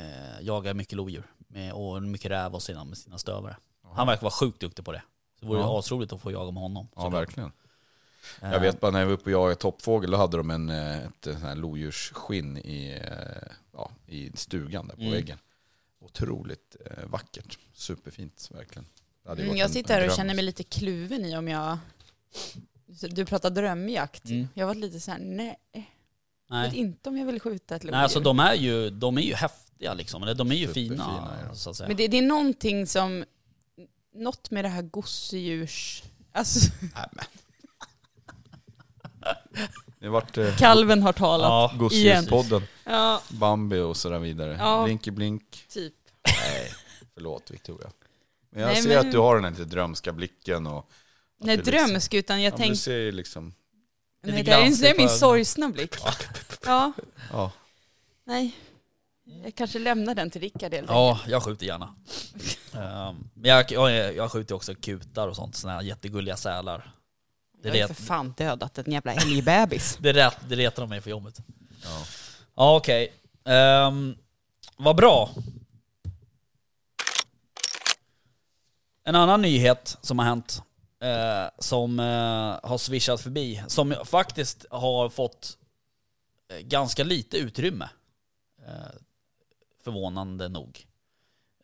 eh, 0.00 0.40
jagar 0.40 0.74
mycket 0.74 0.96
lodjur. 0.96 1.30
Med, 1.38 1.72
och 1.72 2.02
mycket 2.02 2.30
räv 2.30 2.54
och 2.54 2.62
sina, 2.62 2.84
med 2.84 2.98
sina 2.98 3.18
stövare. 3.18 3.56
Han 3.92 4.06
verkar 4.06 4.22
vara 4.22 4.32
sjukt 4.32 4.60
duktig 4.60 4.84
på 4.84 4.92
det. 4.92 5.02
Det 5.44 5.48
vore 5.48 5.60
Ja. 5.60 5.78
asroligt 5.78 6.12
att 6.12 6.20
få 6.20 6.32
jaga 6.32 6.50
med 6.50 6.62
honom. 6.62 6.88
Ja, 6.96 7.08
verkligen. 7.08 7.52
Eh, 8.42 8.52
Jag 8.52 8.60
vet 8.60 8.80
bara 8.80 8.90
när 8.90 8.98
jag 9.00 9.06
var 9.06 9.12
uppe 9.12 9.24
och 9.24 9.30
jagade 9.30 9.54
toppfågel, 9.54 10.10
då 10.10 10.16
hade 10.16 10.36
de 10.36 10.50
en, 10.50 10.68
eh, 10.70 10.98
ett 10.98 11.10
sån 11.24 11.36
här 11.36 11.54
lodjursskinn 11.54 12.58
i, 12.58 13.00
eh, 13.04 13.52
ja, 13.72 13.90
i 14.06 14.30
stugan 14.34 14.86
där 14.88 14.94
på 14.94 15.00
Mm. 15.00 15.12
väggen. 15.12 15.38
Otroligt 16.00 16.76
eh, 16.86 17.06
vackert. 17.06 17.58
Superfint, 17.74 18.48
verkligen. 18.54 18.86
Mm, 19.28 19.46
jag 19.56 19.58
en- 19.58 19.68
sitter 19.72 19.94
en 19.94 20.00
här 20.00 20.00
och 20.02 20.06
dröm. 20.08 20.16
känner 20.16 20.34
mig 20.34 20.44
lite 20.44 20.62
kluven 20.62 21.24
i 21.24 21.36
om 21.36 21.48
jag... 21.48 21.78
Du 22.86 23.24
pratar 23.24 23.50
drömjakt. 23.50 24.24
Mm. 24.24 24.48
Jag 24.54 24.66
var 24.66 24.74
lite 24.74 25.00
så 25.00 25.10
här, 25.10 25.18
nej. 25.18 25.58
Jag 25.72 25.80
vet 26.62 26.72
Nej. 26.72 26.76
inte 26.80 27.08
om 27.08 27.18
jag 27.18 27.26
vill 27.26 27.40
skjuta 27.40 27.76
ett 27.76 27.84
lodjur. 27.84 27.92
Nej, 27.96 28.02
alltså 28.02 28.20
de 28.20 28.38
är 28.40 28.54
ju, 28.54 28.90
de 28.90 29.18
är 29.18 29.22
ju 29.22 29.34
häftiga 29.34 29.94
liksom. 29.94 30.34
De 30.36 30.50
är 30.50 30.54
ju 30.54 30.66
Superfina 30.66 31.04
fina, 31.04 31.38
att 31.50 31.76
säga. 31.76 31.88
Men 31.88 31.96
det, 31.96 32.08
det 32.08 32.18
är 32.18 32.22
någonting 32.22 32.86
som... 32.86 33.24
Något 34.14 34.50
med 34.50 34.64
det 34.64 34.68
här 34.68 34.82
gosedjurs... 34.82 36.02
Alltså, 36.32 36.70
Nej, 36.94 37.08
men. 37.12 37.24
Det 39.98 40.08
vart 40.08 40.38
eh, 40.38 40.56
kalven 40.56 41.02
har 41.02 41.12
talat. 41.12 41.48
Ja, 41.48 41.78
Gosedjurspodden, 41.78 42.62
Ja, 42.84 43.22
Bambi 43.28 43.78
och 43.80 43.96
sådär 43.96 44.18
vidare. 44.18 44.56
Ja. 44.58 44.84
Blinky 44.84 45.10
blink. 45.10 45.64
typ. 45.68 45.94
Nej, 46.26 46.72
förlåt 47.14 47.50
Victoria. 47.50 47.90
Men 48.50 48.62
jag 48.62 48.68
Nej, 48.72 48.82
ser 48.82 48.88
men- 48.88 48.98
att 48.98 49.12
du 49.12 49.18
har 49.18 49.34
den 49.34 49.44
här 49.44 49.50
lite 49.50 49.64
drömska 49.64 50.12
blicken 50.12 50.66
och... 50.66 50.78
att 50.78 50.84
Nej, 51.46 51.56
du 51.56 51.62
liksom- 51.62 51.88
drömsk, 51.88 52.14
utan 52.14 52.42
jag 52.42 52.46
Ja, 52.46 52.50
men 52.50 52.60
du 52.60 52.66
tänkte... 52.66 52.84
ser 52.84 52.96
ju 52.96 53.12
liksom... 53.12 53.54
Nej, 54.22 54.42
det 54.42 54.52
är, 54.52 54.60
på 54.70 54.80
min 54.80 54.86
ögonen. 54.94 55.08
sorgsna 55.08 55.68
blick. 55.68 55.94
Ja, 56.66 56.92
Ja, 57.32 57.50
nej. 58.24 58.56
Jag 59.24 59.54
kanske 59.54 59.78
lämnar 59.78 60.14
den 60.14 60.30
till 60.30 60.40
Rickard 60.40 60.62
helt 60.62 60.74
enkelt. 60.74 60.90
Ja, 60.90 61.20
jag 61.26 61.42
skjuter 61.42 61.66
gärna. 61.66 61.94
Ehm, 62.72 63.28
Men 63.34 63.50
jag, 63.50 63.72
jag, 63.72 64.14
jag 64.14 64.30
skjuter 64.32 64.54
också 64.54 64.74
kutar 64.74 65.28
och 65.28 65.36
sånt, 65.36 65.56
såna 65.56 65.72
här 65.72 65.82
jättegulliga 65.82 66.36
sälar. 66.36 66.90
Det, 67.62 67.68
Jag 67.78 67.88
har 67.88 67.94
för 67.94 68.02
fan 68.02 68.34
dödat 68.36 68.78
en 68.78 68.92
jävla 68.92 69.14
älgbebis. 69.14 69.96
det, 70.00 70.12
ret, 70.12 70.36
det 70.48 70.56
retar 70.56 70.82
de 70.82 70.88
mig 70.88 71.00
för 71.00 71.10
jobbet. 71.10 71.38
ja. 71.82 72.04
Ja, 72.56 72.76
okej. 72.76 73.12
Um, 73.44 74.16
vad 74.76 74.96
bra. 74.96 75.30
En 79.04 79.14
annan 79.14 79.42
nyhet 79.42 79.98
som 80.00 80.18
har 80.18 80.26
hänt, 80.26 80.62
eh, 81.02 81.50
som 81.58 82.00
eh, 82.00 82.68
har 82.70 82.78
swishat 82.78 83.20
förbi, 83.20 83.62
som 83.66 83.94
faktiskt 84.04 84.66
har 84.70 85.08
fått 85.08 85.58
eh, 86.52 86.58
ganska 86.58 87.04
lite 87.04 87.36
utrymme, 87.36 87.88
eh, 88.66 88.72
förvånande 89.84 90.48
nog. 90.48 90.86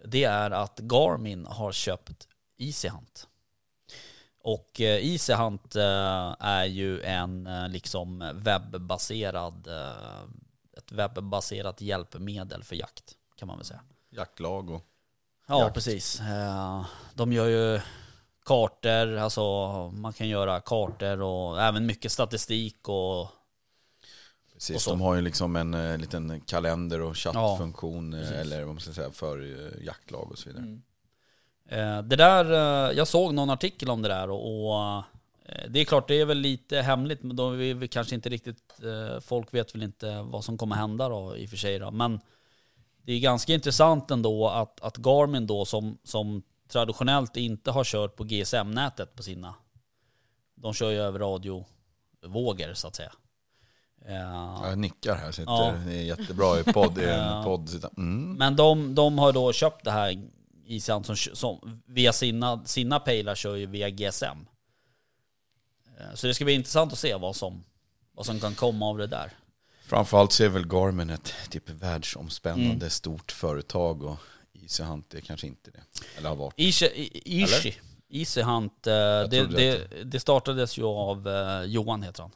Det 0.05 0.25
är 0.25 0.51
att 0.51 0.79
Garmin 0.79 1.47
har 1.47 1.73
köpt 1.73 2.29
Easyhunt. 2.59 3.29
Och 4.43 4.81
eh, 4.81 5.13
Easyhunt 5.13 5.77
eh, 5.77 6.37
är 6.41 6.65
ju 6.65 7.03
en 7.03 7.47
eh, 7.47 7.69
liksom 7.69 8.31
webbaserad, 8.35 9.69
ett 10.77 10.93
webbaserat 10.93 11.81
hjälpmedel 11.81 12.65
för 12.65 12.77
jakt 12.77 13.17
kan 13.37 13.49
man 13.49 13.57
väl 13.59 13.67
säga. 13.67 13.81
Jaktlag 14.11 14.71
och... 14.71 14.87
Ja, 15.47 15.63
Jakt. 15.63 15.75
precis. 15.75 16.21
De 17.15 17.33
gör 17.33 17.47
ju 17.47 17.81
kartor, 18.45 19.17
alltså 19.17 19.43
man 19.95 20.13
kan 20.13 20.29
göra 20.29 20.61
kartor 20.61 21.21
och 21.21 21.63
även 21.63 21.87
mycket 21.87 22.13
statistik 22.13 22.89
och 22.89 23.29
Precis, 24.69 24.85
de 24.85 25.01
har 25.01 25.15
ju 25.15 25.21
liksom 25.21 25.57
en 25.57 25.75
eh, 25.75 25.99
liten 25.99 26.41
kalender 26.41 27.01
och 27.01 27.17
chattfunktion 27.17 28.15
eh, 28.15 28.41
eller 28.41 28.65
vad 28.65 28.75
man 28.75 28.81
ska 28.81 28.93
säga 28.93 29.11
för 29.11 29.39
eh, 29.43 29.85
jaktlag 29.85 30.31
och 30.31 30.39
så 30.39 30.49
vidare. 30.49 30.81
Eh, 31.69 32.03
Det 32.03 32.17
där, 32.17 32.45
eh, 32.53 32.97
jag 32.97 33.09
såg 33.09 33.35
någon 33.35 33.51
artikel 33.51 33.91
om 33.91 34.03
det 34.03 34.09
där 34.09 34.31
och, 34.31 34.67
och 34.71 34.97
eh, 35.45 35.65
det 35.69 35.81
är 35.81 35.85
klart 35.85 36.09
det 36.09 36.21
är 36.21 36.25
väl 36.25 36.39
lite 36.39 36.81
hemligt 36.83 37.23
men 37.23 37.37
då 37.37 37.51
är 37.51 37.75
vi 37.75 37.89
kanske 37.89 38.15
inte 38.15 38.29
riktigt, 38.29 38.81
eh, 38.83 39.21
folk 39.21 39.55
vet 39.55 39.75
väl 39.75 39.83
inte 39.83 40.23
vad 40.23 40.45
som 40.45 40.59
kommer 40.59 40.77
hända 40.77 41.09
då 41.09 41.37
i 41.37 41.47
och 41.47 41.51
för 41.51 41.57
sig 41.57 41.79
då. 41.79 41.91
Men 41.91 42.21
det 43.03 43.13
är 43.13 43.21
ganska 43.21 43.55
intressant 43.55 44.11
ändå 44.11 44.49
att, 44.49 44.81
att 44.81 44.97
Garmin 44.97 45.47
då 45.47 45.65
som, 45.65 45.99
som 46.05 46.43
traditionellt 46.69 47.37
inte 47.37 47.71
har 47.71 47.85
kört 47.85 48.17
på 48.17 48.25
GSM-nätet 48.25 49.15
på 49.17 49.23
sina, 49.23 49.55
de 50.55 50.75
kör 50.75 50.91
ju 50.91 50.99
över 50.99 51.19
radiovågor 51.19 52.75
så 52.75 52.89
att 52.89 52.97
säga. 52.97 53.13
Eh, 54.07 54.15
Jag 54.69 54.79
nickar 54.79 55.15
här, 55.17 55.33
sitter, 55.33 55.53
Ja. 55.53 55.75
det 55.87 55.95
är 55.95 56.03
jättebra 56.03 56.61
i 56.61 56.65
podd. 56.65 56.99
I 56.99 57.05
en 57.05 57.09
Ja. 57.19 57.43
podd 57.45 57.85
mm. 57.97 58.33
Men 58.35 58.57
de, 58.57 58.95
de 58.95 59.19
har 59.19 59.33
då 59.33 59.53
köpt 59.53 59.85
det 59.85 59.91
här 59.91 60.23
Isand 60.67 61.07
som, 61.07 61.17
som 61.17 61.81
via 61.87 62.13
sina, 62.13 62.65
sina 62.65 63.01
pejlar 63.01 63.35
kör 63.35 63.57
ju 63.57 63.67
via 63.67 63.91
GSM. 63.91 64.47
Eh, 65.99 66.15
Så 66.15 66.27
det 66.27 66.35
ska 66.35 66.45
bli 66.45 66.55
intressant 66.55 66.93
att 66.93 66.99
se 66.99 67.15
vad 67.15 67.37
som, 67.37 67.65
vad 68.13 68.27
som 68.27 68.41
kan 68.41 68.55
komma 68.55 68.87
av 68.87 68.99
det 68.99 69.07
där. 69.07 69.31
Framförallt 69.87 70.33
så 70.33 70.45
är 70.45 70.49
väl 70.49 70.67
Garmin 70.67 71.11
ett 71.11 71.35
typ 71.51 71.71
världsomspännande 71.71 72.71
Mm. 72.75 72.91
stort 72.91 73.33
företag 73.33 74.03
och 74.03 74.17
Easy 74.63 74.83
Hunt 74.83 75.15
är 75.15 75.21
kanske 75.21 75.47
inte 75.47 75.71
det. 75.71 75.83
Eller 76.19 76.29
har 76.29 76.37
varit. 76.37 76.55
Ishi, 76.57 76.87
I- 76.87 77.43
Ishi, 77.43 77.75
Easy 78.11 78.43
Hunt, 78.43 78.87
eh, 78.87 78.93
det, 78.93 79.47
det, 79.57 79.81
det 80.05 80.21
startades 80.21 80.79
ju 80.79 80.85
av 80.85 81.29
eh, 81.29 81.63
Johan 81.63 82.03
heter 82.03 82.23
han. 82.23 82.31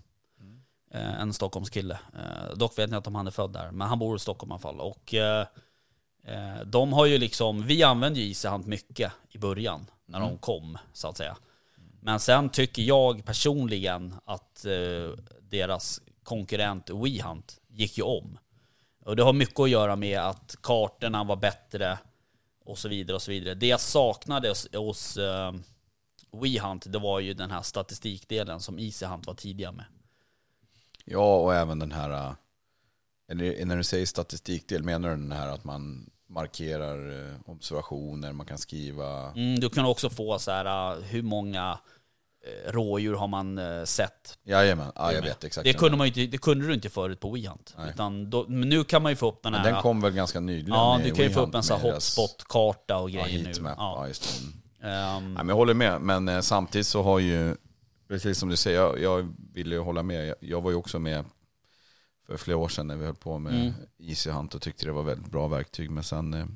Eh, 0.95 1.21
En 1.21 1.33
Stockholmskille. 1.33 1.99
Eh, 2.15 2.57
Dock 2.57 2.79
vet 2.79 2.91
jag 2.91 2.99
inte 2.99 3.09
om 3.09 3.15
han 3.15 3.27
är 3.27 3.31
född 3.31 3.53
där, 3.53 3.71
men 3.71 3.89
han 3.89 3.99
bor 3.99 4.17
i 4.17 4.19
Stockholm 4.19 4.51
i 4.51 4.53
alla 4.53 4.61
fall. 4.61 4.81
Och 4.81 5.15
eh, 5.15 5.47
de 6.67 6.93
har 6.93 7.07
ju 7.07 7.19
liksom, 7.19 7.63
vi 7.63 7.83
använde 7.83 8.21
ju 8.21 8.29
Easy 8.29 8.49
Hunt 8.49 8.67
mycket 8.67 9.13
i 9.31 9.39
början, 9.39 9.87
när 10.07 10.21
de 10.21 10.39
kom 10.39 10.79
så 10.93 11.09
att 11.09 11.17
säga. 11.17 11.37
Men 12.01 12.21
sen 12.21 12.49
tycker 12.49 12.83
jag 12.83 13.25
personligen 13.25 14.15
att 14.25 14.67
deras 15.41 16.01
konkurrent 16.23 16.91
WeHunt 16.91 17.61
gick 17.69 17.99
ju 17.99 18.05
om. 18.05 18.39
Och 19.05 19.17
det 19.17 19.23
har 19.23 19.33
mycket 19.33 19.61
att 19.61 19.71
göra 19.71 19.97
med 19.97 20.21
att 20.21 20.57
kartorna 20.63 21.25
var 21.25 21.37
bättre 21.37 21.99
och 22.65 22.79
så 22.79 22.89
vidare 22.89 23.15
och 23.15 23.23
så 23.23 23.31
vidare. 23.31 23.55
Det 23.55 23.67
jag 23.67 23.81
saknade 23.81 24.49
hos, 24.49 24.69
hos 24.75 25.19
WeHunt, 26.33 26.93
det 26.93 26.99
var 26.99 27.21
ju 27.21 27.35
den 27.35 27.51
här 27.51 27.63
statistikdelen 27.63 28.61
som 28.61 28.79
Easy 28.79 29.07
Hunt 29.07 29.27
var 29.27 29.35
tidiga 29.35 29.73
med. 29.73 29.85
Ja, 31.05 31.37
och 31.37 31.55
även 31.55 31.79
den 31.79 31.93
här, 31.93 32.35
eller 33.31 33.65
när 33.65 33.77
du 33.77 33.85
säger 33.85 34.07
statistikdel, 34.07 34.83
menar 34.83 35.09
du 35.11 35.17
den 35.17 35.33
här 35.33 35.49
att 35.49 35.65
man 35.65 36.11
markerar 36.29 37.29
eh, 37.31 37.35
observationer, 37.47 38.33
man 38.33 38.47
kan 38.47 38.59
skriva... 38.59 39.33
Mm, 39.33 39.61
du 39.61 39.69
kan 39.71 39.85
också 39.85 40.11
få 40.11 40.39
så 40.39 40.51
här, 40.51 40.97
uh, 40.97 41.03
hur 41.03 41.23
många 41.23 41.79
eh, 42.47 42.73
rådjur 42.73 43.15
har 43.15 43.29
man 43.29 43.59
eh, 43.59 43.85
sett? 43.85 44.39
Jajamän, 44.45 44.93
ja, 44.95 45.13
jag 45.13 45.23
vet 45.23 45.45
exakt. 45.45 45.65
Det 45.65 45.73
kunde, 45.73 45.97
man 45.99 46.07
inte, 46.07 46.27
det 46.27 46.39
kunde 46.39 46.67
du 46.67 46.75
inte 46.75 46.91
förut 46.91 47.21
på 47.21 47.31
WeHunt. 47.31 47.77
Utan 47.89 48.31
då, 48.31 48.45
men 48.49 48.69
nu 48.69 48.85
kan 48.85 49.03
man 49.03 49.13
ju 49.13 49.17
få 49.17 49.29
upp 49.29 49.43
den 49.43 49.53
Men 49.53 49.61
här... 49.61 49.73
den 49.73 49.83
kom 49.83 50.01
väl 50.01 50.13
ganska 50.13 50.41
nyligen? 50.41 50.75
ja, 50.75 51.01
du 51.05 51.11
kan 51.11 51.25
ju 51.25 51.31
få 51.31 51.41
upp 51.41 51.55
en 51.55 51.63
sån 51.63 51.81
här 51.81 51.93
hotspot-karta 51.93 52.97
och 52.97 53.11
Ja, 53.11 53.25
grejer 53.25 53.39
nu. 53.39 53.45
heatmap. 53.45 53.75
Ja. 53.77 53.95
Ja. 53.99 54.09
just 54.09 54.23
det. 54.23 54.47
Mm. 54.47 54.65
Ehm, 54.85 55.25
Nej, 55.35 55.45
men 55.45 55.49
jag 55.49 55.57
håller 55.57 55.75
med, 55.75 56.01
men 56.01 56.29
eh, 56.29 56.41
samtidigt 56.41 56.87
så 56.87 57.03
har 57.03 57.19
ju, 57.19 57.57
precis 58.09 58.39
som 58.39 58.49
du 58.49 58.57
säger, 58.57 58.79
jag, 58.81 59.01
jag 59.01 59.35
vill 59.53 59.73
ju 59.73 59.79
hålla 59.79 60.03
med. 60.03 60.27
Jag, 60.27 60.37
jag 60.41 60.61
var 60.61 60.71
ju 60.71 60.77
också 60.77 60.99
med 60.99 61.25
för 62.27 62.37
flera 62.37 62.57
år 62.59 62.69
sedan 62.69 62.87
när 62.87 62.97
vi 62.97 63.05
höll 63.07 63.15
på 63.15 63.39
med 63.39 63.55
Mm. 63.55 63.73
Easy 63.99 64.31
Hunt 64.31 64.55
och 64.55 64.63
tyckte 64.63 64.87
det 64.87 64.93
var 64.93 65.03
väldigt 65.03 65.31
bra 65.33 65.49
verktyg. 65.49 65.91
Men 65.91 66.05
sen 66.05 66.35
eh, 66.35 66.47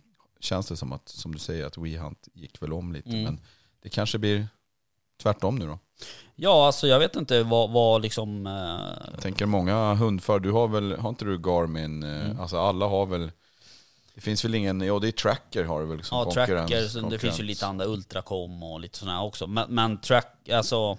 känns 0.40 0.66
det 0.68 0.76
som 0.76 0.92
att, 0.92 1.09
som 1.09 1.32
du 1.32 1.38
säger, 1.38 1.66
att 1.66 1.78
WeHunt 1.78 2.28
gick 2.34 2.62
väl 2.62 2.72
om 2.72 2.92
lite. 2.92 3.09
Mm. 3.11 3.22
Men 3.24 3.40
det 3.82 3.88
kanske 3.88 4.18
blir 4.18 4.49
tvärtom 5.22 5.57
nu 5.57 5.66
då. 5.66 5.78
Ja, 6.34 6.66
alltså 6.66 6.86
jag 6.86 6.99
vet 6.99 7.16
inte 7.16 7.42
vad, 7.42 7.70
vad 7.70 8.03
liksom... 8.03 8.46
eh, 8.46 9.11
Jag 9.12 9.20
tänker 9.20 9.46
många 9.46 9.94
hundförare, 9.94 10.40
du 10.42 10.51
har 10.51 10.68
väl, 10.68 10.92
har 10.99 11.09
inte 11.09 11.24
du 11.24 11.38
Garmin? 11.38 12.03
eh, 12.03 12.24
Mm. 12.24 12.40
Alltså 12.40 12.59
alla 12.59 12.86
har 12.86 13.07
väl, 13.07 13.30
det 14.14 14.20
finns 14.20 14.44
väl 14.44 14.55
ingen, 14.55 14.80
ja 14.80 14.99
det 14.99 15.09
är 15.09 15.12
Tracker 15.12 15.64
har 15.64 15.80
du 15.80 15.86
väl 15.86 16.05
som 16.05 16.18
ja, 16.18 16.24
konkurrens. 16.24 16.70
tracker, 16.92 17.11
det 17.11 17.18
finns 17.18 17.40
ju 17.40 17.44
lite 17.44 17.66
andra 17.66 17.84
Ultracom 17.86 18.62
och 18.62 18.80
lite 18.80 18.99
sådana 18.99 19.22
också. 19.22 19.46
Men, 19.46 19.74
men 19.74 20.01
track, 20.01 20.49
alltså... 20.53 20.99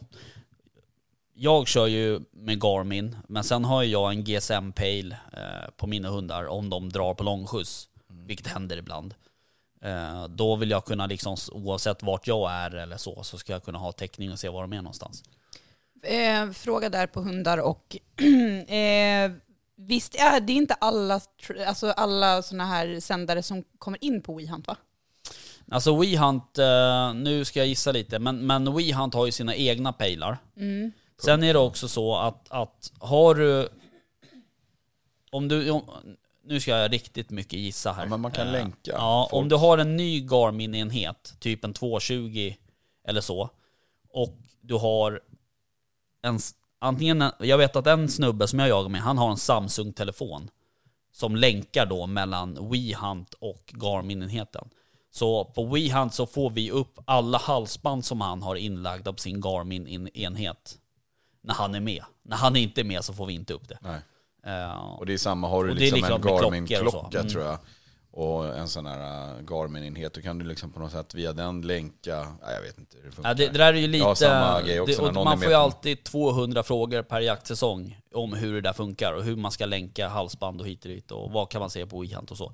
Jag 1.41 1.67
kör 1.67 1.87
ju 1.87 2.19
med 2.31 2.61
Garmin, 2.61 3.17
men 3.27 3.43
sen 3.43 3.65
har 3.65 3.83
ju 3.83 3.89
jag 3.91 4.11
en 4.11 4.23
GSM 4.23 4.71
Pale 4.71 5.17
eh, 5.33 5.69
på 5.77 5.87
mina 5.87 6.09
hundar 6.09 6.47
om 6.47 6.69
de 6.69 6.89
drar 6.89 7.13
på 7.13 7.23
långskjuts, 7.23 7.89
Mm. 8.09 8.27
vilket 8.27 8.47
händer 8.47 8.77
ibland. 8.77 9.13
Eh, 9.81 10.27
då 10.27 10.55
vill 10.55 10.69
jag 10.71 10.85
kunna 10.85 11.05
liksom, 11.05 11.37
oavsett 11.51 12.03
vart 12.03 12.27
jag 12.27 12.51
är 12.51 12.75
eller 12.75 12.97
så, 12.97 13.23
så 13.23 13.37
ska 13.37 13.53
jag 13.53 13.63
kunna 13.63 13.77
ha 13.79 13.91
täckning 13.91 14.31
och 14.31 14.39
se 14.39 14.49
var 14.49 14.61
de 14.61 14.73
är 14.73 14.81
någonstans. 14.81 15.23
Eh, 16.03 16.51
fråga 16.51 16.89
där 16.89 17.07
på 17.07 17.21
hundar 17.21 17.57
och 17.57 17.97
eh, 18.73 19.31
visst 19.75 20.15
är 20.15 20.39
det 20.39 20.53
inte 20.53 20.73
alla, 20.73 21.21
alltså 21.67 21.91
alla 21.91 22.41
sådana 22.41 22.65
här 22.65 22.99
sändare 22.99 23.43
som 23.43 23.63
kommer 23.77 24.03
in 24.03 24.21
på 24.21 24.33
WeHunt 24.35 24.67
va? 24.67 24.77
Alltså 25.71 25.95
WeHunt, 25.95 26.57
eh, 26.57 27.13
nu 27.13 27.45
ska 27.45 27.59
jag 27.59 27.67
gissa 27.67 27.91
lite, 27.91 28.19
men, 28.19 28.47
men 28.47 28.75
WeHunt 28.75 29.13
har 29.13 29.25
ju 29.25 29.31
sina 29.31 29.55
egna 29.55 29.93
pejlar. 29.93 30.37
Mm. 30.57 30.91
Sen 31.23 31.43
är 31.43 31.53
det 31.53 31.59
också 31.59 31.87
så 31.87 32.15
att, 32.15 32.45
att 32.49 32.91
har 32.99 33.35
du... 33.35 33.69
Om 35.31 35.47
du... 35.47 35.69
Om, 35.71 35.83
nu 36.43 36.59
ska 36.59 36.71
jag 36.71 36.93
riktigt 36.93 37.29
mycket 37.29 37.59
gissa 37.59 37.91
här. 37.91 38.03
Ja, 38.03 38.09
men 38.09 38.21
man 38.21 38.31
kan 38.31 38.47
Eh, 38.47 38.53
länka 38.53 38.77
Ja, 38.91 39.27
folk. 39.31 39.41
om 39.41 39.49
du 39.49 39.55
har 39.55 39.77
en 39.77 39.97
ny 39.97 40.21
Garmin-enhet, 40.21 41.35
typ 41.39 41.63
en 41.63 41.73
220 41.73 42.53
eller 43.07 43.21
så, 43.21 43.49
och 44.13 44.37
du 44.61 44.73
har 44.75 45.21
en... 46.21 46.39
Antingen, 46.79 47.21
en- 47.21 47.31
jag 47.39 47.57
vet 47.57 47.75
att 47.75 47.87
en 47.87 48.09
snubbe 48.09 48.47
som 48.47 48.59
jag 48.59 48.69
jagar 48.69 48.89
med, 48.89 49.01
han 49.01 49.17
har 49.17 49.31
en 49.31 49.37
Samsung-telefon 49.37 50.49
som 51.13 51.35
länkar 51.35 51.85
då 51.85 52.07
mellan 52.07 52.69
WeHunt 52.71 53.33
och 53.33 53.73
Garmin-enheten. 53.73 54.69
Så 55.11 55.45
på 55.45 55.63
WeHunt 55.65 56.13
så 56.13 56.25
får 56.25 56.49
vi 56.49 56.71
upp 56.71 56.99
alla 57.05 57.37
halsband 57.37 58.05
som 58.05 58.21
han 58.21 58.41
har 58.41 58.55
inlagda 58.55 59.13
på 59.13 59.17
sin 59.21 59.41
Garmin-enhet. 59.41 60.77
När 61.41 61.53
han 61.53 61.75
är 61.75 61.79
med. 61.79 62.03
När 62.23 62.37
han 62.37 62.55
är 62.55 62.61
inte 62.61 62.83
med 62.83 63.03
så 63.03 63.13
får 63.13 63.25
vi 63.25 63.33
inte 63.33 63.53
upp 63.53 63.69
det. 63.69 63.77
Nej. 63.81 64.01
Eh, 64.45 64.93
Och 64.99 65.05
det 65.05 65.13
är 65.13 65.17
samma, 65.17 65.47
har 65.47 65.63
du 65.63 65.71
är 65.71 65.75
liksom 65.75 66.03
en. 66.03 66.21
Garmin-klocka 66.21 67.19
Mm. 67.19 67.31
tror 67.31 67.43
jag. 67.43 67.57
Och 68.11 68.57
en 68.57 68.67
sån 68.67 68.85
här 68.85 69.33
uh, 69.37 69.41
Garmin-enhet, 69.43 70.13
då 70.13 70.21
kan 70.21 70.37
du 70.39 70.45
liksom 70.45 70.71
på 70.71 70.79
något 70.79 70.91
sätt 70.91 71.15
via 71.15 71.33
den 71.33 71.61
länka, 71.61 72.27
nej, 72.41 72.55
jag 72.55 72.61
vet 72.61 72.77
inte 72.77 72.97
hur 72.97 73.05
det 73.05 73.11
funkar. 73.11 73.29
Ja, 73.29 73.33
det, 73.33 73.47
det 73.47 73.57
där 73.57 73.73
är 73.73 73.77
ju 73.77 73.87
lite... 73.87 74.15
Samma 74.15 74.61
grej 74.61 74.79
också 74.79 75.01
det, 75.01 75.19
är 75.19 75.23
man 75.23 75.37
får 75.39 75.49
ju 75.49 75.53
alltid 75.53 76.03
200 76.03 76.63
frågor 76.63 77.01
per 77.01 77.19
jaktsäsong 77.21 77.99
om 78.13 78.33
hur 78.33 78.53
det 78.53 78.61
där 78.61 78.73
funkar 78.73 79.13
och 79.13 79.23
hur 79.23 79.35
man 79.35 79.51
ska 79.51 79.65
länka 79.65 80.07
halsband 80.07 80.61
och 80.61 80.67
hit 80.67 80.85
och 80.85 80.91
dit 80.91 81.11
och 81.11 81.31
vad 81.31 81.49
kan 81.49 81.59
man 81.59 81.69
se 81.69 81.85
på 81.85 81.99
WeHunt 82.01 82.31
och 82.31 82.37
så. 82.37 82.53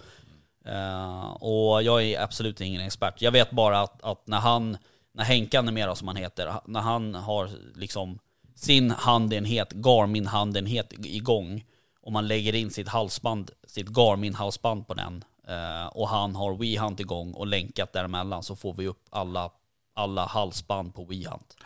Eh, 0.66 1.26
och 1.26 1.84
jag 1.84 2.04
är 2.04 2.22
absolut 2.22 2.62
ingen 2.62 2.82
expert. 2.82 3.22
Jag 3.22 3.32
vet 3.32 3.52
bara 3.52 3.80
att, 3.82 4.04
att 4.04 4.28
när 4.28 4.40
han, 4.40 4.78
när 5.14 5.24
Henkan 5.24 5.68
är 5.68 5.72
med 5.72 5.88
då, 5.90 5.96
som 5.96 6.08
han 6.08 6.18
heter, 6.18 6.54
när 6.66 6.82
han 6.82 7.16
har 7.16 7.50
liksom 7.76 8.20
sin 8.56 8.92
handenhet, 8.92 9.74
Garmin-handenhet 9.74 10.94
igång 11.06 11.66
och 12.02 12.12
man 12.12 12.28
lägger 12.28 12.56
in 12.56 12.72
sitt 12.72 12.88
halsband, 12.88 13.52
sitt 13.68 13.88
Garmin-halsband 13.88 14.88
på 14.88 14.94
den 14.94 15.24
eh, 15.48 15.88
och 15.88 16.10
han 16.10 16.36
har 16.36 16.56
WeHunt 16.56 17.00
igång 17.00 17.34
och 17.34 17.48
länkat 17.48 17.94
däremellan 17.94 18.44
så 18.44 18.56
får 18.56 18.74
vi 18.74 18.88
upp 18.88 19.06
alla, 19.10 19.50
alla 19.94 20.26
halsband 20.26 20.96
på 20.96 21.06
WeHunt. 21.06 21.58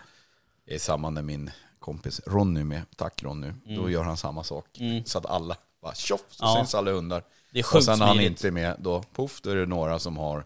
Det 0.65 0.75
är 0.75 0.79
samma 0.79 1.09
när 1.09 1.21
min 1.21 1.51
kompis 1.79 2.21
Ronny 2.27 2.63
med, 2.63 2.81
tack 2.95 3.23
Ronny, 3.23 3.51
då 3.65 3.89
gör 3.89 4.03
han 4.03 4.17
samma 4.17 4.43
sak. 4.43 4.65
Så 5.05 5.17
att 5.17 5.25
alla, 5.25 5.55
bara 5.81 5.93
tjoff, 5.95 6.21
så 6.29 6.43
Mm. 6.45 6.55
Ja. 6.55 6.61
syns 6.61 6.75
alla 6.75 6.91
hundar. 6.91 7.23
Det 7.51 7.59
är 7.59 7.63
Och 7.63 7.67
sjukt 7.67 7.85
sen 7.85 7.99
när 7.99 8.05
han 8.05 8.19
inte 8.21 8.47
är 8.47 8.51
med, 8.51 8.75
då 8.79 9.01
poff, 9.13 9.41
då 9.41 9.49
är 9.49 9.55
det 9.55 9.65
några 9.65 9.99
som 9.99 10.17
har 10.17 10.45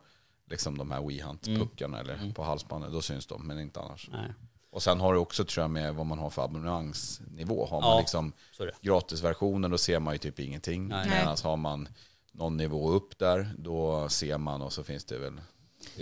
liksom 0.50 0.78
de 0.78 0.91
här 0.91 1.00
WeHunt-puckarna 1.02 2.00
Mm. 2.00 2.10
eller 2.10 2.34
på 2.34 2.44
halsbandet, 2.44 2.91
då 2.91 3.02
syns 3.02 3.26
de, 3.28 3.48
men 3.48 3.60
inte 3.60 3.80
annars. 3.82 4.10
Nej. 4.12 4.34
Och 4.74 4.84
sen 4.84 5.00
har 5.00 5.14
du 5.14 5.20
också 5.20 5.46
tror 5.46 5.64
jag 5.64 5.72
med 5.72 5.96
vad 5.96 6.06
man 6.06 6.20
har 6.20 6.30
för 6.30 6.44
abonnemangsnivå. 6.44 7.66
Har 7.66 7.82
man 7.82 7.90
Ja, 7.90 8.00
liksom 8.00 8.34
gratisversionen 8.82 9.72
då 9.72 9.78
ser 9.78 10.00
man 10.00 10.14
ju 10.14 10.18
typ 10.18 10.40
ingenting. 10.40 10.88
Nej. 10.88 11.10
Medan 11.10 11.38
har 11.44 11.58
man 11.58 11.88
någon 12.32 12.58
nivå 12.58 12.90
upp 12.90 13.20
där, 13.20 13.54
då 13.58 14.10
ser 14.10 14.38
man 14.38 14.62
och 14.62 14.74
så 14.74 14.84
finns 14.84 15.06
det 15.06 15.18
väl 15.18 15.42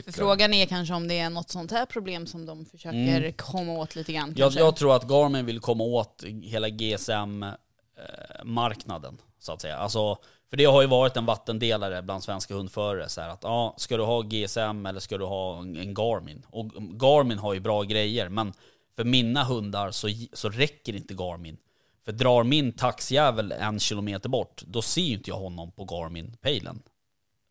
För 0.05 0.11
frågan 0.11 0.53
är 0.53 0.65
kanske 0.65 0.93
om 0.93 1.07
det 1.07 1.19
är 1.19 1.29
något 1.29 1.49
sånt 1.49 1.71
här 1.71 1.85
problem 1.85 2.27
som 2.27 2.45
de 2.45 2.65
försöker 2.65 3.31
komma 3.31 3.73
åt 3.73 3.95
lite 3.95 4.13
grann. 4.13 4.33
Jag, 4.37 4.53
jag 4.53 4.75
tror 4.75 4.95
att 4.95 5.09
Garmin 5.09 5.45
vill 5.45 5.59
komma 5.59 5.83
åt 5.83 6.23
hela 6.43 6.69
GSM-marknaden, 6.69 9.17
så 9.41 9.53
att 9.53 9.61
säga. 9.61 9.77
Alltså, 9.77 10.17
för 10.49 10.57
det 10.57 10.65
har 10.65 10.81
ju 10.81 10.87
varit 10.87 11.17
en 11.17 11.25
vattendelare 11.25 12.01
bland 12.01 12.23
svenska 12.23 12.53
hundförare. 12.53 13.09
Så 13.09 13.21
här 13.21 13.29
att, 13.29 13.43
ja, 13.43 13.75
ska 13.77 13.97
du 13.97 14.03
ha 14.03 14.21
GSM 14.21 14.85
eller 14.85 14.99
ska 14.99 15.17
du 15.17 15.25
ha 15.25 15.59
en, 15.59 15.77
en 15.77 15.93
Garmin? 15.93 16.45
Och 16.49 16.65
Garmin 17.01 17.37
har 17.37 17.53
ju 17.53 17.59
bra 17.59 17.83
grejer, 17.83 18.29
men 18.29 18.53
för 18.95 19.03
mina 19.03 19.43
hundar 19.43 19.91
så, 19.91 20.07
så 20.33 20.49
räcker 20.49 20.95
inte 20.95 21.13
Garmin. 21.13 21.57
För 22.05 22.11
drar 22.11 22.43
min 22.43 22.73
taxjävel 22.73 23.51
en 23.51 23.79
kilometer 23.79 24.29
bort, 24.29 24.61
då 24.67 24.81
ser 24.81 25.01
ju 25.01 25.13
inte 25.13 25.29
jag 25.29 25.37
honom 25.37 25.71
på 25.71 25.85
Garmin-pejlen. 25.85 26.81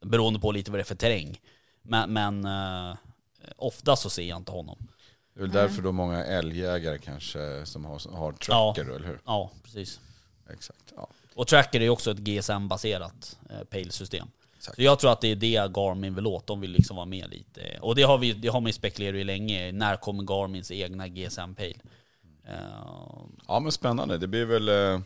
Beroende 0.04 0.40
på 0.40 0.52
lite 0.52 0.70
vad 0.70 0.78
det 0.78 0.82
är 0.82 0.84
för 0.84 0.94
terräng. 0.94 1.40
Men, 1.82 2.12
men 2.12 2.44
eh, 2.44 2.96
ofta 3.56 3.96
så 3.96 4.10
ser 4.10 4.22
jag 4.22 4.36
inte 4.36 4.52
honom. 4.52 4.88
Det 5.34 5.40
är 5.40 5.42
väl 5.42 5.52
därför 5.52 5.82
då 5.82 5.92
många 5.92 6.24
älgjägare 6.24 6.98
kanske 6.98 7.66
som 7.66 7.84
har, 7.84 8.16
har 8.16 8.32
tracker 8.32 8.84
då, 8.84 8.94
eller 8.94 9.06
hur? 9.06 9.20
Ja, 9.24 9.50
precis. 9.62 10.00
Exakt. 10.50 10.92
Ja. 10.96 11.08
Och 11.34 11.46
tracker 11.46 11.80
är 11.80 11.88
också 11.88 12.10
ett 12.10 12.18
GSM-baserat 12.18 13.38
eh, 13.50 13.64
pale-system. 13.64 14.28
Så 14.58 14.72
jag 14.76 14.98
tror 14.98 15.12
att 15.12 15.20
det 15.20 15.28
är 15.28 15.36
det 15.36 15.72
Garmin 15.76 16.14
vill 16.14 16.26
åt. 16.26 16.46
De 16.46 16.60
vill 16.60 16.70
liksom 16.70 16.96
vara 16.96 17.06
med 17.06 17.30
lite. 17.30 17.78
Och 17.80 17.94
det 17.94 18.02
har, 18.02 18.18
vi, 18.18 18.32
det 18.32 18.48
har 18.48 18.60
man 18.60 18.66
ju 18.68 18.72
spekulerat 18.72 19.14
i 19.14 19.24
länge. 19.24 19.72
När 19.72 19.96
kommer 19.96 20.22
Garmins 20.22 20.70
egna 20.70 21.08
GSM-pale? 21.08 21.74
Eh, 22.44 22.54
ja 23.48 23.60
men 23.60 23.72
spännande. 23.72 24.18
Det 24.18 24.26
blir 24.26 24.44
väl 24.44 24.68
eh, 24.68 25.00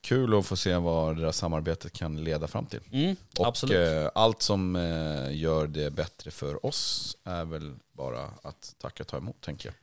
kul 0.00 0.38
att 0.38 0.46
få 0.46 0.56
se 0.56 0.76
vad 0.76 1.16
det 1.16 1.22
där 1.22 1.32
samarbetet 1.32 1.92
kan 1.92 2.24
leda 2.24 2.48
fram 2.48 2.66
till. 2.66 2.80
mm, 2.92 3.16
Och 3.38 3.46
absolut. 3.46 3.76
eh, 4.04 4.10
allt 4.14 4.42
som 4.42 4.76
eh, 4.76 5.36
gör 5.36 5.66
det 5.66 5.90
bättre 5.90 6.30
för 6.30 6.66
oss 6.66 7.16
är 7.24 7.44
väl 7.44 7.74
bara 7.92 8.24
att 8.42 8.74
tacka 8.78 9.02
och 9.02 9.06
ta 9.06 9.16
emot 9.16 9.40
tänker 9.40 9.68
jag. 9.68 9.74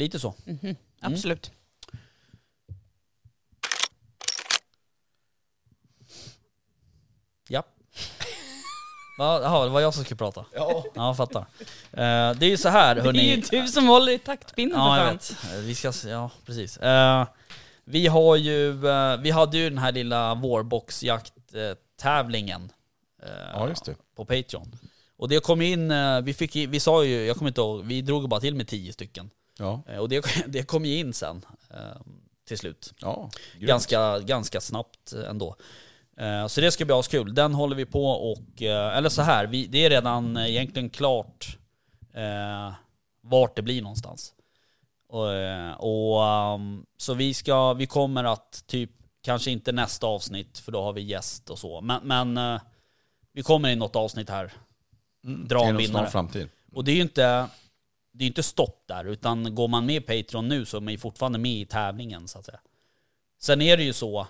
Lite 0.00 0.18
så. 0.20 0.34
Mhm, 0.44 0.76
Absolut. 1.00 1.50
Ja. 7.48 7.62
Va, 7.62 7.64
Jaha, 9.18 9.64
det 9.64 9.70
var 9.70 9.80
jag 9.80 9.94
som 9.94 10.04
skulle 10.04 10.18
prata. 10.18 10.44
Ja. 10.54 10.84
Ja, 10.94 11.14
fattar. 11.14 11.40
Eh, 11.92 12.30
det 12.38 12.46
är 12.46 12.50
ju 12.50 12.56
så 12.56 12.68
här, 12.68 12.94
Det 12.94 13.02
hörni. 13.02 13.30
är 13.32 13.36
ju 13.36 13.42
du 13.62 13.68
som 13.68 13.88
håller 13.88 14.12
i 14.12 14.18
taktpinnen 14.18 14.78
Ja, 14.78 14.94
för 14.96 15.04
jag 15.04 15.06
fan. 15.06 15.14
vet. 15.14 15.36
Eh, 15.54 15.58
Vi 15.60 15.74
ska, 15.74 15.92
ja, 16.08 16.30
precis. 16.46 16.76
Eh, 16.76 17.26
vi 17.84 18.06
har 18.06 18.36
ju, 18.36 18.88
eh, 18.88 19.16
vi 19.20 19.30
hade 19.30 19.58
ju 19.58 19.68
den 19.70 19.78
här 19.78 19.92
lilla 19.92 20.34
vårboxjakt-tävlingen 20.34 22.72
eh, 23.22 23.28
Ja, 23.54 23.68
just 23.68 23.84
det. 23.84 23.94
på 24.16 24.24
Patreon. 24.24 24.78
Och 25.16 25.28
det 25.28 25.40
kom 25.44 25.62
in, 25.62 25.90
eh, 25.90 26.20
vi 26.20 26.34
fick, 26.34 26.56
i- 26.56 26.66
vi 26.66 26.80
sa 26.80 27.04
ju, 27.04 27.24
jag 27.26 27.36
kommer 27.36 27.48
inte 27.50 27.60
ihåg, 27.60 27.84
vi 27.84 28.02
drog 28.02 28.28
bara 28.28 28.40
till 28.40 28.54
med 28.54 28.68
tio 28.68 28.92
stycken. 28.92 29.30
Ja, 29.58 29.82
Eh, 29.88 29.98
och 29.98 30.08
det, 30.08 30.24
det 30.46 30.62
kom 30.62 30.84
ju 30.84 30.96
in 30.98 31.12
sen, 31.12 31.44
eh, 31.70 31.76
till 32.48 32.58
slut. 32.58 32.94
ja. 33.00 33.30
grymt. 33.54 33.68
Ganska, 33.68 34.18
ganska 34.18 34.60
snabbt 34.60 35.12
ändå. 35.12 35.56
Eh, 36.18 36.46
Så 36.46 36.60
det 36.60 36.70
ska 36.70 36.84
bli 36.84 36.94
askul. 36.94 37.34
Den 37.34 37.54
håller 37.54 37.76
vi 37.76 37.86
på 37.86 38.06
och, 38.06 38.62
eh, 38.62 38.96
eller 38.96 39.08
så 39.08 39.22
här, 39.22 39.46
vi, 39.46 39.66
det 39.66 39.84
är 39.84 39.90
redan 39.90 40.36
eh, 40.36 40.50
egentligen 40.50 40.90
klart 40.90 41.58
eh, 42.14 42.72
vart 43.22 43.56
det 43.56 43.62
blir 43.62 43.82
någonstans. 43.82 44.34
Och, 45.08 45.26
och 45.78 46.22
um, 46.54 46.86
så 46.96 47.14
vi 47.14 47.34
ska, 47.34 47.72
vi 47.74 47.86
kommer 47.86 48.24
att 48.24 48.64
typ, 48.66 48.90
kanske 49.22 49.50
inte 49.50 49.72
nästa 49.72 50.06
avsnitt 50.06 50.58
för 50.58 50.72
då 50.72 50.82
har 50.82 50.92
vi 50.92 51.00
gäst 51.02 51.50
och 51.50 51.58
så, 51.58 51.80
men, 51.80 52.00
men 52.04 52.60
vi 53.32 53.42
kommer 53.42 53.68
i 53.68 53.76
något 53.76 53.96
avsnitt 53.96 54.30
här. 54.30 54.52
Dra 55.22 55.58
Det 55.58 55.64
är 55.64 55.68
en 55.68 55.76
vinnare. 55.76 56.06
framtid. 56.10 56.48
Och 56.72 56.84
det 56.84 56.92
är 56.92 56.94
ju 56.96 57.02
inte, 57.02 57.48
det 58.12 58.24
är 58.24 58.26
inte 58.26 58.42
stopp 58.42 58.84
där, 58.88 59.04
utan 59.04 59.54
går 59.54 59.68
man 59.68 59.86
med 59.86 59.96
i 59.96 60.00
Patreon 60.00 60.48
nu 60.48 60.64
så 60.64 60.76
är 60.76 60.80
man 60.80 60.92
ju 60.92 60.98
fortfarande 60.98 61.38
med 61.38 61.52
i 61.52 61.64
tävlingen 61.66 62.28
så 62.28 62.38
att 62.38 62.44
säga. 62.44 62.60
Sen 63.40 63.62
är 63.62 63.76
det 63.76 63.82
ju 63.82 63.92
så 63.92 64.26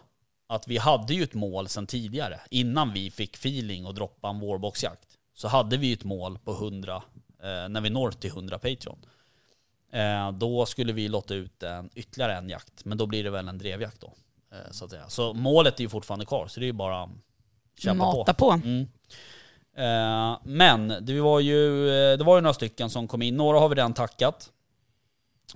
att 0.48 0.68
vi 0.68 0.78
hade 0.78 1.14
ju 1.14 1.22
ett 1.22 1.34
mål 1.34 1.68
sen 1.68 1.86
tidigare, 1.86 2.40
innan 2.50 2.92
vi 2.92 3.10
fick 3.10 3.34
feeling 3.34 3.86
och 3.86 3.94
droppa 3.94 4.28
en 4.28 4.40
vårboxjakt. 4.40 5.08
Så 5.34 5.48
hade 5.48 5.76
vi 5.76 5.86
ju 5.86 5.92
ett 5.92 6.04
mål 6.04 6.38
på 6.38 6.52
100, 6.52 7.02
eh, 7.42 7.68
när 7.68 7.80
vi 7.80 7.90
når 7.90 8.10
till 8.10 8.30
100 8.30 8.58
Patreon. 8.58 8.98
Eh, 9.92 10.32
då 10.32 10.66
skulle 10.66 10.92
vi 10.92 11.08
låta 11.08 11.34
ut 11.34 11.62
en, 11.62 11.90
ytterligare 11.94 12.36
en 12.36 12.48
jakt, 12.48 12.84
men 12.84 12.98
då 12.98 13.06
blir 13.06 13.24
det 13.24 13.30
väl 13.30 13.48
en 13.48 13.58
drevjakt 13.58 14.00
då. 14.00 14.12
Eh, 14.52 14.70
så 14.70 14.84
att 14.84 14.90
säga. 14.90 15.08
Så 15.08 15.34
målet 15.34 15.80
är 15.80 15.82
ju 15.82 15.88
fortfarande 15.88 16.26
kvar, 16.26 16.46
så 16.46 16.60
det 16.60 16.64
är 16.64 16.68
ju 16.68 16.72
bara 16.72 17.02
att 17.02 17.10
kämpa 17.78 18.12
på. 18.12 18.18
Mata 18.18 18.34
på. 18.34 18.50
Mm. 18.50 18.86
Eh, 19.76 20.38
men 20.42 20.94
det 21.00 21.20
var, 21.20 21.40
ju, 21.40 21.88
eh, 21.88 22.18
det 22.18 22.24
var 22.24 22.36
ju 22.36 22.40
några 22.40 22.54
stycken 22.54 22.90
som 22.90 23.08
kom 23.08 23.22
in. 23.22 23.36
Några 23.36 23.58
har 23.58 23.68
vi 23.68 23.74
redan 23.74 23.94
tackat. 23.94 24.52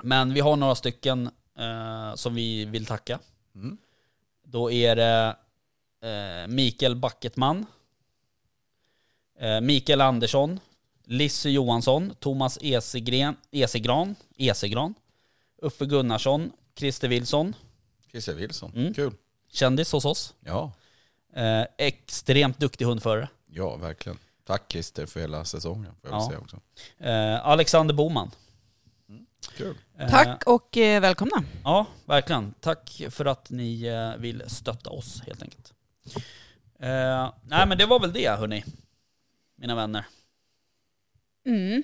Men 0.02 0.34
vi 0.34 0.40
har 0.40 0.56
några 0.56 0.74
stycken 0.74 1.30
eh, 1.58 2.14
som 2.14 2.34
vi 2.34 2.64
vill 2.64 2.86
tacka. 2.86 3.18
Mm. 3.54 3.78
Då 4.52 4.70
är 4.70 4.96
det 4.96 5.36
eh, 6.08 6.48
Mikael 6.48 6.96
Backetman, 6.96 7.66
eh, 9.38 9.60
Mikael 9.60 10.00
Andersson, 10.00 10.60
Lisse 11.04 11.50
Johansson, 11.50 12.14
Thomas 12.20 12.58
Esegren, 12.62 13.36
Esegran, 13.50 14.14
Esegran, 14.36 14.94
Uffe 15.62 15.86
Gunnarsson, 15.86 16.52
Christer 16.76 17.08
Wilson, 17.08 17.54
Christer 18.10 18.34
Wilson, 18.34 18.72
Mm. 18.76 18.94
kul. 18.94 19.12
kändis 19.52 19.92
hos 19.92 20.04
oss. 20.04 20.34
Ja, 20.40 20.72
Eh, 21.34 21.64
extremt 21.78 22.58
duktig 22.58 22.84
hundförare. 22.84 23.28
ja 23.46 23.76
verkligen. 23.76 24.18
Tack 24.44 24.62
Christer 24.72 25.06
för 25.06 25.20
hela 25.20 25.44
säsongen, 25.44 25.94
får 26.02 26.10
jag 26.10 26.20
Ja. 26.22 26.28
säga 26.28 26.38
också. 26.38 26.60
Eh, 26.98 27.46
Alexander 27.46 27.94
Boman. 27.94 28.30
Kul. 29.56 29.76
Tack 30.10 30.42
och 30.46 30.76
eh, 30.76 31.00
välkomna. 31.00 31.44
Ja, 31.64 31.86
verkligen. 32.04 32.54
Tack 32.60 33.02
för 33.10 33.24
att 33.24 33.50
ni 33.50 33.82
eh, 33.82 34.20
vill 34.20 34.42
stötta 34.46 34.90
oss 34.90 35.22
helt 35.26 35.42
enkelt. 35.42 35.72
Eh, 36.78 37.32
nej 37.42 37.66
men 37.66 37.78
det 37.78 37.86
var 37.86 38.00
väl 38.00 38.12
det 38.12 38.30
hörni, 38.30 38.64
mina 39.56 39.74
vänner. 39.74 40.06
Mm. 41.46 41.82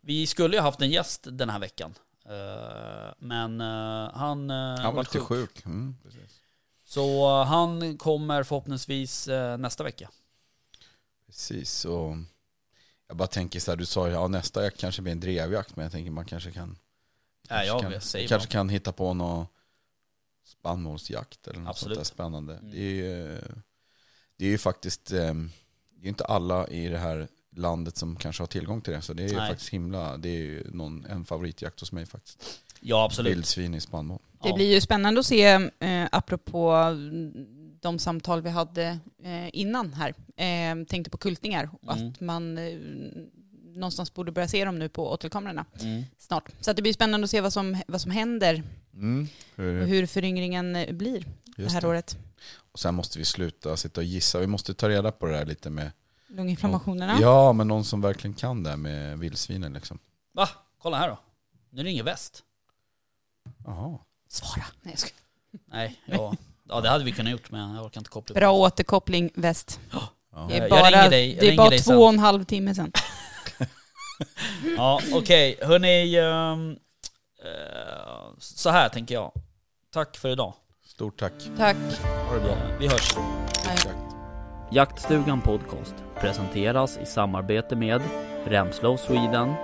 Vi 0.00 0.26
skulle 0.26 0.56
ju 0.56 0.62
haft 0.62 0.80
en 0.80 0.90
gäst 0.90 1.26
den 1.30 1.50
här 1.50 1.58
veckan. 1.58 1.94
Eh, 2.26 3.12
men 3.18 3.60
eh, 3.60 4.10
han, 4.14 4.50
eh, 4.50 4.78
Han 4.78 4.94
var 4.94 5.02
lite 5.02 5.20
sjuk. 5.20 5.64
Mm, 5.66 5.96
precis. 6.02 6.40
Så 6.84 7.40
eh, 7.40 7.46
han 7.46 7.98
kommer 7.98 8.42
förhoppningsvis 8.42 9.28
eh, 9.28 9.56
nästa 9.56 9.84
vecka. 9.84 10.10
precis. 11.26 11.84
Och 11.84 12.16
jag 13.08 13.16
bara 13.16 13.28
tänker 13.28 13.60
så 13.60 13.70
här, 13.70 13.76
du 13.76 13.86
sa 13.86 14.06
ju 14.06 14.12
ja, 14.12 14.28
nästa 14.28 14.64
jakt 14.64 14.80
kanske 14.80 15.02
blir 15.02 15.12
en 15.12 15.20
drevjakt, 15.20 15.76
men 15.76 15.82
jag 15.82 15.92
tänker 15.92 16.10
man 16.10 16.24
kanske 16.24 16.52
kan 16.52 16.78
Nej, 17.50 17.66
kanske 17.68 17.86
jag 17.86 17.92
kan, 17.92 18.00
säger 18.00 18.28
kanske 18.28 18.48
kan 18.48 18.68
hitta 18.68 18.92
på 18.92 19.14
någon 19.14 19.46
spannmålsjakt 20.44 21.48
eller 21.48 21.60
något 21.60 21.68
Absolut. 21.70 21.96
sånt 21.96 22.06
där 22.08 22.14
spännande. 22.14 22.54
Mm. 22.56 22.70
Det, 22.70 22.78
är 22.78 22.90
ju, 22.90 23.38
det 24.36 24.44
är 24.44 24.48
ju 24.48 24.58
faktiskt, 24.58 25.12
eh, 25.12 25.34
det 26.00 26.06
är 26.06 26.08
inte 26.08 26.24
alla 26.24 26.68
i 26.68 26.88
det 26.88 26.98
här 26.98 27.28
landet 27.56 27.96
som 27.96 28.16
kanske 28.16 28.42
har 28.42 28.46
tillgång 28.48 28.80
till 28.80 28.92
det. 28.92 29.02
Så 29.02 29.12
det 29.12 29.22
är 29.22 29.28
ju 29.28 29.36
Nej. 29.36 29.48
faktiskt 29.48 29.70
himla, 29.70 30.16
det 30.16 30.28
är 30.28 30.38
ju 30.38 30.70
någon, 30.70 31.04
en 31.04 31.24
favoritjakt 31.24 31.80
hos 31.80 31.92
mig 31.92 32.06
faktiskt. 32.06 32.60
Ja 32.80 33.04
absolut. 33.04 33.32
Vildsvin 33.32 33.74
i 33.74 33.80
spannmål. 33.80 34.18
Det 34.42 34.48
Ja. 34.48 34.54
blir 34.54 34.74
ju 34.74 34.80
spännande 34.80 35.20
att 35.20 35.26
se, 35.26 35.44
eh, 35.80 36.08
apropå 36.12 36.74
de 37.80 37.98
samtal 37.98 38.42
vi 38.42 38.50
hade 38.50 38.98
eh, 39.22 39.48
innan 39.52 39.92
här, 39.92 40.14
eh, 40.36 40.84
tänkte 40.86 41.10
på 41.10 41.18
kultningar, 41.18 41.70
och 41.82 41.92
Mm. 41.96 42.08
att 42.08 42.20
man 42.20 42.58
eh, 42.58 42.78
någonstans 43.74 44.14
borde 44.14 44.32
börja 44.32 44.48
se 44.48 44.64
dem 44.64 44.78
nu 44.78 44.88
på 44.88 45.10
åtelkamerorna 45.12 45.64
Mm. 45.80 46.04
snart. 46.18 46.48
Så 46.60 46.70
att 46.70 46.76
det 46.76 46.82
blir 46.82 46.92
spännande 46.92 47.24
att 47.24 47.30
se 47.30 47.40
vad 47.40 47.52
som, 47.52 47.82
vad 47.88 48.00
som 48.00 48.10
händer 48.10 48.62
Mm. 48.94 49.28
och 49.56 49.62
Hur, 49.64 49.86
hur 49.86 50.06
föryngringen 50.06 50.76
eh, 50.76 50.92
blir 50.94 51.24
det 51.56 51.70
här 51.72 51.80
det. 51.80 51.86
året. 51.88 52.16
Och 52.72 52.78
sen 52.78 52.94
måste 52.94 53.18
vi 53.18 53.24
sluta 53.24 53.76
sitta 53.76 54.00
och 54.00 54.04
gissa. 54.04 54.38
Vi 54.38 54.46
måste 54.46 54.74
ta 54.74 54.88
reda 54.88 55.12
på 55.12 55.26
det 55.26 55.32
där 55.32 55.46
lite 55.46 55.70
med, 55.70 55.90
Lunginflammationerna. 56.28 57.18
ja 57.20 57.52
men 57.52 57.68
någon 57.68 57.84
som 57.84 58.00
verkligen 58.00 58.34
kan 58.34 58.62
det 58.62 58.70
här 58.70 58.76
med 58.76 59.18
vildsvinen 59.18 59.72
liksom. 59.72 59.98
Va? 60.32 60.48
Kolla 60.78 60.98
här 60.98 61.08
då. 61.08 61.18
Nu 61.70 61.82
ringer 61.82 62.02
väst. 62.02 62.42
Jaha. 63.66 63.98
Svara. 64.28 64.64
Nej, 64.82 64.92
jag 64.92 64.98
ska. 64.98 65.10
Nej, 65.64 66.00
ja. 66.06 66.34
ja 66.68 66.80
det 66.80 66.88
hade 66.88 67.04
vi 67.04 67.12
kunnat 67.12 67.32
gjort 67.32 67.50
men 67.50 67.74
jag 67.74 67.84
orkar 67.86 68.00
inte 68.00 68.10
koppla. 68.10 68.34
Bra 68.34 68.52
återkoppling 68.52 69.30
väst. 69.34 69.80
Ja. 69.92 70.46
Det 70.48 70.56
är 70.56 70.70
bara, 70.70 70.86
ringer 70.90 71.10
dig- 71.10 71.28
jag 71.30 71.36
det 71.40 71.46
är 71.46 71.50
ringer 71.50 71.56
bara 71.56 71.70
dig 71.70 71.78
två 71.78 71.84
sen. 71.90 71.96
och 71.98 72.08
en 72.08 72.18
halv 72.18 72.44
timme 72.44 72.74
sedan. 72.74 72.92
Ja, 74.76 75.00
okej. 75.12 75.58
Hörni, 75.62 76.16
ehm, 76.16 76.70
eh, 77.44 78.38
så 78.38 78.70
här 78.70 78.88
tänker 78.88 79.14
jag. 79.14 79.32
Tack 79.92 80.16
för 80.16 80.28
idag. 80.28 80.54
Stort 80.86 81.18
tack. 81.20 81.32
Tack. 81.56 81.76
Ha 82.28 82.34
det 82.34 82.40
bra. 82.40 82.56
Vi 82.80 82.88
hörs. 82.88 83.14
Hej. 83.66 83.76
Jakt. 83.76 83.96
Jaktstugan 84.72 85.40
Podcast 85.40 85.94
presenteras 86.20 86.98
i 87.02 87.06
samarbete 87.06 87.76
med 87.76 88.02
Remslow 88.46 88.96
Sweden, 88.96 89.54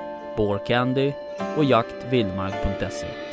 Candy 0.67 1.13
och 1.57 1.65
jaktvildmark.se. 1.65 3.26